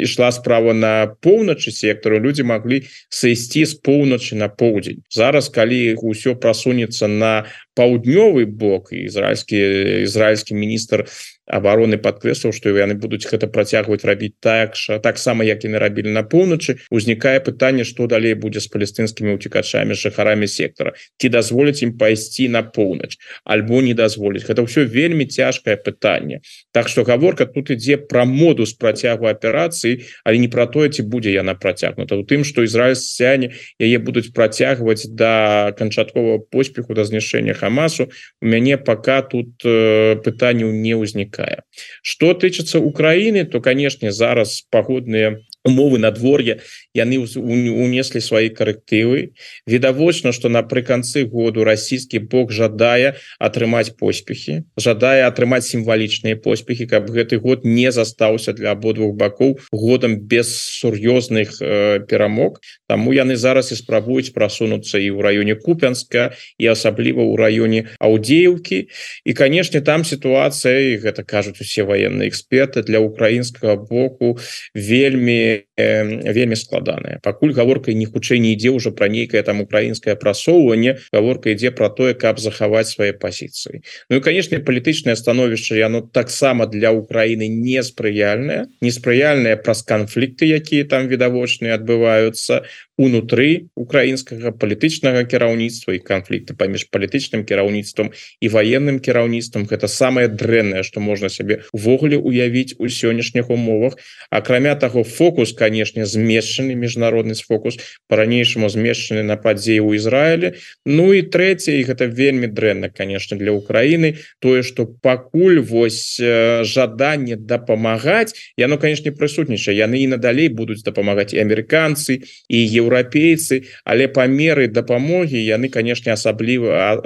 ішла 0.00 0.30
справа 0.32 0.72
на 0.72 1.06
поўначы 1.20 1.70
сектару 1.70 2.20
люди 2.20 2.46
маглі 2.46 2.84
сысці 3.08 3.66
з 3.66 3.74
поўначы 3.80 4.36
на 4.36 4.48
поўдзень. 4.48 5.02
Зараз 5.10 5.48
калі 5.48 5.96
ўсё 6.00 6.36
прасунецца 6.36 7.08
на 7.08 7.46
паўднёвы 7.76 8.46
бок 8.46 8.92
ізраильскі 8.92 9.60
ізраильскі 10.08 10.54
міністр 10.54 10.85
Міністр 10.92 11.35
обороны 11.46 11.98
подкрэслаў 11.98 12.52
что 12.56 12.72
яны 12.74 12.94
будуць 12.94 13.26
гэта 13.28 13.46
працягваць 13.46 14.04
рабіць 14.08 14.34
так 14.40 14.76
ша 14.76 14.98
таксама 14.98 15.44
як 15.44 15.64
і 15.64 15.74
нарабілі 15.76 16.10
на 16.10 16.22
поўначы 16.22 16.78
узнікае 16.90 17.40
пытанне 17.40 17.84
что 17.84 18.06
далей 18.06 18.34
будзе 18.34 18.60
з 18.60 18.72
палестынскімі 18.72 19.36
уцікачамі 19.36 19.94
жыхарамі 19.94 20.48
сектора. 20.48 20.94
Ці 21.20 21.28
дазволіць 21.28 21.82
ім 21.82 21.98
пайсці 21.98 22.48
на 22.48 22.62
поўнач 22.62 23.20
альбо 23.44 23.82
не 23.82 23.94
дазволіць 23.94 24.46
гэта 24.48 24.64
ўсё 24.64 24.88
вельмі 24.88 25.26
цяжкае 25.26 25.76
пытанне 25.76 26.40
Так 26.72 26.88
что 26.88 27.04
гаворка 27.04 27.46
тут 27.46 27.70
ідзе 27.70 27.96
пра 27.96 28.24
модус 28.24 28.72
працягу 28.72 29.28
аперацыі 29.28 30.02
але 30.24 30.38
не 30.38 30.48
про 30.48 30.66
тое 30.66 30.88
ці 30.88 31.02
будзе 31.02 31.36
яна 31.36 31.54
працягнута 31.54 32.16
у 32.16 32.24
тым 32.24 32.42
что 32.44 32.64
ізраильсяне 32.64 33.52
яе 33.78 33.98
будуць 33.98 34.32
працягваць 34.32 35.06
до 35.06 35.14
да 35.16 35.72
канчаткового 35.78 36.38
поспеху 36.38 36.94
да 36.94 37.04
знішэння 37.04 37.54
хамасу 37.54 38.08
у 38.42 38.46
мяне 38.46 38.78
пока 38.78 39.22
тут 39.22 39.62
э, 39.64 40.16
пытанняў 40.24 40.72
не 40.72 40.94
ўзнікае 40.94 41.35
такая. 41.36 41.64
Что 42.02 42.34
тычыцца 42.34 42.78
Украины 42.80 43.44
то 43.44 43.60
конечно 43.60 44.10
зараз 44.10 44.64
пагодныя 44.70 45.42
умовы 45.64 45.98
надвор'я 45.98 46.60
яны 46.96 47.20
унеслі 47.20 48.20
свои 48.24 48.48
карэктывы 48.48 49.36
відавочна 49.66 50.32
что 50.32 50.48
напрыканцы 50.48 51.24
году 51.28 51.64
расійскі 51.68 52.24
бок 52.32 52.52
жадае 52.52 53.14
атрымаць 53.38 53.92
поспехи 54.00 54.64
жадае 54.80 55.28
атрымаць 55.28 55.68
сімвалічныя 55.68 56.40
поспехи 56.40 56.88
каб 56.88 57.12
гэты 57.12 57.38
год 57.38 57.64
не 57.64 57.92
застаўся 57.92 58.56
для 58.56 58.72
абодвух 58.72 59.14
бакоў 59.14 59.60
годам 59.72 60.16
без 60.16 60.48
сур'ёзных 60.80 61.60
э, 61.60 62.00
перамог 62.08 62.60
Таму 62.86 63.12
яны 63.12 63.36
зараз 63.36 63.72
і 63.72 63.76
спрабуюць 63.76 64.32
прасунуцца 64.32 64.98
і 64.98 65.10
ў 65.10 65.20
раёне 65.20 65.54
купянска 65.58 66.32
і 66.58 66.64
асабліва 66.72 67.22
ў 67.22 67.34
раёне 67.36 67.80
аўдзеўкі 67.98 68.78
і 69.26 69.32
канешне 69.34 69.82
там 69.82 70.04
сітуацыя 70.06 70.94
і 70.94 71.02
гэта 71.02 71.26
кажуць 71.26 71.60
усе 71.60 71.82
военные 71.82 72.30
эксперты 72.30 72.82
для 72.86 73.02
украінскага 73.02 73.76
боку 73.76 74.38
вельмі 74.74 75.66
вельмі 75.76 76.56
складаная 76.86 77.20
пакуль 77.22 77.52
гаворка 77.52 77.92
не 77.92 78.06
хутчэй 78.06 78.38
не 78.38 78.54
ідзе 78.54 78.70
ўжо 78.70 78.92
пра 78.94 79.08
нейкае 79.08 79.42
там 79.42 79.60
украінскае 79.60 80.14
прасоўванне 80.16 80.98
гаворка 81.12 81.50
ідзе 81.50 81.70
про 81.70 81.90
тое 81.90 82.14
каб 82.14 82.38
захаваць 82.38 82.88
свае 82.88 83.12
пазіцыі. 83.12 83.82
Ну 84.10 84.18
і 84.18 84.20
канешне 84.20 84.58
палітычнае 84.62 85.16
становішча 85.16 85.74
яно 85.74 86.00
таксама 86.00 86.66
для 86.66 86.92
Украіны 86.92 87.48
неспрыяльная 87.50 88.66
неспрыяльная 88.80 89.56
праз 89.56 89.82
канфлікты 89.82 90.46
якія 90.46 90.84
там 90.86 91.08
відавочныя 91.08 91.74
адбываюцца 91.74 92.62
унутры 92.96 93.68
украінскага 93.76 94.52
палітычнага 94.56 95.24
кіраўніцтва 95.28 95.96
і 95.96 96.00
канфлікта 96.00 96.56
паміж 96.56 96.88
палітычным 96.88 97.44
кіраўніцтвам 97.44 98.12
і 98.40 98.46
военным 98.48 99.00
кіраўніцтвам. 99.04 99.68
Гэта 99.68 99.88
самае 99.88 100.28
дрэннае 100.32 100.82
што 100.82 101.00
можна 101.00 101.28
сябе 101.28 101.60
увогуле 101.76 102.16
уявіць 102.16 102.80
у 102.80 102.88
сённяшніх 102.88 103.50
умовах. 103.52 104.00
Акрамя 104.30 104.74
таго 104.80 105.04
фокус 105.04 105.52
канешне 105.52 106.06
змешчаны 106.06 106.75
міжнародны 106.76 107.34
фокус 107.34 107.78
по-ранейшаму 108.08 108.68
змешчаны 108.68 109.22
на 109.22 109.36
падзеі 109.36 109.80
ў 109.80 109.96
Ізраілі 109.96 110.48
Ну 110.84 111.12
і 111.12 111.22
трэцяе 111.22 111.82
гэта 111.86 112.06
вельмі 112.06 112.46
дрэнна 112.46 112.90
конечно 112.90 113.36
для 113.36 113.52
Украіны 113.52 114.16
тое 114.40 114.62
что 114.62 114.86
пакуль 114.86 115.60
вось 115.60 116.18
жаданне 116.18 117.36
дапамагаць 117.36 118.34
яно 118.56 118.78
конечно 118.78 119.12
прысутнічае 119.12 119.76
яны 119.76 120.02
і 120.02 120.16
надалей 120.16 120.48
будуць 120.48 120.82
дапамагаць 120.82 121.34
і 121.34 121.40
амерыканцы 121.40 122.22
і 122.48 122.58
еўра 122.58 122.96
еўрапейцы 122.96 123.62
але 123.84 124.08
па 124.08 124.26
меры 124.26 124.68
дапамогі 124.68 125.36
яны 125.36 125.68
канешне 125.68 126.12
асабліва 126.12 127.00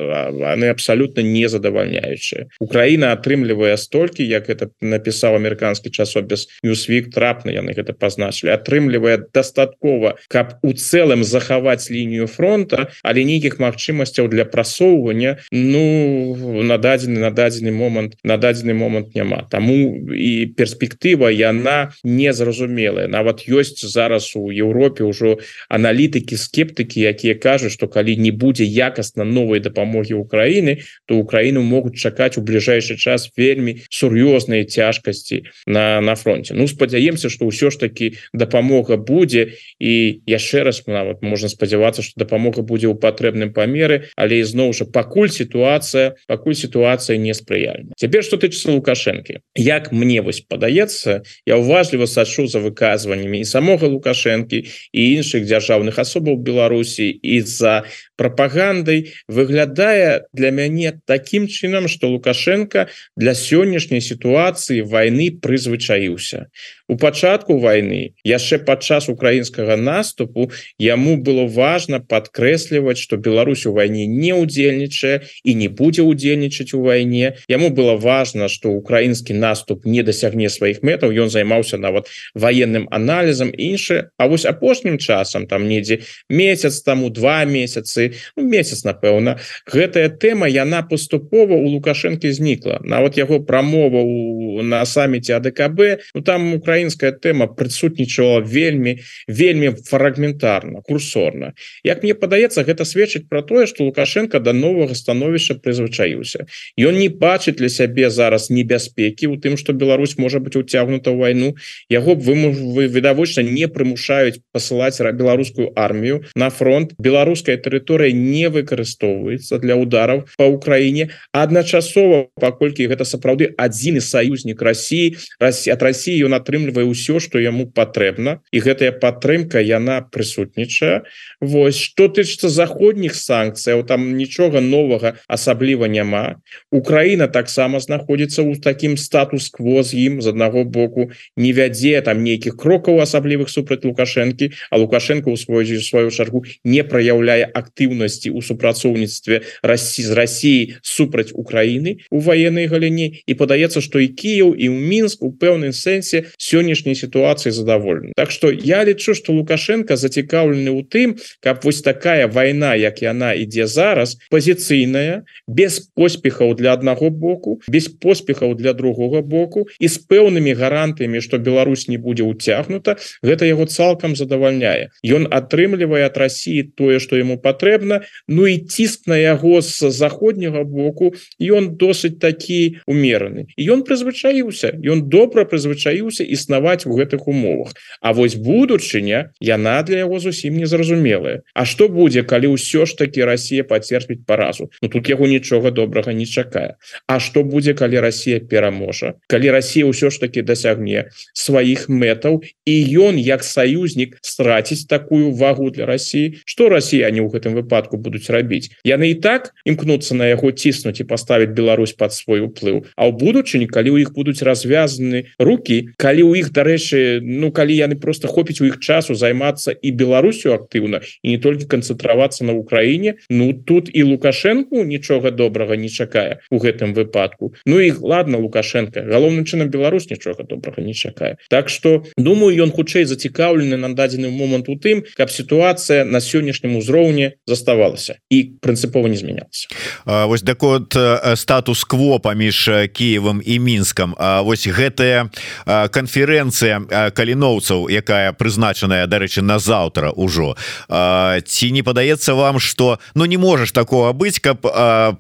они 0.53 0.67
абсолютно 0.67 1.21
не 1.21 1.49
задавальняючыя 1.49 2.47
Украіна 2.61 3.13
атрымлівае 3.13 3.77
столькі 3.77 4.27
як 4.27 4.51
это 4.51 4.71
напісаў 4.81 5.37
амерыканскі 5.37 5.91
часопіс 5.91 6.49
ньюсвік 6.63 7.11
трапна 7.15 7.51
яны 7.51 7.75
гэта 7.75 7.93
пазна 7.93 8.31
пазначылі 8.31 8.53
атрымлівае 8.55 9.19
дастаткова 9.61 10.17
каб 10.29 10.59
у 10.63 10.73
цэлым 10.73 11.25
захаваць 11.25 11.91
лінію 11.91 12.27
фронта 12.27 12.89
але 13.03 13.25
нейкіх 13.25 13.61
магчымасцяў 13.61 14.29
для 14.29 14.45
прасоўвання 14.45 15.39
ну 15.53 16.63
на 16.63 16.79
дадзены 16.79 17.21
на 17.21 17.31
дадзены 17.31 17.73
момант 17.73 18.17
на 18.25 18.37
дадзены 18.37 18.75
момант 18.75 19.15
няма. 19.15 19.47
Таму 19.51 20.09
і 20.15 20.47
перспектыва 20.57 21.31
яна 21.31 21.93
незразумелая. 22.05 23.09
Нават 23.09 23.45
ёсць 23.49 23.85
зараз 23.85 24.33
у 24.37 24.51
Еўропе 24.51 25.05
ўжо 25.05 25.39
аналітыкі 25.69 26.37
скептыкі 26.37 27.01
якія 27.01 27.35
кажуць 27.35 27.73
што 27.73 27.89
калі 27.89 28.17
не 28.17 28.31
будзе 28.33 28.65
якасна 28.65 29.25
новой 29.25 29.61
дапамогі 29.61 30.15
Украіны 30.15 30.81
то 31.07 31.17
Украіну 31.17 31.63
могуць 31.63 31.99
чакаць 32.01 32.39
у 32.39 32.43
бліжэйшы 32.43 32.97
час 32.97 33.31
вельмі 33.37 33.83
сур'ёзныя 33.91 34.65
цяжкасці 34.65 35.45
на 35.67 36.01
на 36.01 36.15
фронте 36.15 36.55
Ну 36.55 36.67
спадзяемся 36.67 37.29
что 37.31 37.47
ўсё 37.47 37.71
ж 37.71 37.79
таки 37.81 38.17
дапамога 38.33 38.97
будзе 38.97 39.40
і 39.79 39.93
яшчэ 40.27 40.67
раз 40.67 40.83
нават 40.87 41.23
можна 41.23 41.49
спадзявацца 41.53 42.03
что 42.03 42.19
дапамога 42.21 42.67
будзе 42.67 42.91
ў 42.91 42.99
патрэбным 42.99 43.55
памеры 43.55 44.11
але 44.17 44.43
ізноў 44.43 44.75
жа 44.75 44.91
пакуль 44.91 45.31
сітуацыя 45.31 46.19
пакуль 46.27 46.59
сітуацыя 46.59 47.17
неспрыяльна 47.17 47.95
цяпер 47.97 48.25
что 48.25 48.41
тычыцца 48.41 48.73
лукашэнкі. 48.73 49.41
Як 49.57 49.93
мне 49.93 50.23
вось 50.23 50.41
падаецца 50.41 51.23
я 51.47 51.57
уважліва 51.61 52.07
сачу 52.07 52.47
за 52.47 52.65
выказваннямі 52.65 53.41
і 53.41 53.49
самога 53.49 53.87
лукашэнкі 53.93 54.65
і 54.65 55.01
іншых 55.21 55.45
дзяржаўных 55.45 56.01
асобаў 56.01 56.41
Беларусі 56.41 57.11
і 57.11 57.41
за 57.45 57.85
прапагандай. 58.17 59.13
Выглядае 59.29 60.27
для 60.33 60.51
мяне 60.51 60.99
таким 61.05 61.47
чынам 61.47 61.89
что 61.89 62.09
лукашенко 62.09 62.89
для 63.17 63.35
сённяшняй 63.35 64.01
сітуацыі 64.01 64.83
войны 64.83 65.31
прызвычаіўся 65.37 66.49
у 66.91 66.99
пачатку 66.99 67.59
войны 67.63 68.19
яшчэ 68.27 68.59
падчас 68.67 69.07
украінскага 69.09 69.79
наступу 69.79 70.51
яму 70.83 71.17
было 71.17 71.47
важно 71.47 72.03
подкрэсліваць 72.03 72.99
что 72.99 73.17
Беларусь 73.17 73.67
у 73.67 73.73
войне 73.73 74.07
не 74.11 74.35
удзельнічае 74.35 75.23
і 75.45 75.55
не 75.55 75.69
будзе 75.71 76.03
удзельнічаць 76.03 76.75
у 76.75 76.83
войне 76.83 77.39
яму 77.47 77.71
было 77.71 77.95
важно 77.95 78.51
что 78.51 78.75
украінскі 78.75 79.39
наступ 79.39 79.87
не 79.87 80.03
дасягне 80.03 80.51
сваіх 80.51 80.83
мэтаў 80.83 81.15
ён 81.15 81.31
займаўся 81.31 81.79
нават 81.79 82.11
военным 82.35 82.89
аналізам 82.91 83.55
іншы. 83.55 84.11
А 84.19 84.27
вось 84.27 84.45
апошнім 84.45 84.99
часам 84.99 85.47
там 85.47 85.69
недзе 85.69 86.01
месяц 86.29 86.83
тому 86.83 87.11
два 87.11 87.45
месяцы 87.45 88.15
ну, 88.37 88.45
месяц 88.45 88.85
напэўна 88.85 89.39
гэтая 89.67 90.09
тэма 90.11 90.49
яна 90.49 90.83
поступова 90.83 91.55
у 91.55 91.67
лукашэнкі 91.79 92.33
знікла. 92.33 92.81
Нават 92.83 93.17
яго 93.19 93.41
прамова 93.41 94.03
у 94.03 94.63
на 94.63 94.85
саміце 94.87 95.39
АДКБ 95.39 96.03
ну 96.15 96.23
там 96.23 96.55
Украіна 96.55 96.80
украінская 96.81 97.13
тэма 97.13 97.47
прысутнічала 97.47 98.41
вельмі 98.41 99.01
вельмі 99.29 99.77
фрагментарна 99.85 100.81
курсорна. 100.81 101.53
Як 101.85 102.03
мне 102.03 102.15
падаецца 102.15 102.65
гэта 102.65 102.85
сведчыць 102.85 103.29
про 103.29 103.43
тое 103.43 103.67
что 103.67 103.85
лукашенко 103.85 104.41
до 104.41 104.53
новага 104.53 104.95
становішча 104.95 105.61
прызвычаіўся. 105.61 106.47
Ён 106.81 106.97
не 106.97 107.09
бачыць 107.09 107.57
для 107.61 107.69
сябе 107.69 108.11
зараз 108.11 108.51
небяспекі 108.51 109.29
у 109.29 109.37
тым 109.37 109.57
что 109.57 109.73
Беларусь 109.73 110.17
можа 110.17 110.41
быть 110.41 110.57
уцягнута 110.57 111.13
войну 111.13 111.55
яго 111.91 112.15
б 112.17 112.25
вы 112.25 112.89
відавочна 112.89 113.43
не 113.43 113.69
прымушаюць 113.69 114.41
пасылаць 114.53 115.01
беларускую 115.01 115.73
армію 115.77 116.25
на 116.35 116.51
фронт. 116.51 116.95
Беларуская 116.99 117.57
тэрыторыя 117.57 118.13
не 118.13 118.49
выкарыстоўваецца 118.49 119.59
для 119.59 119.77
ударов 119.77 120.33
по 120.37 120.49
Украіне. 120.49 121.11
Адначасова 121.33 122.29
паколькі 122.41 122.89
гэта 122.89 123.05
сапраўды 123.05 123.53
адзіны 123.57 124.01
саюзнік 124.01 124.63
России 124.63 125.17
России 125.41 125.73
от 125.73 125.83
России 125.83 126.23
ён 126.25 126.35
атрымлівае 126.35 126.70
атрымлівае 126.71 126.87
ўсё 126.87 127.21
что 127.21 127.39
яму 127.39 127.67
патрэбна. 127.67 128.41
І 128.53 128.61
гэтая 128.61 128.93
падтрымка 128.93 129.61
яна 129.61 130.01
прысутнічае. 130.03 131.03
Вось 131.41 131.77
что 131.77 132.09
тычыцца 132.09 132.49
заходніх 132.49 133.15
санкцыяў 133.15 133.87
там 133.87 134.17
нічога 134.17 134.61
новага 134.61 135.19
асабліва 135.29 135.87
няма. 135.87 136.41
Украіна 136.71 137.27
таксама 137.27 137.81
знаходзіцца 137.81 138.43
ў 138.43 138.61
такім 138.61 138.97
статус-кво 138.97 139.83
з 139.83 139.95
ім. 139.95 140.23
З 140.23 140.31
аднаго 140.31 140.65
боку 140.65 141.11
не 141.37 141.53
вядзе 141.53 142.01
там 142.03 142.23
нейкіх 142.23 142.57
крокаў 142.57 143.01
асаблівых 143.01 143.51
супраць 143.51 143.85
лукашэнкі 143.85 144.53
а 144.71 144.79
лукашенко 144.79 145.31
ў 145.31 145.37
свой 145.37 145.65
сваю 145.81 146.11
чаргу 146.11 146.45
не 146.65 146.83
праяўляе 146.85 147.45
актыўнасці 147.47 148.31
у 148.31 148.43
супрацоўніцтве 148.43 149.43
Расі 149.63 150.03
з 150.03 150.13
Росіі 150.13 150.63
супраць 150.83 151.33
Украіны 151.35 152.05
у 152.11 152.21
военной 152.21 152.67
галіне. 152.67 153.23
І 153.27 153.33
падаецца 153.35 153.81
что 153.81 153.99
і 153.99 154.09
Кіев 154.09 154.55
і 154.55 154.67
ў 154.69 154.77
мінск 154.77 155.23
у 155.23 155.33
пэўным 155.33 155.73
сэнсе 155.73 156.31
сёння 156.37 156.60
сённяшняй 156.61 156.95
сітуацыі 156.95 157.53
задаволены 157.53 158.13
Так 158.17 158.31
что 158.31 158.51
я 158.51 158.85
лічу 158.85 159.15
что 159.15 159.33
лукашенко 159.33 159.97
зацікаўлены 159.97 160.71
у 160.71 160.83
тым 160.83 161.17
каб 161.41 161.65
вось 161.65 161.83
такая 161.83 162.29
война 162.29 162.75
як 162.75 163.03
яна 163.03 163.33
ідзе 163.33 163.67
зараз 163.67 164.19
пазіцыйная 164.31 165.25
без 165.47 165.81
поспехаў 165.97 166.55
для 166.55 166.73
аднаго 166.73 167.11
боку 167.11 167.61
без 167.69 167.89
поспехаў 167.89 168.55
для 168.55 168.73
другого 168.73 169.23
боку 169.23 169.67
і 169.81 169.89
з 169.89 169.97
пэўнымі 170.05 170.53
гарантыямі 170.55 171.21
что 171.21 171.39
Беларусь 171.39 171.89
не 171.89 171.97
будзе 171.97 172.25
уцягнута 172.25 172.97
гэта 173.23 173.47
яго 173.47 173.65
цалкам 173.65 174.17
задавальняе 174.17 174.91
ён 175.05 175.29
атрымлівае 175.31 176.05
от 176.05 176.19
России 176.19 176.63
тое 176.63 177.01
что 177.01 177.17
ему 177.17 177.39
патрэбна 177.39 178.05
Ну 178.29 178.47
і 178.47 178.59
ціск 178.59 179.07
на 179.07 179.17
яго 179.17 179.63
з 179.63 179.91
заходняга 179.91 180.65
боку 180.65 181.15
ён 181.41 181.77
досыць 181.81 182.21
такі 182.21 182.81
умераны 182.87 183.47
і 183.57 183.63
ён 183.73 183.83
прызвычаіўся 183.89 184.77
ён 184.85 185.09
добра 185.09 185.45
прызвычаіўся 185.45 186.25
і 186.25 186.37
існаваць 186.41 186.89
у 186.89 186.97
гэтых 186.97 187.29
умовах. 187.29 187.77
А 188.01 188.17
вось 188.17 188.35
будучыня 188.35 189.37
яна 189.41 189.83
для 189.85 190.09
яго 190.09 190.19
зусім 190.19 190.57
незразумелая. 190.57 191.45
А 191.53 191.69
что 191.69 191.89
будзе 191.93 192.25
калі 192.25 192.57
ўсё 192.57 192.89
ж 192.89 192.97
таки 192.97 193.21
Россия 193.21 193.63
пацерпіць 193.63 194.25
паразу? 194.25 194.73
Ну 194.81 194.89
тут 194.89 195.09
яго 195.13 195.29
нічога 195.29 195.71
добрага 195.71 196.17
не 196.17 196.25
чакае. 196.25 196.81
А 197.07 197.21
что 197.21 197.45
будзе 197.45 197.75
калі 197.75 198.01
Россия 198.01 198.41
пераможа? 198.41 199.21
Калі 199.29 199.51
Россия 199.51 199.85
ўсё 199.85 200.09
ж 200.09 200.21
таки 200.21 200.41
дасягне 200.41 201.13
сваіх 201.37 201.93
мэтаў 201.93 202.41
і 202.65 202.75
ён 202.97 203.21
як 203.21 203.45
саюзнік 203.45 204.17
страціць 204.25 204.89
такую 204.89 205.33
вагу 205.37 205.71
для 205.71 205.85
России 205.85 206.41
что 206.47 206.69
россияне 206.73 207.21
ў 207.21 207.29
гэтым 207.29 207.53
выпадку 207.59 208.01
будуць 208.01 208.31
рабіць? 208.31 208.73
Яны 208.87 209.13
і 209.13 209.21
так 209.21 209.53
імкнуцца 209.69 210.17
на 210.17 210.31
яго 210.33 210.51
ціснуць 210.55 211.01
і 211.01 211.05
поставить 211.05 211.53
Беларусь 211.53 211.93
под 211.93 212.13
свой 212.15 212.41
уплыў. 212.41 212.87
А 212.97 213.07
ў 213.07 213.13
будучыні 213.13 213.67
калі 213.67 213.91
у 213.91 213.99
іх 213.99 214.15
будуць 214.15 214.43
развязаны 214.43 215.27
руки 215.39 215.93
калі 215.99 216.23
у 216.31 216.39
іх 216.39 216.55
дарэчы 216.55 217.19
Ну 217.21 217.51
калі 217.51 217.75
яны 217.75 217.99
просто 217.99 218.31
хопіць 218.31 218.63
у 218.63 218.71
іх 218.71 218.79
часу 218.79 219.19
займацца 219.19 219.75
і 219.75 219.91
Беларусю 219.91 220.55
актыўна 220.55 221.03
і 221.23 221.27
не 221.35 221.39
толькі 221.43 221.67
канцэнтравацца 221.67 222.47
на 222.47 222.55
Украіне 222.55 223.19
Ну 223.31 223.53
тут 223.53 223.91
і 223.93 224.03
лукашенко 224.07 224.85
нічога 224.87 225.35
добрага 225.35 225.75
не 225.77 225.91
чакае 225.91 226.41
у 226.51 226.63
гэтым 226.63 226.95
выпадку. 226.95 227.55
Ну 227.67 227.81
і 227.81 227.91
ладно 227.99 228.39
лукашенко 228.39 229.03
галоўным 229.03 229.45
чынам 229.45 229.69
Беларусь 229.69 230.11
нічога 230.11 230.47
добрага 230.47 230.83
не 230.83 230.95
чакае. 230.95 231.37
Так 231.51 231.69
что 231.69 232.07
думаю 232.17 232.55
ён 232.55 232.71
хутчэй 232.71 233.05
зацікаўлены 233.05 233.77
на 233.77 233.91
дадзены 233.91 234.31
момант 234.31 234.69
у 234.71 234.79
тым 234.79 235.03
каб 235.19 235.31
сітуацыя 235.31 236.05
на 236.05 236.23
сённяшнім 236.23 236.79
узроўні 236.79 237.43
заставалася 237.47 238.23
і 238.31 238.55
прынцыпова 238.63 239.11
не 239.11 239.19
змянялася. 239.19 239.69
Вось 240.07 240.43
дакот 240.43 240.95
статус-кво 241.35 242.21
паміж 242.23 242.71
Киевам 242.95 243.43
і 243.45 243.59
мінскам 243.59 244.15
А 244.19 244.43
вось 244.43 244.67
гэтая 244.69 245.31
конференция 245.65 246.20
канферэнцыя 246.21 247.11
каліноўцаў 247.17 247.89
якая 247.89 248.33
прызначаная 248.33 249.07
дарэчы 249.07 249.43
на 249.43 249.59
заўтра 249.59 250.13
ўжо. 250.13 250.57
Ці 250.89 251.71
не 251.73 251.83
падаецца 251.83 252.35
вам 252.35 252.61
что 252.61 252.99
ну 253.15 253.25
не 253.25 253.39
можаш 253.39 253.73
такого 253.73 254.13
быць 254.13 254.41
каб 254.41 254.61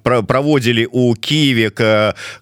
праводзілі 0.03 0.89
у 0.93 1.15
Киеве 1.15 1.71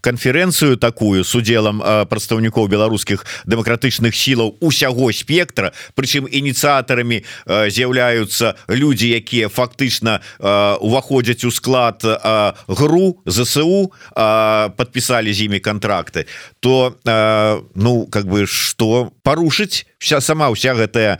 канферэнцыю 0.01 0.77
такую 0.77 1.25
с 1.25 1.35
удзелам 1.35 1.81
прадстаўнікоў 2.11 2.69
беларускіх 2.69 3.25
дэмакратычных 3.47 4.15
сілаў 4.15 4.57
усяго 4.61 5.13
спектра 5.13 5.73
прычым 5.95 6.27
ініцыятарамі 6.27 7.23
з'яўляюцца 7.47 8.55
людзі 8.69 9.15
якія 9.15 9.49
фактычна 9.49 10.21
уваходзяць 10.83 11.45
у 11.45 11.51
склад 11.51 12.03
гру 12.67 13.23
ЗСУ 13.27 13.93
подпісалі 14.77 15.33
з 15.33 15.47
імі 15.47 15.61
контракты 15.61 16.27
то 16.61 16.97
ну 17.75 18.07
как 18.07 18.27
бы 18.27 18.47
что 18.47 19.13
порушить 19.23 19.87
вся 19.99 20.21
сама 20.21 20.53
вся 20.53 20.75
гэтая 20.75 21.19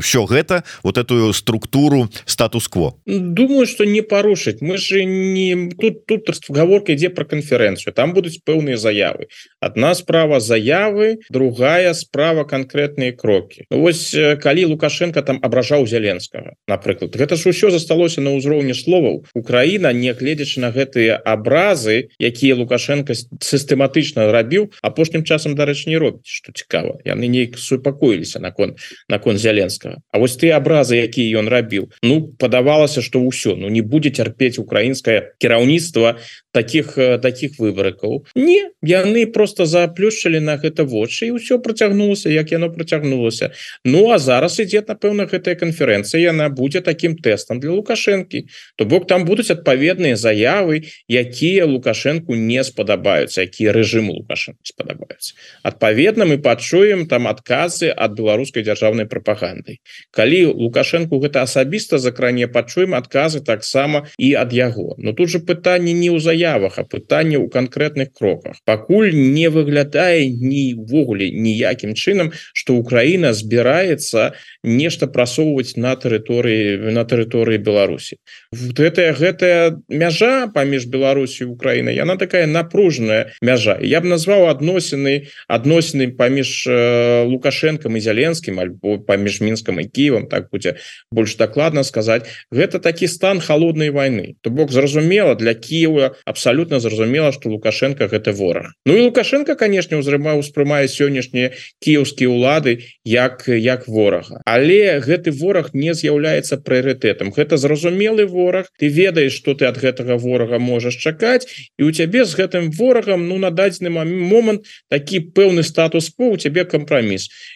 все 0.00 0.24
гэта 0.26 0.64
вот 0.82 0.98
эту 0.98 1.32
структуру 1.32 2.08
статус-кво. 2.24 2.94
Думаю 3.06 3.66
что 3.66 3.84
не 3.84 4.02
порушить. 4.02 4.62
Мы 4.62 4.78
же 4.78 5.04
не 5.04 5.70
тут 5.70 6.06
тут 6.06 6.28
разговорка 6.28 6.92
ідзе 6.92 7.10
про 7.10 7.24
конференцию. 7.24 7.92
Там 7.92 8.12
будуць 8.12 8.40
пэўныя 8.44 8.76
заявы. 8.76 9.26
Одна 9.60 9.94
справа 9.94 10.40
заявы 10.40 11.18
другая 11.30 11.94
справа 11.94 12.44
конкретные 12.44 13.12
кроки. 13.12 13.66
Вось 13.70 14.14
калі 14.42 14.64
лукашенко 14.64 15.22
там 15.22 15.38
абражаў 15.42 15.86
зяленскага 15.86 16.54
напрыклад 16.66 17.16
гэта 17.16 17.36
ж 17.36 17.50
усё 17.50 17.70
засталося 17.70 18.20
на 18.20 18.34
ўзроўні 18.36 18.74
словаў 18.74 19.26
Украина 19.34 19.92
не 19.92 20.12
гледзячы 20.12 20.60
на 20.60 20.70
гэтыя 20.70 21.18
абразы 21.18 22.10
якія 22.18 22.54
лукашенко 22.54 23.14
сістэматычна 23.14 24.30
рабіў 24.30 24.70
апошнім 24.82 25.24
часам 25.24 25.54
дарэчы 25.54 25.90
не 25.90 25.98
робіць 25.98 26.26
что 26.26 26.52
цікава 26.52 26.98
яны 27.04 27.26
не 27.26 27.39
неяк 27.40 27.58
супакоіліся 27.58 28.40
наконт 28.40 28.78
наконт 29.08 29.38
зяленскага 29.38 29.96
А 30.12 30.18
вось 30.18 30.36
ты 30.36 30.50
абразы 30.50 30.96
якія 30.96 31.40
ён 31.40 31.48
рабіў 31.48 31.90
Ну 32.02 32.28
падавалася 32.38 33.02
что 33.02 33.20
ўсё 33.20 33.56
Ну 33.56 33.68
не 33.68 33.82
будзе 33.82 34.10
цярпець 34.10 34.58
украінскае 34.58 35.34
кіраўніцтва 35.40 36.18
таких 36.52 36.98
э, 36.98 37.18
таких 37.18 37.58
выбарыкаў 37.58 38.26
не 38.34 38.70
яны 38.82 39.26
просто 39.26 39.66
заплюшчылі 39.66 40.40
на 40.40 40.56
гэта 40.56 40.84
вочы 40.84 41.30
і 41.30 41.38
ўсё 41.38 41.58
працягнулася 41.58 42.30
як 42.30 42.52
яно 42.52 42.70
працягнулася 42.70 43.52
Ну 43.84 44.10
а 44.10 44.18
зараз 44.18 44.58
ідзе 44.60 44.82
напэўна 44.86 45.26
гэтая 45.30 45.54
канферэнцыя 45.54 46.20
яна 46.20 46.48
будзе 46.48 46.80
таким 46.80 47.16
тэстам 47.16 47.60
для 47.60 47.70
лукашэнкі 47.70 48.46
то 48.76 48.84
бок 48.84 49.06
там 49.06 49.24
будуць 49.24 49.50
адпаведныя 49.50 50.16
заявы 50.16 50.90
якія 51.08 51.66
лукашэнку 51.66 52.34
не 52.34 52.64
спадабаюцца 52.64 53.46
якія 53.46 53.72
рэжыму 53.72 54.12
лукашэн 54.12 54.58
спадабаюцца 54.62 55.34
адпаведна 55.62 56.26
мы 56.26 56.38
пачуем 56.38 57.06
там 57.06 57.29
адказы 57.34 57.92
ад 57.92 58.16
беларускай 58.16 58.64
дзяржаўнай 58.64 59.06
прапаганды 59.06 59.78
калі 60.16 60.40
лукашэнку 60.56 61.20
гэта 61.20 61.44
асабіста 61.44 61.98
закране 61.98 62.48
пачуем 62.48 62.96
адказы 62.96 63.44
таксама 63.44 64.06
і 64.18 64.34
ад 64.34 64.52
яго. 64.52 64.94
Но 64.98 65.12
тут 65.12 65.28
же 65.28 65.38
пытанне 65.38 65.92
не 65.92 66.10
ўзаем 66.10 66.30
заявах 66.30 66.78
а 66.78 66.84
пытанне 66.86 67.36
ў 67.36 67.50
канкрэтных 67.50 68.14
кроках. 68.14 68.62
Пакуль 68.64 69.10
не 69.12 69.50
выглядае 69.50 70.30
нівогуле 70.30 71.30
ніякім 71.34 71.94
чынам 71.98 72.30
что 72.54 72.78
Украіна 72.78 73.34
збіраецца 73.34 74.38
нешта 74.62 75.10
прасоўваць 75.10 75.74
на 75.76 75.96
тэрыторыі 75.98 76.94
на 76.94 77.02
тэрыторыі 77.04 77.58
Беларусі. 77.58 78.22
Вот 78.54 78.78
гэтая 78.78 79.10
гэтая 79.12 79.82
мяжа 79.88 80.46
паміж 80.54 80.86
Беларусій 80.86 81.50
Украіна 81.50 81.90
яна 81.90 82.16
такая 82.16 82.46
напружная 82.46 83.34
мяжа. 83.42 83.76
Я 83.82 84.00
б 84.00 84.06
назваў 84.06 84.46
адносіны 84.54 85.26
адносіны 85.50 86.14
паміж 86.14 86.66
э, 86.70 87.19
лукашэнкам 87.24 87.96
і 87.96 88.00
зяленскім 88.00 88.60
альбо 88.60 88.98
паміж 88.98 89.40
мінскам 89.40 89.80
і 89.80 89.84
Киевам 89.84 90.26
так 90.26 90.48
будзе 90.50 90.76
больш 91.12 91.36
дакладна 91.36 91.84
сказаць 91.84 92.26
гэта 92.50 92.78
такі 92.78 93.06
стан 93.06 93.40
холоднай 93.40 93.90
войны. 93.90 94.36
То 94.40 94.50
бок 94.50 94.72
зразумела 94.72 95.34
для 95.34 95.54
Киева 95.54 96.16
абсолютно 96.24 96.80
зразумела 96.80 97.32
что 97.32 97.50
лукашенко 97.50 98.06
гэта 98.06 98.32
вораг. 98.32 98.72
Ну 98.86 98.96
і 98.96 99.00
лукашенко 99.10 99.54
конечно 99.54 99.98
узрыма 99.98 100.34
успрымае 100.34 100.88
сённяшнія 100.88 101.52
кіеўскія 101.80 102.30
улады 102.30 102.84
як 103.04 103.44
як 103.48 103.88
ворага. 103.88 104.40
Але 104.46 105.00
гэты 105.00 105.30
вораг 105.30 105.70
не 105.74 105.94
з'яўляецца 105.94 106.56
прыоритетом 106.62 107.32
гэта 107.32 107.56
зразумелы 107.56 108.26
вораг. 108.26 108.66
Ты 108.78 108.88
ведаеш 108.88 109.32
что 109.32 109.54
ты 109.54 109.66
от 109.66 109.78
гэтага 109.78 110.16
ворага 110.16 110.58
можаш 110.58 110.96
чакаць. 110.96 111.46
І 111.78 111.84
у 111.84 111.92
цябе 111.92 112.24
з 112.24 112.34
гэтым 112.34 112.70
ворагам 112.70 113.28
ну 113.28 113.38
на 113.38 113.50
дадзены 113.50 113.90
момант 113.90 114.66
такі 114.88 115.20
пэўны 115.34 115.62
статус 115.62 116.10
по 116.10 116.30
у 116.30 116.36
цябе 116.36 116.64
кампраміс 116.64 117.09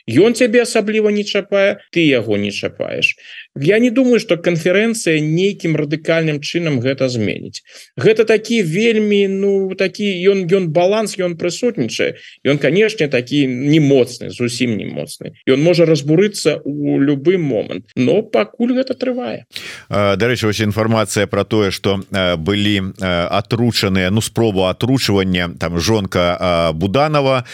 ён 0.09 0.35
цябе 0.35 0.63
асабліва 0.63 1.13
не 1.19 1.25
чапае 1.25 1.79
ты 1.93 2.07
яго 2.09 2.41
не 2.41 2.51
чапаеш 2.51 3.15
Я 3.57 3.79
не 3.79 3.91
думаю 3.91 4.19
что 4.19 4.37
канферэнцыя 4.37 5.21
нейкім 5.23 5.77
радыкальным 5.79 6.41
чынам 6.43 6.83
гэта 6.83 7.07
зменіць. 7.07 7.63
Гэта 7.95 8.27
такі 8.27 8.67
вельмі 8.67 9.31
ну 9.31 9.71
такі 9.79 10.11
ён 10.27 10.51
ён 10.51 10.75
баланс 10.75 11.15
ён 11.23 11.39
прысутнічае. 11.39 12.19
Ён 12.43 12.59
канешне 12.59 13.07
такі 13.07 13.47
не 13.47 13.79
моцны 13.79 14.35
зусім 14.35 14.75
не 14.75 14.91
моцны 14.91 15.39
ён 15.47 15.63
можа 15.63 15.87
разбурыцца 15.87 16.67
у 16.67 16.99
любы 16.99 17.39
момант 17.39 17.95
но 17.95 18.23
пакуль 18.27 18.75
гэта 18.75 18.99
трывае. 18.99 19.47
Дарэчы 19.89 20.51
вось 20.51 20.59
інфармацыя 20.59 21.31
про 21.31 21.45
тое 21.45 21.71
что 21.71 22.03
былі 22.11 22.91
атручаныя 22.99 24.11
ну 24.11 24.21
спробу 24.21 24.67
атручвання 24.67 25.55
там 25.61 25.79
жонка 25.79 26.75
буданова 26.75 27.47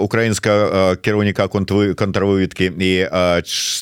украінска 0.00 0.96
кіраўніка 1.04 1.48
контвы 1.52 1.92
контрвыведкі 1.92 2.72
і 2.72 2.92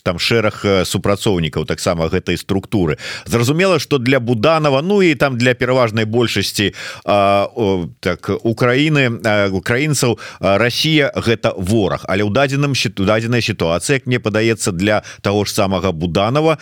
там 0.02 0.18
шэраг 0.18 0.82
супрацоўнікаў 0.82 1.43
супрацоўнікаў 1.44 1.64
таксама 1.66 2.08
гэтай 2.08 2.36
структуры. 2.36 2.98
Зразумела 3.26 3.78
что 3.78 3.98
для 3.98 4.20
буданова 4.20 4.82
Ну 4.82 5.02
і 5.02 5.14
там 5.14 5.38
для 5.38 5.54
пераважнай 5.54 6.04
большасці 6.04 6.72
так 7.04 8.30
Украіны 8.44 9.10
украінцаў 9.52 10.18
Росія 10.40 11.12
гэта 11.16 11.52
вораг 11.56 12.04
але 12.08 12.22
ў 12.24 12.32
дадзеным 12.32 12.74
счету 12.74 13.04
дадзеная 13.04 13.40
сітуацыя 13.40 14.00
мне 14.06 14.18
падаецца 14.18 14.72
для 14.72 15.02
того 15.22 15.44
ж 15.44 15.52
самага 15.52 15.92
буданова 15.92 16.58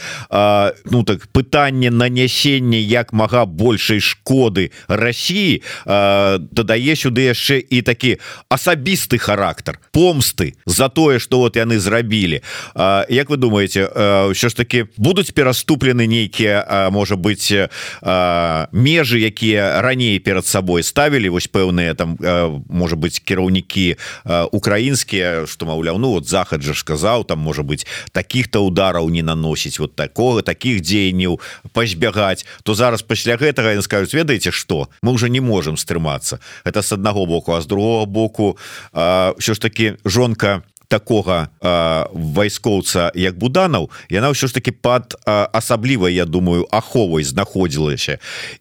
Ну 0.90 1.02
так 1.04 1.26
пытанне 1.32 1.90
нанясення 1.90 2.78
як 2.78 3.12
мага 3.12 3.44
большай 3.46 4.00
шкоды 4.00 4.70
Росіі 4.88 5.62
дадае 5.84 6.94
сюды 6.96 7.30
яшчэ 7.30 7.58
і 7.58 7.82
такі 7.82 8.18
асабісты 8.48 9.18
характар 9.18 9.78
помсты 9.92 10.54
за 10.66 10.88
тое 10.88 11.18
что 11.18 11.38
вот 11.38 11.56
яны 11.56 11.78
зрабілі. 11.78 12.42
Як 13.08 13.30
вы 13.30 13.36
думаете 13.36 13.86
ўсё 14.32 14.48
ж 14.48 14.56
таки 14.56 14.71
таки 14.72 14.88
будуць 14.96 15.32
пераступлены 15.32 16.06
нейкія 16.06 16.88
можа 16.90 17.16
быть 17.16 17.52
межы 18.72 19.18
якія 19.20 19.82
раней 19.82 20.18
перад 20.18 20.46
сабой 20.46 20.82
ставілі 20.82 21.28
вось 21.28 21.48
пэўныя 21.48 21.94
там 21.94 22.16
может 22.68 22.98
быть 22.98 23.20
кіраўнікі 23.20 23.96
украінскія 24.52 25.46
что 25.46 25.66
маўляў 25.66 25.98
Ну 25.98 26.16
вот 26.16 26.28
захад 26.28 26.62
же 26.62 26.74
сказаў 26.74 27.24
там 27.24 27.38
может 27.38 27.66
быть 27.66 27.86
таких-то 28.12 28.64
удараў 28.64 29.10
не 29.10 29.22
наносіць 29.22 29.78
вот 29.78 29.96
такого 29.96 30.42
таких 30.42 30.80
дзеянняў 30.80 31.40
пазбягаць 31.72 32.46
то 32.62 32.74
зараз 32.74 33.02
пасля 33.02 33.36
гэтага 33.36 33.76
я 33.76 33.82
скажуць 33.82 34.14
ведаеце 34.14 34.50
что 34.52 34.88
мы 35.02 35.12
уже 35.12 35.28
не 35.28 35.40
можем 35.40 35.76
стрымацца 35.76 36.40
это 36.64 36.82
с 36.82 36.92
аднаго 36.92 37.26
боку. 37.26 37.52
А 37.52 37.60
з 37.60 37.66
другого 37.66 38.06
боку 38.06 38.56
все 38.92 39.54
ж 39.54 39.60
таки 39.60 39.96
жонка 40.04 40.62
такога 40.93 41.49
вайскоўца 42.12 43.09
як 43.16 43.40
буданаў 43.40 43.88
яна 44.12 44.28
ўсё 44.36 44.47
ж 44.47 44.53
таки 44.53 44.76
под 44.76 45.16
асабліва 45.24 46.12
Я 46.12 46.28
думаю 46.28 46.68
аховай 46.68 47.24
знаходзілася. 47.24 48.18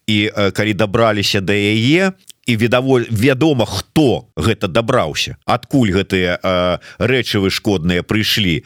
І 0.08 0.32
калі 0.56 0.72
дабраліся 0.72 1.44
да 1.44 1.52
яе 1.52 2.16
і 2.46 2.56
відаволь 2.56 3.06
вядома 3.10 3.66
хто 3.66 4.28
гэта 4.36 4.68
дабраўся 4.68 5.36
адкуль 5.46 5.92
гэтыя 5.94 6.38
рэчывы 6.98 7.50
шкодныя 7.50 8.02
прыйшлі 8.02 8.62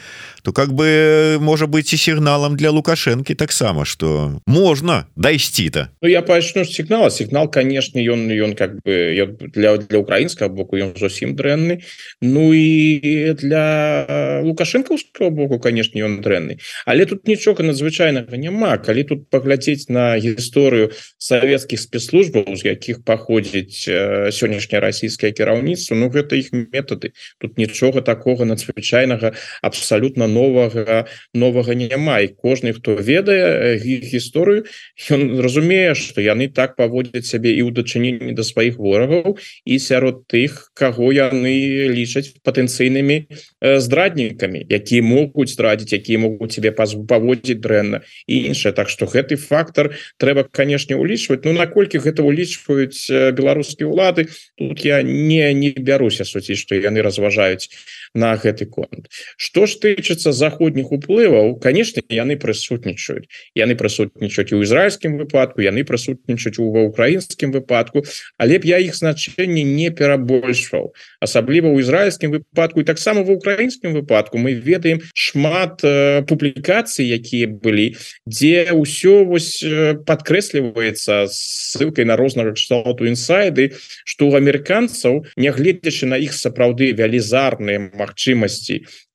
то 0.46 0.52
как 0.52 0.72
бы 0.72 1.38
можа 1.40 1.66
быть 1.66 1.92
і 1.92 1.96
сігналам 1.98 2.54
для 2.54 2.70
лукашэнкі 2.70 3.34
таксама 3.34 3.84
что 3.84 4.38
можна 4.46 5.06
дайсці-то. 5.16 5.88
Ну 6.02 6.08
я 6.08 6.22
пачну 6.22 6.64
сігнала. 6.64 7.10
Сігнал 7.10 7.50
конечно 7.50 7.98
ён 7.98 8.30
ён 8.30 8.54
как 8.54 8.78
бы 8.86 9.10
для 9.50 9.76
для 9.76 9.98
украінскага 9.98 10.46
боку 10.54 10.78
ён 10.78 10.94
зусім 10.94 11.34
дрэнны. 11.34 11.82
Ну 12.22 12.54
і 12.54 13.34
для 13.34 14.40
лукашэнкаўского 14.46 15.30
боку 15.30 15.58
конечно 15.58 15.98
ён 15.98 16.22
дрэнны. 16.22 16.62
Але 16.86 17.10
тут 17.10 17.26
нічога 17.26 17.66
надзвычайнага 17.66 18.38
няма. 18.38 18.78
Калі 18.78 19.02
тут 19.02 19.26
паглядзець 19.26 19.90
на 19.90 20.14
гісторыю 20.14 20.94
савецкіх 21.18 21.82
спецслужбаў 21.82 22.54
з 22.54 22.70
якіх 22.70 23.02
паходзіць 23.02 23.65
бачыць 23.66 23.88
э, 23.88 24.30
сённяшняе 24.30 24.80
расійскае 24.80 25.32
кіраўніцтва? 25.32 25.96
Ну 25.96 26.08
гэта 26.10 26.36
іх 26.36 26.52
метады. 26.52 27.12
Тут 27.38 27.58
нічога 27.58 28.00
такого 28.00 28.44
надзвычайнага 28.44 29.34
абсалютна 29.62 30.26
новага 30.26 31.06
новага 31.34 31.74
няма. 31.74 32.20
І 32.20 32.28
кожны 32.28 32.72
хто 32.72 32.94
ведае 32.94 33.76
іх 33.76 34.02
гісторыю 34.04 34.64
ён 35.10 35.40
разумее 35.40 35.94
что 35.94 36.20
яны 36.20 36.48
так 36.48 36.76
паводзяць 36.76 37.26
сябе 37.26 37.52
і 37.56 37.62
ў 37.66 37.72
дачыненні 37.72 38.32
да 38.34 38.42
сваіх 38.42 38.78
ворагаў 38.78 39.38
і 39.64 39.78
сярод 39.78 40.26
тых 40.26 40.70
каго 40.74 41.12
яны 41.12 41.90
лічаць 41.90 42.38
патэнцыйнымі 42.42 43.26
э, 43.60 43.80
здраднікамі 43.80 44.66
якія 44.70 45.02
могуць 45.02 45.52
здрадзіць 45.52 45.92
якія 45.92 46.18
могуць 46.18 46.54
тебе 46.54 46.72
паводзіць 46.72 47.60
дрэнна 47.60 48.02
і 48.26 48.52
іншае. 48.52 48.72
Так 48.72 48.88
что 48.88 49.06
гэты 49.06 49.36
фактор 49.36 49.94
трэба 50.18 50.44
канешне 50.50 50.96
улічваць. 50.96 51.44
Ну 51.44 51.52
наколькі 51.52 51.98
гэта 51.98 52.22
улічваюць 52.22 53.08
беларусы 53.32 53.55
беларускія 53.56 53.88
улады 53.88 54.28
тут 54.58 54.84
я 54.84 55.02
не 55.02 55.52
не 55.54 55.70
бяруся 55.72 56.24
суціць 56.24 56.60
что 56.60 56.76
яны 56.76 57.00
разважаюць 57.02 57.68
на 58.16 58.36
гэты 58.36 58.66
конт. 58.66 59.08
Что 59.36 59.66
ж 59.66 59.78
тычыцца 59.80 60.32
заходніх 60.32 60.92
уплываў 60.92 61.56
конечно 61.56 62.02
яны 62.08 62.36
прысутнічаюць. 62.36 63.28
Яны 63.54 63.76
прысутнічаюць 63.76 64.52
у 64.52 64.62
ізраильскім 64.62 65.16
выпадку 65.16 65.64
яны 65.64 65.84
прысутнічаюць 65.84 66.58
ва 66.58 66.84
украінскім 66.90 67.52
выпадку 67.52 68.04
але 68.38 68.58
б 68.58 68.66
я 68.66 68.78
іх 68.78 68.96
значэнне 68.96 69.64
не 69.64 69.90
перабольшваў. 69.90 70.92
Асабліва 71.20 71.72
ў 71.72 71.80
ізраильскім 71.80 72.36
выпадку 72.36 72.80
і 72.80 72.88
таксама 72.88 73.22
в 73.22 73.30
украінскім 73.30 73.96
выпадку 73.96 74.38
мы 74.38 74.52
ведаем 74.52 75.00
шмат 75.14 75.80
э, 75.84 76.22
публікацый 76.26 77.08
якія 77.08 77.48
былі 77.48 77.96
дзе 78.26 78.74
ўсё 78.76 79.24
вось 79.24 79.62
э, 79.62 79.96
подкрэсліваецца 80.04 81.26
ссылкой 81.30 82.04
на 82.04 82.16
рознага 82.16 82.52
кшталту 82.52 83.06
інсайт 83.06 83.46
слайды 83.46 83.72
что 84.04 84.28
у 84.28 84.34
амерыканцаў 84.36 85.26
нягледзячы 85.36 86.06
на 86.06 86.16
іх 86.16 86.32
сапраўды 86.34 86.92
велізарныя 86.92 87.90
магчымасці 87.92 88.05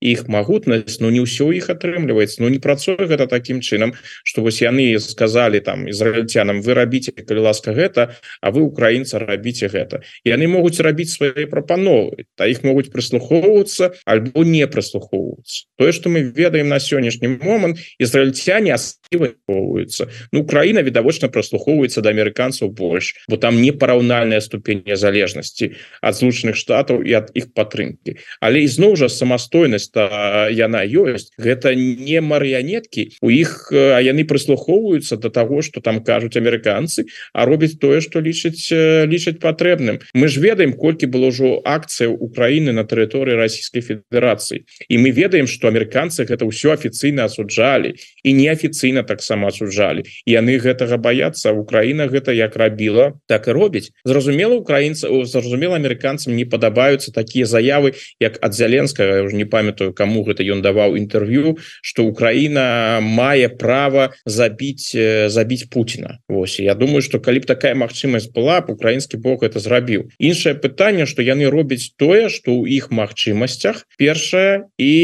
іх 0.02 0.26
магутнасць 0.28 0.98
ну, 1.00 1.10
не 1.14 1.22
ўсё 1.22 1.54
іх 1.54 1.70
атрымліваецца. 1.70 2.42
Ну 2.42 2.50
не 2.50 2.58
працуе 2.58 3.06
гэта 3.06 3.30
таким 3.30 3.62
чынам 3.62 3.94
что 4.26 4.42
вось 4.42 4.60
яны 4.60 4.98
сказали 4.98 5.62
там 5.62 5.88
ізраильцянам 5.88 6.60
вы 6.60 6.74
рабіце 6.74 7.14
калі 7.14 7.46
ласка 7.46 7.72
гэта 7.72 8.18
а 8.42 8.50
вы 8.50 8.66
украінца 8.66 9.22
рабіце 9.22 9.70
гэта 9.70 10.02
яны 10.26 10.50
могуць 10.50 10.82
рабіць 10.82 11.14
свае 11.14 11.46
прапановы 11.46 12.26
та 12.34 12.50
іх 12.50 12.66
могуць 12.66 12.90
прыслухоўвацца 12.90 13.94
альбо 14.04 14.42
не 14.42 14.66
прыслухоўвацца. 14.66 15.70
Тое 15.78 15.92
что 15.92 16.10
мы 16.10 16.26
ведаем 16.34 16.68
на 16.68 16.82
сённяшні 16.82 17.38
момант 17.38 17.78
ізраильцяне 17.98 18.74
асваюцца 18.74 20.10
Ну 20.32 20.42
Украіна 20.42 20.82
відавочна 20.82 21.28
праслухоўваецца 21.28 22.02
да 22.02 22.10
амерыканцаў 22.10 22.74
больш 22.74 23.14
бо 23.28 23.36
там 23.38 23.62
непараўнальная 23.62 24.40
ступень 24.40 24.82
незалежнасці 24.86 25.78
ад 26.02 26.18
злучаных 26.18 26.58
штатаў 26.58 27.06
і 27.06 27.12
ад 27.22 27.30
іх 27.38 27.54
падтрымки 27.54 28.18
але 28.40 28.66
ізноў 28.66 28.81
жа 28.96 29.08
самастойнасць 29.08 29.90
яна 29.94 30.82
ёсць 30.82 31.30
гэта 31.38 31.74
не 31.78 32.20
марыянеткі 32.20 33.08
у 33.22 33.30
іх 33.30 33.70
а 33.72 34.00
яны 34.02 34.26
прыслухоўваюцца 34.26 35.16
до 35.16 35.30
того 35.30 35.62
что 35.62 35.80
там 35.80 36.02
кажуць 36.04 36.36
амерыканцы 36.36 37.06
а 37.32 37.46
робіць 37.46 37.78
тое 37.78 38.00
что 38.00 38.20
лічыць 38.20 38.70
лічаць 39.06 39.38
патрэбным 39.38 40.02
мы 40.14 40.28
ж 40.28 40.40
ведаем 40.42 40.72
колькі 40.72 41.06
было 41.06 41.30
ўжо 41.32 41.62
акцыя 41.64 42.08
Украіны 42.08 42.72
на 42.72 42.84
тэрыторыі 42.84 43.36
Российской 43.36 43.80
Федерации. 43.80 44.64
І 44.88 44.98
мы 44.98 45.10
ведаем 45.10 45.46
что 45.46 45.68
амерыканцы 45.68 46.24
гэта 46.24 46.44
ўсё 46.44 46.72
афіцыйна 46.74 47.26
асуджалі 47.26 47.94
і 48.22 48.30
неафіцыйна 48.32 49.02
таксама 49.02 49.48
асуджалі 49.48 50.04
яны 50.26 50.58
гэтага 50.58 50.96
баяцца 50.96 51.52
Украіна 51.52 52.06
гэта 52.06 52.32
як 52.32 52.56
рабіла 52.56 53.18
так 53.26 53.48
і 53.48 53.52
робіць. 53.52 53.90
Зразумела 54.04 54.54
украінца 54.56 55.08
зразумела 55.24 55.76
амерыканцам 55.76 56.34
не 56.34 56.44
падабаюцца 56.44 57.12
такія 57.12 57.46
заявы 57.46 57.94
як 58.20 58.38
ад 58.42 58.54
зяленскага 58.62 59.22
уже 59.26 59.34
не 59.34 59.44
памятаю 59.44 59.90
кому 59.92 60.22
гэта 60.22 60.46
ён 60.46 60.62
даваў 60.62 60.94
інтэрв'ю 61.02 61.58
что 61.82 62.06
Украіна 62.06 63.02
мае 63.02 63.48
право 63.48 64.14
забіць 64.24 64.94
забіць 65.28 65.66
Путина. 65.70 66.18
Вось 66.28 66.60
я 66.60 66.74
думаю 66.74 67.02
что 67.02 67.18
калі 67.18 67.42
б 67.42 67.50
такая 67.50 67.74
магчымасць 67.74 68.30
была 68.30 68.60
б 68.62 68.70
украінскі 68.78 69.18
Бог 69.18 69.42
это 69.42 69.58
зрабіў 69.58 70.08
іншае 70.18 70.54
пытанне 70.54 71.06
что 71.06 71.22
яны 71.22 71.50
робяць 71.50 71.90
тое 71.98 72.28
что 72.28 72.54
у 72.54 72.66
іх 72.66 72.90
магчымасцях 72.94 73.86
першае 73.98 74.70
і 74.78 74.94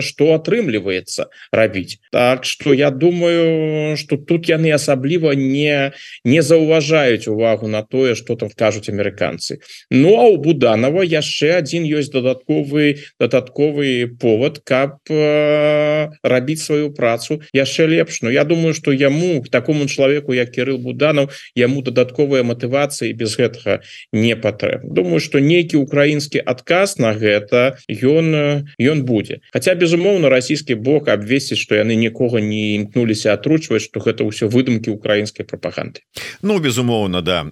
что 0.00 0.32
атрымліваецца 0.38 1.28
рабіць 1.52 2.00
Так 2.12 2.44
что 2.44 2.72
я 2.72 2.90
думаю 2.90 3.96
что 3.96 4.16
тут 4.16 4.48
яны 4.48 4.72
асабліва 4.72 5.34
не 5.34 5.92
не 6.24 6.40
заўважаюць 6.42 7.28
увагу 7.28 7.68
на 7.68 7.82
тое 7.82 8.14
что 8.14 8.36
там 8.36 8.48
кажуць 8.54 8.88
амерыканцы 8.88 9.60
Ну 9.90 10.16
а 10.16 10.24
у 10.30 10.36
буданова 10.36 11.02
яшчэ 11.02 11.58
один 11.58 11.84
ёсць 11.84 12.12
дадатковы 12.14 12.69
дадатковы 13.18 14.06
повод 14.20 14.60
каб 14.64 14.98
э, 15.08 16.08
рабіць 16.22 16.62
сваю 16.62 16.92
працу. 16.92 17.42
Яшчэ 17.52 17.86
лепш 17.86 18.22
но 18.22 18.30
я 18.30 18.44
думаю 18.44 18.74
что 18.74 18.92
яму 18.92 19.44
такому 19.50 19.86
человеку 19.86 20.32
як 20.32 20.50
Кирилл 20.50 20.78
буданов 20.78 21.34
яму 21.54 21.82
дадатковыя 21.82 22.42
матывацыі 22.42 23.12
без 23.12 23.36
гэтага 23.36 23.80
не 24.12 24.36
патрэб 24.36 24.84
думаю 24.84 25.20
что 25.20 25.40
нейкі 25.40 25.76
украінскі 25.76 26.42
адказ 26.44 26.98
на 26.98 27.12
гэта 27.14 27.78
ён 27.88 28.66
ён 28.78 28.98
будзе. 29.04 29.40
Хотя 29.52 29.74
безумоўно 29.74 30.28
расійскі 30.28 30.74
бок 30.74 31.08
абвесціць 31.08 31.58
что 31.58 31.74
яны 31.74 31.94
нікога 31.96 32.40
не 32.40 32.76
імкнуліся 32.76 33.32
атручваць 33.34 33.82
что 33.82 34.00
гэта 34.00 34.24
ўсё 34.24 34.48
выдумки 34.48 34.90
украінскай 34.90 35.46
прапаганды 35.46 36.00
Ну 36.42 36.58
безумоўно 36.58 37.22
да. 37.22 37.46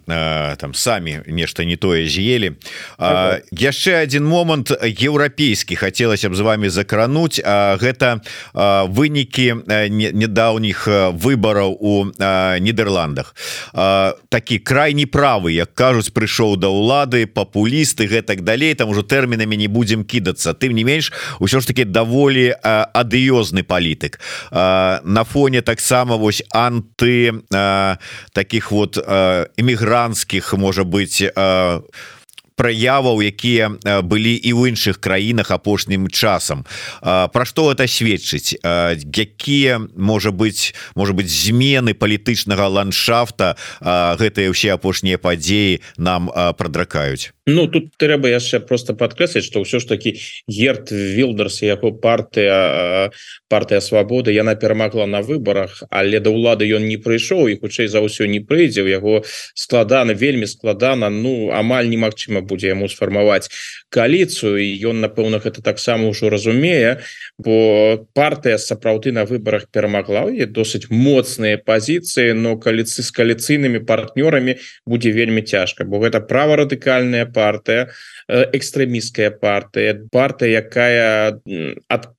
Там 0.58 0.74
самі 0.74 1.20
нешта 1.26 1.64
не 1.64 1.76
тое 1.76 2.06
з'елі 2.06 2.56
яшчэ 3.52 4.02
один 4.02 4.24
момант 4.24 4.72
еўрапейскі 5.08 5.76
хотелось 5.76 6.24
б 6.24 6.34
з 6.36 6.40
вами 6.40 6.70
закрануть 6.70 7.40
гэта 7.44 8.20
вынікі 8.54 9.64
недаўніх 10.14 10.86
выбораў 11.16 11.76
у 11.80 12.12
нідерландах 12.60 13.34
такі 14.28 14.58
крайні 14.58 15.06
правы 15.08 15.56
як 15.56 15.74
кажуць 15.74 16.12
прыйшоў 16.12 16.60
да 16.60 16.68
ўлады 16.68 17.24
папулісты 17.26 18.06
гэтак 18.06 18.44
далей 18.44 18.74
там 18.74 18.92
ужо 18.92 19.02
тэрмінамі 19.02 19.56
не 19.56 19.68
будзем 19.68 20.04
кідацца. 20.04 20.54
Тым 20.54 20.74
не 20.74 20.84
менш 20.84 21.12
усё 21.40 21.60
ж 21.60 21.66
таки 21.66 21.84
даволі 21.84 22.54
адыёзны 22.94 23.62
палітык. 23.62 24.20
На 24.52 25.24
фоне 25.24 25.62
таксама 25.62 26.16
вось 26.16 26.42
анты 26.52 27.32
таких 28.32 28.72
вот 28.72 28.98
эмігрантскіх 28.98 30.54
можа 30.54 30.84
быть 30.84 31.22
у 31.22 31.82
праяваў 32.58 33.22
якія 33.22 33.70
былі 34.02 34.34
і 34.34 34.50
ў 34.52 34.74
іншых 34.74 34.98
краінах 34.98 35.54
апошнім 35.54 36.10
часам. 36.10 36.66
Пра 37.00 37.44
што 37.46 37.70
это 37.70 37.86
сведчыць? 37.86 38.58
Якія 38.58 39.78
можа 39.94 40.34
быть 40.34 40.74
может 40.98 41.14
быть 41.14 41.30
змены 41.30 41.94
палітычнага 41.94 42.66
ландшафта 42.66 43.54
гэтыя 43.80 44.50
ўсе 44.50 44.74
апошнія 44.74 45.22
падзеі 45.22 45.80
нам 45.96 46.26
прадракаюць 46.28 47.37
Ну 47.48 47.64
тут 47.66 47.96
трэба 47.96 48.28
яшчэ 48.28 48.60
просто 48.60 48.92
падкрэсліць 48.92 49.46
что 49.46 49.64
ўсё 49.64 49.80
ж 49.80 49.88
таки 49.88 50.20
герт 50.44 50.92
вилдерс 50.92 51.64
яго 51.64 51.96
партыя 51.96 53.08
партыя 53.48 53.80
свабоды 53.80 54.36
яна 54.36 54.52
перамагла 54.52 55.08
на 55.08 55.24
выборах 55.24 55.80
але 55.88 56.20
да 56.20 56.28
ўлады 56.28 56.68
ён 56.68 56.84
не 56.84 57.00
прыйшоў 57.00 57.48
і 57.48 57.56
хутчэй 57.56 57.88
за 57.88 58.04
ўсё 58.04 58.28
не 58.28 58.44
прыйдзе 58.44 58.84
у 58.84 58.90
яго 58.92 59.24
складана 59.56 60.12
вельмі 60.12 60.44
складана 60.44 61.08
Ну 61.08 61.48
амаль 61.48 61.88
немагчыма 61.88 62.44
будзе 62.44 62.76
яму 62.76 62.84
сфармаваць 62.84 63.48
коаліцыю 63.88 64.60
і 64.60 64.68
ён 64.92 65.00
напэўна 65.00 65.40
гэта 65.40 65.64
таксама 65.64 66.12
ўжо 66.12 66.28
разумее 66.28 67.00
бо 67.40 68.04
партыя 68.12 68.60
сапраўды 68.60 69.08
на 69.16 69.24
выборах 69.24 69.72
перамагла 69.72 70.28
і 70.28 70.44
досыць 70.44 70.92
моцныя 70.92 71.56
пазіцыі 71.56 72.36
но 72.36 72.60
каліцы 72.60 73.00
з 73.00 73.08
кааліцыйнымі 73.08 73.80
партнёрамі 73.88 74.60
будзе 74.84 75.16
вельмі 75.16 75.40
цяжка 75.40 75.88
бо 75.88 76.04
гэта 76.04 76.20
права 76.20 76.60
радыкальная 76.60 77.24
партия 77.24 77.37
партыя 77.38 77.88
экстрэміская 78.28 79.30
партыя 79.30 79.94
партыя 80.12 80.60
якая 80.60 81.40
ад, 81.88 82.10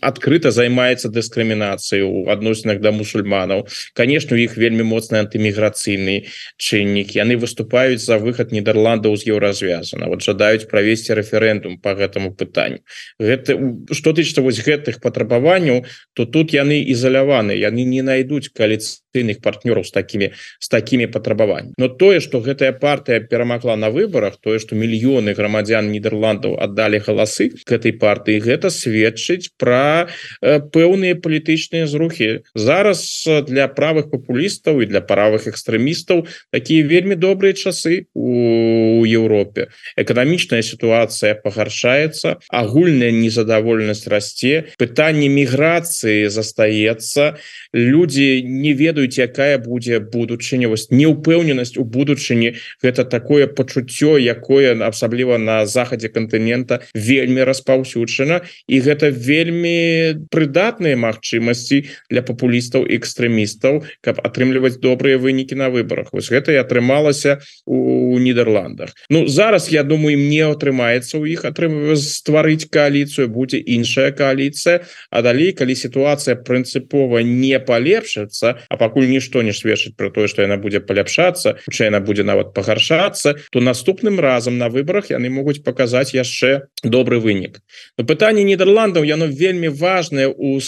адкрыта 0.00 0.52
займаецца 0.54 1.10
дыскрымінацыяй 1.10 2.04
у 2.06 2.28
адносінах 2.30 2.78
да 2.84 2.92
мусульманаў 2.92 3.66
конечно 3.98 4.36
у 4.36 4.40
іх 4.40 4.56
вельмі 4.60 4.86
моцны 4.86 5.18
антыміграцыйны 5.24 6.16
чыннік 6.56 7.16
яны 7.18 7.40
выступаюць 7.40 8.04
за 8.04 8.18
выхад 8.22 8.52
нідерландаў 8.52 9.16
з 9.16 9.32
еўразвязана 9.32 10.10
вот 10.12 10.22
жадаюць 10.22 10.68
правесці 10.70 11.18
рэферэндум 11.18 11.80
по 11.80 11.96
гэтаму 11.98 12.34
пытанню 12.34 12.84
гэта 13.18 13.58
что 13.90 14.12
тычыцца 14.12 14.44
вось 14.46 14.62
гэтых 14.62 15.00
патрабаванняў 15.00 15.84
то 16.14 16.26
тут 16.26 16.52
яны 16.52 16.82
ізаляваны 16.94 17.56
яны 17.58 17.82
не 17.82 18.02
найдуць 18.02 18.52
кааліцыйных 18.54 19.42
партнёраў 19.42 19.84
з 19.84 19.90
такими 19.90 20.32
з 20.60 20.68
такими 20.68 21.06
патрабаваннями 21.06 21.74
но 21.78 21.88
тое 21.88 22.20
что 22.20 22.40
гэтая 22.40 22.72
партыя 22.72 23.20
перамагла 23.20 23.76
на 23.76 23.90
выборах 23.90 24.38
тое 24.40 24.58
что 24.66 24.74
мільёны 24.74 25.30
грамадзян 25.38 25.86
нідерландаў 25.94 26.58
аддалі 26.58 26.98
галасы 26.98 27.54
к 27.62 27.70
этой 27.70 27.94
партыі 27.94 28.42
гэта 28.42 28.74
сведчыць 28.74 29.54
про 29.54 30.10
э, 30.42 30.58
пэўныя 30.58 31.14
палітычныя 31.14 31.86
зрухи 31.86 32.42
зараз 32.58 33.22
для 33.46 33.70
правых 33.70 34.10
папулістаў 34.10 34.82
і 34.82 34.90
для 34.90 34.98
правых 34.98 35.46
экстрэмістаў 35.46 36.26
такія 36.50 36.82
вельмі 36.82 37.14
добрыя 37.14 37.54
часы 37.54 38.10
у 38.14 39.06
Еўропе. 39.06 39.70
Эканамічная 39.94 40.62
сітуацыя 40.66 41.38
пагаршаецца 41.38 42.42
агульная 42.50 43.14
незадаволенасць 43.14 44.10
расце 44.10 44.74
пытанне 44.80 45.30
міграцыі 45.30 46.26
застаецца. 46.26 47.38
Люди 47.70 48.42
не 48.42 48.72
ведаюць 48.72 49.18
якая 49.22 49.62
будзе 49.62 50.00
будучыня. 50.00 50.68
Вось 50.72 50.90
неўпэўненасць 50.90 51.78
у 51.78 51.84
будучыні 51.84 52.56
гэта 52.82 53.04
такое 53.04 53.46
пачуццё 53.46 54.16
якое 54.18 54.55
асабліва 54.64 55.38
на 55.38 55.66
захадзе 55.66 56.08
кантынента 56.08 56.80
вельмі 56.94 57.44
распаўсюджана. 57.44 58.42
І 58.68 58.80
гэта 58.80 59.10
вельмі 59.10 60.26
прыдатныя 60.30 60.96
магчымасці 60.96 61.84
для 62.10 62.22
папулістаў 62.22 62.86
экстрэмістаў 62.86 63.82
каб 64.00 64.20
атрымліваць 64.22 64.78
добрыя 64.82 65.18
вынікі 65.18 65.58
на 65.58 65.68
выборах 65.72 66.12
вось 66.12 66.30
гэта 66.30 66.52
і 66.54 66.60
атрымалася 66.62 67.40
у 67.66 68.18
нідерландах 68.18 68.94
Ну 69.10 69.26
зараз 69.26 69.68
я 69.72 69.82
думаю 69.82 70.18
мне 70.18 70.46
атрымаецца 70.46 71.18
у 71.18 71.26
іх 71.26 71.44
атрымва 71.48 71.96
стварыць 71.96 72.68
коаліцыю 72.70 73.28
будзе 73.28 73.58
іншая 73.58 74.12
коаліцыя 74.12 74.84
а 75.10 75.22
далей 75.22 75.52
калі 75.52 75.74
сітуацыя 75.74 76.36
прынцыпова 76.36 77.22
не 77.22 77.58
палепшыцца 77.58 78.62
а 78.68 78.74
пакуль 78.76 79.08
нішто 79.10 79.42
не 79.42 79.52
сведчыць 79.52 79.96
про 79.96 80.10
тое 80.10 80.28
что 80.28 80.42
яна 80.42 80.56
будзе 80.56 80.80
паляпшацца 80.80 81.58
яна 81.86 82.00
будзе 82.00 82.22
нават 82.26 82.54
пагаршацца 82.54 83.36
то 83.50 83.60
наступным 83.60 84.20
разам 84.20 84.35
разам 84.36 84.58
на 84.60 84.68
выборах 84.68 85.08
яны 85.08 85.32
могуць 85.32 85.64
паказаць 85.64 86.12
яшчэ 86.12 86.68
добры 86.84 87.20
вынік. 87.24 87.64
Но 87.96 88.04
пытанне 88.04 88.44
нідерландаў 88.44 89.08
яно 89.08 89.26
вельмі 89.26 89.72
важное 89.72 90.28
у, 90.28 90.60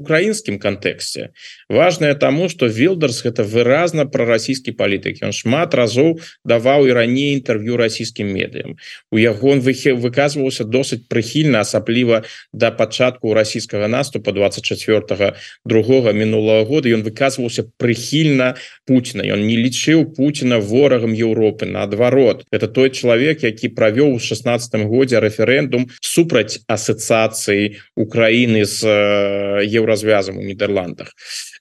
украінскім 0.00 0.56
кантэксце. 0.58 1.30
Важное 1.68 2.14
тому 2.14 2.48
что 2.48 2.66
вилдерс 2.66 3.24
это 3.28 3.44
выразна 3.44 4.08
прорасійскі 4.08 4.72
палітык. 4.72 5.20
Он 5.22 5.36
шмат 5.36 5.76
разоў 5.76 6.18
даваў 6.44 6.88
і 6.88 6.96
раней 6.96 7.36
інтэрв'ю 7.36 7.76
расійскім 7.76 8.32
медыям. 8.32 8.80
У 9.12 9.20
яго 9.20 9.52
он 9.52 9.60
выхе 9.60 9.92
выказваўся 9.92 10.64
досыць 10.64 11.04
прыхільна 11.08 11.60
асабліва 11.60 12.24
до 12.52 12.62
да 12.62 12.70
пачатку 12.70 13.34
расійскага 13.34 13.88
наступа 13.88 14.32
24 14.32 15.34
другого 15.64 16.12
мінулого 16.12 16.64
года. 16.64 16.88
Ён 16.88 17.02
выказваўся 17.02 17.66
прыхільна 17.76 18.54
Путина 18.86 19.26
он 19.34 19.46
не 19.46 19.56
лічыў 19.56 20.14
Путина 20.14 20.58
ворагам 20.58 21.12
Еўропы 21.12 21.66
наадварот 21.66 22.44
это 22.62 22.72
той 22.72 22.90
чалавек 22.90 23.42
які 23.42 23.68
правёў 23.74 24.14
у 24.14 24.18
16 24.22 24.86
годзе 24.86 25.18
рэферэндум 25.18 25.90
супраць 26.00 26.62
асацыяцыі 26.70 27.82
Украіны 27.98 28.64
з 28.64 28.86
еўразвязам 29.66 30.38
у 30.38 30.42
Нідерландах 30.42 31.10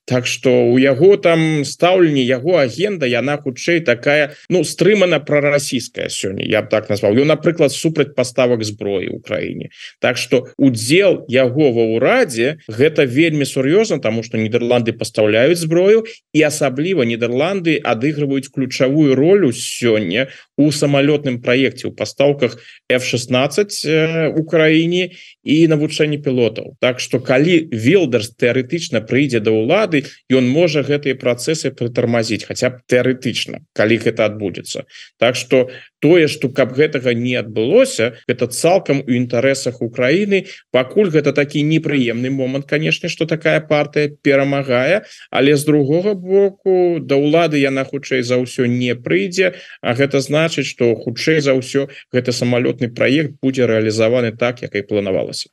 Так 0.06 0.28
что 0.28 0.66
у 0.66 0.78
яго 0.78 1.18
там 1.18 1.66
стаўленне 1.66 2.22
яго 2.22 2.58
агенда 2.58 3.06
яна 3.06 3.38
хутчэй 3.38 3.82
такая 3.82 4.34
ну 4.50 4.64
стрымана 4.64 5.20
прорасійская 5.20 6.10
сёння 6.10 6.46
я 6.46 6.62
б 6.62 6.70
так 6.70 6.90
назвал 6.90 7.18
ее 7.18 7.26
напрыклад 7.26 7.72
супраць 7.74 8.14
поставак 8.14 8.64
зброі 8.64 9.10
ў 9.10 9.22
краіне 9.26 9.70
Так 10.00 10.18
что 10.18 10.50
удзел 10.58 11.26
яго 11.30 11.72
ва 11.74 11.86
ўрадзе 11.98 12.62
гэта 12.70 13.10
вельмі 13.10 13.46
сур'ёзна 13.46 13.98
тому 13.98 14.22
что 14.22 14.38
нідерланды 14.38 14.94
пастаўляюць 14.94 15.58
зброю 15.58 16.06
і 16.34 16.40
асабліва 16.46 17.10
нідерланды 17.10 17.82
адыгрываюць 17.82 18.54
ключавую 18.54 19.16
ролю 19.16 19.50
сёння 19.50 20.30
у 20.58 20.72
самалётным 20.92 21.42
праекце 21.42 21.88
у 21.88 21.92
пастаўках 21.92 22.58
f16 22.92 24.36
у 24.36 24.44
краіне 24.44 25.12
і 25.44 25.68
навучэнні 25.68 26.20
пілотаў 26.20 26.76
Так 26.80 27.00
что 27.00 27.20
калі 27.20 27.70
вилдерс 27.72 28.36
тэарэтычна 28.36 29.02
прыйдзе 29.02 29.40
да 29.40 29.52
ўлады 29.52 30.04
ён 30.28 30.48
можа 30.52 30.84
гэтыя 30.84 31.16
працэсы 31.16 31.72
прытармазіць 31.72 32.44
хотя 32.44 32.76
б 32.76 32.84
тэарэтычна 32.88 33.64
калі 33.74 33.96
гэта 34.04 34.26
адбудзецца 34.26 34.84
Так 35.18 35.36
что 35.36 35.72
тое 36.02 36.28
что 36.28 36.50
каб 36.50 36.74
гэтага 36.74 37.14
не 37.14 37.36
адбылося 37.36 38.18
это 38.28 38.48
цалкам 38.48 39.02
у 39.06 39.12
інтарэсах 39.12 39.82
Украіны. 39.82 40.46
Пакуль 40.72 41.10
гэта 41.10 41.32
такі 41.34 41.62
непрыемны 41.62 42.30
момант 42.30 42.66
конечно 42.66 43.10
что 43.10 43.26
такая 43.26 43.62
партыя 43.62 44.10
перамагае 44.10 45.06
але 45.30 45.56
з 45.56 45.64
другога 45.66 46.14
боку 46.14 47.00
да 47.00 47.16
ўлады 47.16 47.62
яна 47.62 47.86
хутчэй 47.86 48.22
за 48.26 48.42
ўсё 48.42 48.66
не 48.66 48.96
прыйдзе 48.96 49.54
А 49.82 49.94
гэта 49.94 50.22
значыць 50.22 50.66
что 50.66 50.96
хутчэй 50.96 51.42
за 51.42 51.54
ўсё 51.54 51.88
гэта 52.14 52.32
самалётны 52.32 52.90
проект 52.90 53.38
будзе 53.42 53.66
рэалізаваны 53.66 54.32
так 54.38 54.62
як 54.62 54.76
і 54.76 54.82
планавалася. 54.82 55.50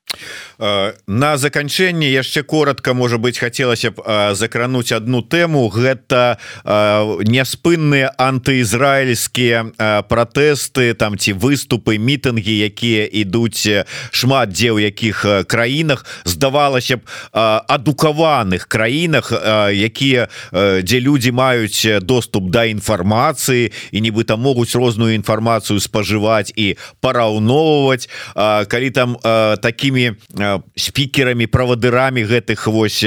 На 1.07 1.37
заканчэнне 1.37 2.09
яшчэ 2.11 2.43
коротко 2.43 2.95
можа 2.95 3.19
быть 3.19 3.39
хацелася 3.39 3.91
б 3.91 4.35
закрануть 4.35 4.93
одну 4.93 5.23
тэму. 5.23 5.69
Гэта 5.69 6.39
няспынныя 7.25 8.13
антыізраильскія 8.17 9.73
пратэсты 10.39 10.95
там 10.95 11.19
ці 11.19 11.33
выступы 11.35 11.99
мітынги 11.99 12.63
якія 12.63 13.11
ідуць 13.11 13.67
шмат 14.15 14.55
дзе 14.55 14.71
ў 14.71 14.87
якіх 14.87 15.27
краінах 15.51 16.07
здавалася 16.23 17.03
б 17.03 17.11
адукаваных 17.67 18.71
краінах 18.71 19.35
якія 19.75 20.31
дзе 20.55 20.99
людзі 21.03 21.35
маюць 21.35 21.99
доступ 22.07 22.55
да 22.55 22.71
інфармацыі 22.71 23.75
і 23.91 23.99
нібыта 23.99 24.39
могуць 24.39 24.79
розную 24.79 25.19
інфармацыю 25.19 25.83
спажываць 25.83 26.55
і 26.55 26.79
параўноўваць. 27.03 28.07
Калі 28.71 28.91
там 28.95 29.19
такими 29.59 30.15
спікерамі 30.79 31.51
правадырамі 31.51 32.23
гэтых 32.23 32.71
вось 32.71 33.03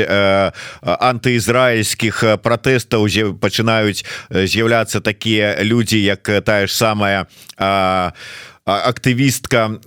антыізраильскіх 0.84 2.44
пратэстаў 2.44 3.08
дзе 3.08 3.32
пачынаюць 3.40 4.04
з'яўляцца 4.28 5.00
такія 5.00 5.64
людзі 5.64 6.04
як 6.04 6.28
тая 6.44 6.68
ж 6.68 6.76
самая 6.76 7.21
актывістка 8.66 9.80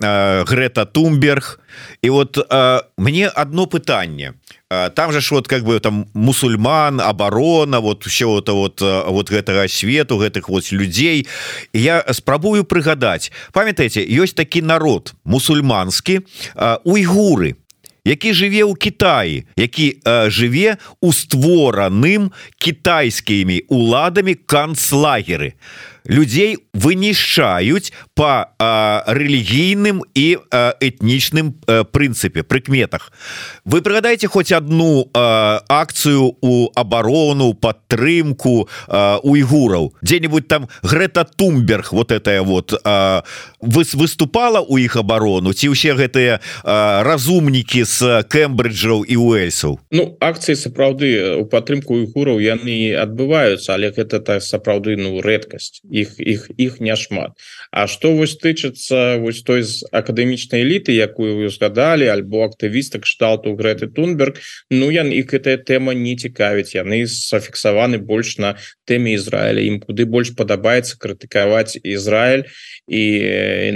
Грета 0.47 0.85
Тумберг 0.85 1.59
і 2.01 2.09
вот 2.09 2.37
мне 2.97 3.27
одно 3.27 3.67
пытанне 3.67 4.33
там 4.95 5.11
же 5.11 5.21
ж 5.21 5.31
вот 5.31 5.47
как 5.47 5.63
бы 5.63 5.79
там 5.79 6.07
мусульман 6.13 7.01
оборона 7.01 7.79
вот 7.79 8.03
все 8.05 8.39
это 8.39 8.53
вот 8.53 8.81
вот 8.81 9.31
гэтага 9.31 9.67
свету 9.67 10.17
гэтых 10.17 10.49
вот 10.49 10.71
людзей. 10.71 11.27
Я 11.73 12.03
спрабую 12.11 12.63
прыгадаць. 12.63 13.31
Памятаеце 13.53 14.01
ёсць 14.03 14.35
такі 14.35 14.61
народ 14.61 15.13
мусульманскі 15.23 16.21
уйгуры 16.83 17.55
які 18.05 18.33
жыве 18.37 18.63
ў 18.63 18.77
Китаі 18.77 19.49
які 19.57 19.97
э, 20.05 20.29
жыве 20.29 20.77
у 21.01 21.09
створаным 21.11 22.31
кітайскімі 22.61 23.65
уладамі 23.67 24.37
канцлагеры 24.45 25.57
людзей 26.07 26.57
вынішчаюць 26.73 27.91
по 28.13 28.45
рэлігійным 28.59 30.03
і 30.13 30.27
этнічным 30.51 31.55
прынцыпе 31.91 32.43
прыкметах 32.43 33.11
вы 33.65 33.81
прыгадайце 33.81 34.27
хоць 34.27 34.51
одну 34.51 35.09
акцыю 35.13 36.37
у 36.41 36.69
абарону 36.75 37.53
падтрымку 37.53 38.69
уйгураў 39.23 39.93
дзе-нибудь 40.01 40.47
там 40.47 40.69
Грета 40.83 41.25
тумберг 41.25 41.91
вот 41.91 42.11
это 42.11 42.43
вот 42.43 42.71
вы 43.61 43.83
выступала 43.93 44.61
у 44.61 44.77
іх 44.77 44.95
абарону 44.95 45.53
ці 45.53 45.73
ўсе 45.73 45.97
гэтыя 45.97 46.39
разумнікі 47.07 47.83
з 47.83 48.21
кембриджаў 48.29 49.03
і 49.09 49.15
уэльсаў 49.17 49.79
Ну 49.89 50.17
акцыі 50.21 50.55
сапраўды 50.55 51.39
у 51.41 51.45
падтрымку 51.49 51.97
уйгураў 51.97 52.37
яны 52.39 52.93
адбываюцца 52.93 53.73
але 53.73 53.89
гэта 53.89 54.19
так 54.19 54.43
сапраўды 54.45 54.95
ну 54.99 55.21
рэдкасць 55.21 55.81
іх 55.95 56.19
іх 56.19 56.51
іх 56.57 56.79
няшмат 56.79 57.39
А 57.71 57.87
что 57.87 58.11
вось 58.15 58.35
тычыцца 58.41 59.17
вось 59.23 59.41
той 59.47 59.63
з 59.63 59.87
акадэмічнай 59.91 60.65
эліты 60.67 60.91
якую 60.91 61.39
вы 61.39 61.47
узгадалі 61.51 62.11
альбо 62.11 62.43
актывістак 62.47 63.07
кшталту 63.07 63.55
Грэты 63.55 63.87
тунберг 63.87 64.41
Ну 64.69 64.91
ян 64.91 65.11
іх 65.15 65.31
гэтая 65.31 65.57
тэма 65.57 65.95
не 65.95 66.15
цікавіць 66.19 66.75
яны 66.75 67.05
зафіксаваны 67.07 67.99
больш 68.03 68.37
на 68.37 68.55
тэме 68.83 69.15
Ізраіля 69.15 69.63
ім 69.63 69.79
куды 69.79 70.05
больш 70.05 70.35
падабаецца 70.35 70.99
крытыкаваць 70.99 71.79
Ізраиль 71.79 72.45
і 72.87 73.03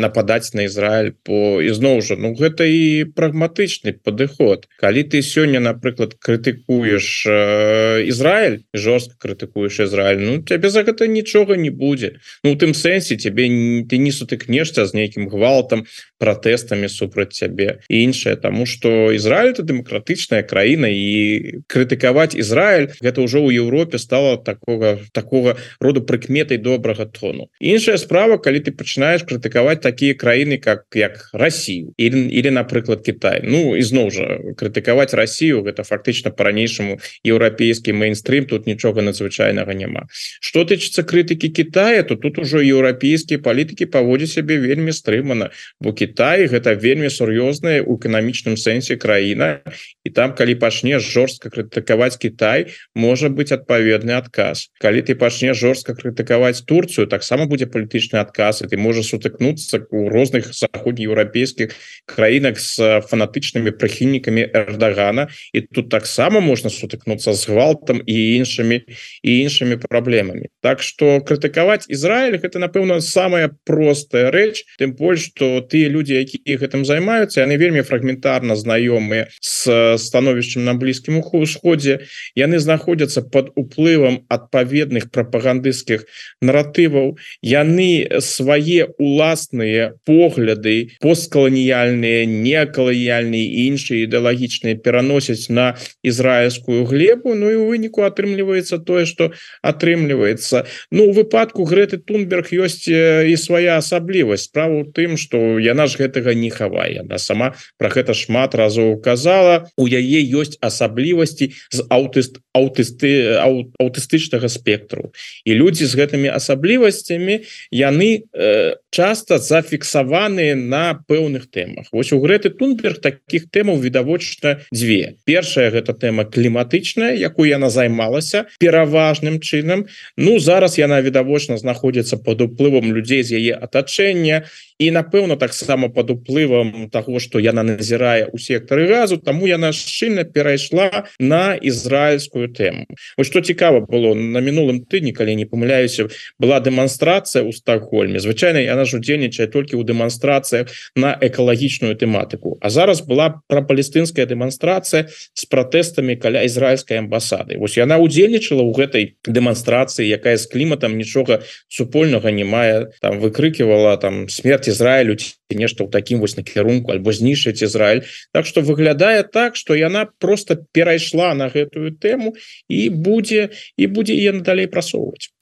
нападаць 0.04 0.52
на 0.54 0.68
Ізраиль 0.68 1.16
по 1.24 1.62
ізноў 1.64 2.04
жа 2.04 2.20
Ну 2.20 2.36
гэта 2.36 2.68
і 2.68 3.08
прагматычны 3.16 3.96
падыход 3.96 4.68
калі 4.84 5.04
ты 5.08 5.24
сёння 5.24 5.64
напрыклад 5.64 6.20
крытыкуеш 6.20 7.08
э, 7.28 8.04
Ізраиль 8.12 8.62
жорстка 8.74 9.16
крытыкуеш 9.28 9.88
Ізраиль 9.88 10.20
Ну 10.20 10.44
цябе 10.44 10.70
за 10.70 10.84
гэта 10.84 11.08
нічога 11.08 11.56
не 11.56 11.70
будзе 11.70 12.09
Ну 12.44 12.54
у 12.54 12.56
тым 12.56 12.74
сэнсе 12.74 13.16
тебе 13.16 13.46
ты 13.90 13.98
не 13.98 14.12
сутыкнешься 14.12 14.86
з 14.86 14.94
нейкім 14.94 15.30
гвалтам 15.30 15.86
пратэстамі 16.20 16.90
супраць 16.90 17.34
цябе. 17.34 17.80
І 17.90 18.04
іншае 18.04 18.36
тому 18.36 18.66
что 18.66 19.12
Ізраиль 19.12 19.56
это 19.56 19.64
дэмакратычная 19.64 20.44
краіна 20.44 20.92
і 20.92 21.64
крытыкаваць 21.68 22.36
Ізраиль 22.36 22.92
гэта 23.00 23.24
ўжо 23.24 23.40
ў 23.40 23.56
Еўропе 23.56 23.98
стала 23.98 24.38
такого 24.38 25.00
такого 25.14 25.58
роду 25.80 26.04
прыкметай 26.04 26.58
добрага 26.58 27.06
тону. 27.06 27.48
Іншая 27.60 27.98
справа 27.98 28.38
калі 28.38 28.60
ты 28.60 28.72
пачынаешь 28.72 29.24
крытыкаваць 29.24 29.82
такія 29.82 30.14
краіны 30.14 30.58
как 30.58 30.86
як 30.94 31.30
Россию 31.34 31.94
или 31.98 32.30
или 32.30 32.50
напрыклад 32.50 33.04
Китай 33.06 33.42
Ну 33.44 33.76
ізноў 33.76 34.12
жа 34.12 34.28
крытыкаваць 34.60 35.16
Россию 35.16 35.64
гэта 35.64 35.84
фактычна 35.84 36.32
по-ранейшаму 36.32 37.00
еўрапейскі 37.24 37.94
мейнстрим 37.94 38.46
тут 38.46 38.68
нічога 38.68 39.02
надзвычайнага 39.02 39.74
няма. 39.74 40.08
Что 40.40 40.64
тычыцца 40.68 41.04
крытыкі 41.04 41.50
Китая 41.50 41.99
то 42.04 42.16
тут 42.16 42.40
ужо 42.40 42.62
еўрапейскія 42.64 43.40
палітыкі 43.40 43.90
паводзяць 43.92 44.40
сябе 44.40 44.58
вельмі 44.58 44.92
стрымана 44.92 45.52
бо 45.80 45.94
Китай 45.94 46.48
гэта 46.48 46.74
вельмі 46.76 47.10
сур'ёзная 47.10 47.84
у 47.84 48.00
эканамічным 48.00 48.56
сэнсе 48.56 48.96
краіна 48.96 49.60
і 50.04 50.10
там 50.10 50.34
калі 50.36 50.56
пачне 50.56 51.00
жорстка 51.00 51.50
крытыкаваць 51.50 52.18
Китай 52.18 52.72
можа 52.96 53.30
быть 53.30 53.52
адпаведны 53.52 54.16
адказ. 54.16 54.70
Калі 54.80 55.02
ты 55.02 55.16
пачнеш 55.16 55.58
жорстка 55.58 55.96
крытыкаваць 55.96 56.64
Турцию 56.64 57.08
таксама 57.08 57.46
будзе 57.46 57.68
палітычны 57.68 58.20
адказ 58.22 58.62
і 58.62 58.70
ты 58.72 58.78
можа 58.78 59.04
сутыкнуцца 59.04 59.84
у 59.92 60.08
розных 60.10 60.54
заходнееўрапейскіх 60.54 61.76
краінах 62.06 62.60
з 62.60 63.02
фанатычнымі 63.10 63.76
прыхільнікамі 63.76 64.48
эрдагана 64.54 65.28
і 65.54 65.62
тут 65.68 65.90
таксама 65.90 66.40
можна 66.40 66.70
сутыкнуцца 66.70 67.34
з 67.34 67.42
гвалтам 67.50 68.02
і 68.06 68.16
іншымі 68.40 68.86
і 69.24 69.32
іншымі 69.44 69.82
праблемамі. 69.84 70.48
Так 70.62 70.82
что 70.82 71.20
крытыкаваць 71.20 71.89
Ізраиль 71.90 72.38
это 72.38 72.60
напэўна 72.60 73.02
самая 73.02 73.50
простая 73.66 74.30
рэч 74.32 74.64
тым 74.78 74.94
больш 74.94 75.34
что 75.34 75.62
тыя 75.62 75.90
люди 75.90 76.14
якія 76.14 76.58
гэтым 76.62 76.86
займаюцца 76.86 77.42
яны 77.42 77.58
вельмі 77.58 77.82
фрагментарна 77.82 78.56
знаёмыя 78.56 79.28
с 79.42 79.98
становішчам 79.98 80.64
на 80.70 80.78
блізкім 80.78 81.20
усходзе 81.20 82.06
яны 82.38 82.60
знаходзяцца 82.62 83.26
под 83.26 83.52
уплывам 83.56 84.22
адпаведных 84.30 85.10
прапагандысцкіх 85.10 86.06
наратываў 86.42 87.18
яны 87.42 88.22
свае 88.22 88.94
уласныя 88.98 89.98
погляды 90.06 90.94
посткаланіяльныя 91.02 92.26
некаланіяльныя 92.30 93.46
іншыя 93.66 94.06
ідэалагічныя 94.06 94.78
пераносяць 94.78 95.50
на 95.50 95.76
ізраильскую 96.04 96.86
глебу. 96.86 97.34
Ну 97.36 97.50
і 97.50 97.56
у 97.56 97.68
выніку 97.74 98.06
атрымліваецца 98.06 98.80
тое 98.86 99.06
что 99.10 99.32
атрымліваецца 99.62 100.66
Ну 100.92 101.12
выпадку 101.12 101.64
Грэты 101.70 102.02
Тунберг 102.02 102.50
ёсць 102.50 102.90
і 102.90 103.34
свая 103.38 103.78
асаблівасць. 103.78 104.50
Справа 104.50 104.82
у 104.82 104.86
тым 104.90 105.18
что 105.22 105.62
яна 105.62 105.86
ж 105.86 106.02
гэтага 106.02 106.34
не 106.34 106.50
хавае. 106.50 107.06
Она 107.06 107.22
сама 107.22 107.54
про 107.78 107.94
гэта 107.94 108.18
шмат 108.18 108.58
разоў 108.58 108.98
казала. 108.98 109.70
У 109.78 109.86
яе 109.86 110.20
ёсць 110.34 110.58
асаблівасці 110.58 111.54
з 111.70 111.80
аўтыст 111.94 112.42
аўтысты 112.58 113.38
аўтыстычнага 113.78 114.50
спектру. 114.50 115.14
І 115.46 115.54
людзі 115.54 115.86
з 115.86 115.94
гэтымі 115.94 116.34
асаблівасцямі 116.34 117.46
яны 117.70 118.26
э, 118.34 118.76
часто 118.90 119.38
зафіксаваныя 119.38 120.58
на 120.58 120.98
пэўных 121.06 121.48
тэмах. 121.54 121.94
Вось 121.94 122.12
у 122.12 122.20
Грэты 122.20 122.50
Тунберг 122.50 123.00
таких 123.00 123.48
тэмаў 123.54 123.78
відавочна 123.78 124.66
дзве. 124.74 125.22
Першая 125.30 125.70
гэта 125.70 125.94
тэма 125.94 126.26
кліматычная 126.26 127.14
якую 127.14 127.48
яна 127.54 127.70
займалася 127.70 128.50
пераважным 128.58 129.40
чынам. 129.40 129.86
Ну 130.18 130.40
зараз 130.40 130.82
яна 130.82 131.02
відавочна 131.06 131.59
знаходзіцца 131.60 132.18
под 132.26 132.42
уплывам 132.48 132.90
людзей 132.96 133.24
з 133.24 133.40
яе 133.40 133.54
атачэння 133.56 134.44
і 134.80 134.92
напэўна 134.96 135.36
таксама 135.36 135.90
под 135.90 136.12
уплывам 136.12 136.90
того 136.90 137.20
что 137.20 137.40
яна 137.40 137.64
назірае 137.64 138.32
у 138.32 138.38
сектары 138.40 138.88
газу 138.88 139.18
тому 139.18 139.48
яна 139.48 139.76
шчыльна 139.76 140.24
перайшла 140.24 141.06
на 141.20 141.60
ізраильскую 141.60 142.48
тэму. 142.48 142.88
Вот 143.18 143.28
что 143.28 143.42
цікава 143.42 143.82
было 143.84 144.16
на 144.16 144.40
мінулым 144.40 144.88
тыдні 144.88 145.12
калі 145.12 145.36
не 145.36 145.46
памыляюся 145.46 146.08
была 146.40 146.64
дэманстрацыя 146.64 147.44
у 147.44 147.52
стахольме 147.52 148.20
звычайна 148.20 148.64
яна 148.64 148.88
ж 148.88 149.04
удзельнічае 149.04 149.52
толькі 149.52 149.76
ў 149.76 149.84
дэманстрацыях 149.84 150.72
на 150.96 151.12
экалагічную 151.20 152.00
тэматыку. 152.00 152.58
А 152.62 152.70
зараз 152.72 153.04
была 153.04 153.44
про 153.48 153.62
палестынская 153.62 154.26
дэманстрацыя 154.26 155.12
с 155.12 155.44
пратэстамі 155.46 156.16
каля 156.16 156.48
ізраильской 156.48 157.04
амбасады. 157.04 157.60
Вось 157.60 157.76
яна 157.76 158.00
удзельнічала 158.00 158.64
ў 158.64 158.72
гэтай 158.72 159.04
дэманстрацыі 159.28 160.08
якая 160.08 160.40
з 160.40 160.48
кліматам 160.48 160.96
нічога 160.96 161.44
супольнага 161.68 162.32
не 162.32 162.48
мае 162.48 162.96
там 163.04 163.20
выкрыкивала 163.20 164.00
там 164.00 164.30
смерти 164.32 164.69
Ізраилю 164.70 165.18
ці 165.18 165.34
нешта 165.52 165.84
ў 165.84 165.90
такім 165.90 166.22
вось 166.22 166.38
накірунку 166.38 166.94
альбо 166.94 167.12
знішчыць 167.12 167.66
Ізраиль 167.66 168.06
Так 168.34 168.46
что 168.46 168.62
выглядае 168.62 169.26
так 169.26 169.58
что 169.58 169.76
яна 169.76 170.08
просто 170.20 170.62
перайшла 170.72 171.34
на 171.34 171.50
гэтую 171.50 171.98
тэму 171.98 172.38
і 172.70 172.82
будзе 172.90 173.50
і 173.78 173.86
будзе 173.90 174.14
е 174.14 174.32
надалей 174.38 174.70
прасоўваць 174.70 175.34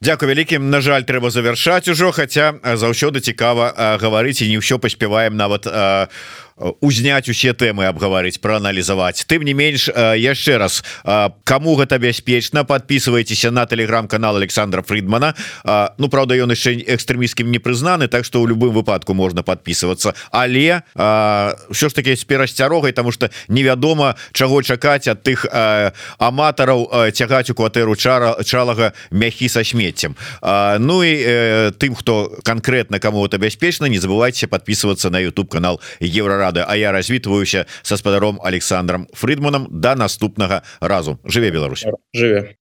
Дякую 0.00 0.32
вялікім 0.32 0.70
На 0.72 0.80
жаль 0.80 1.04
трэба 1.04 1.28
завяршаць 1.30 1.88
ужо 1.92 2.12
Хаця 2.16 2.56
заўсёды 2.64 3.20
цікава 3.20 3.98
гаварыць 4.00 4.40
і 4.40 4.48
не 4.48 4.58
ўсё 4.58 4.80
паспяваем 4.80 5.36
нават 5.36 5.68
а, 5.68 6.08
узняць 6.80 7.28
усе 7.28 7.52
тэмы 7.52 7.86
абгаварыць 7.90 8.38
прааналізаваць 8.38 9.26
тым 9.26 9.42
не 9.42 9.54
менш 9.54 9.88
яшчэ 9.90 10.58
раз 10.62 10.82
кому 11.44 11.74
гэта 11.76 11.98
бяспечна 11.98 12.64
подписывайтеся 12.64 13.50
на 13.50 13.66
телеграм-канал 13.66 14.36
Александра 14.36 14.82
Фридмана 14.82 15.34
Ну 15.98 16.08
правда 16.08 16.34
ён 16.38 16.54
яшчэ 16.54 16.78
экстрэміскім 16.86 17.50
не 17.50 17.58
прызнаны 17.58 18.08
Так 18.08 18.24
что 18.24 18.40
у 18.40 18.46
любым 18.46 18.72
выпадку 18.72 19.14
можна 19.14 19.42
подписываться 19.42 20.14
але 20.30 20.82
ўсё 20.94 21.88
ж 21.88 21.92
таки 21.94 22.14
с 22.16 22.24
перасцярогай 22.24 22.92
тому 22.92 23.12
что 23.12 23.30
невядома 23.48 24.16
чаго 24.32 24.62
чакаць 24.62 25.08
ад 25.08 25.22
тых 25.22 25.46
аматараў 26.18 27.10
цягаць 27.12 27.50
у 27.50 27.54
кватэру 27.54 27.96
чара 27.96 28.36
чалага 28.44 28.92
мяхі 29.10 29.48
са 29.48 29.64
смеццем. 29.64 30.16
Ну 30.78 31.02
і 31.02 31.72
тым 31.78 31.94
хто 31.94 32.38
конкретно 32.44 33.00
кому 33.00 33.26
это 33.26 33.38
бяспечна 33.38 33.86
не 33.86 33.98
забывайте 33.98 34.46
подписываться 34.46 35.10
на 35.10 35.18
YouTube 35.18 35.50
канал 35.50 35.80
еврорад 36.00 36.51
рады 36.52 36.64
А 36.68 36.76
я 36.76 36.92
развітваюся 36.92 37.66
са 37.82 37.96
спадаром 37.96 38.40
Александром 38.44 39.06
Фридманом 39.14 39.68
до 39.70 39.94
наступнага 39.94 40.62
разу. 40.80 41.18
Жыве 41.24 41.50
Беларусь. 41.50 41.86
Жыве 42.14 42.48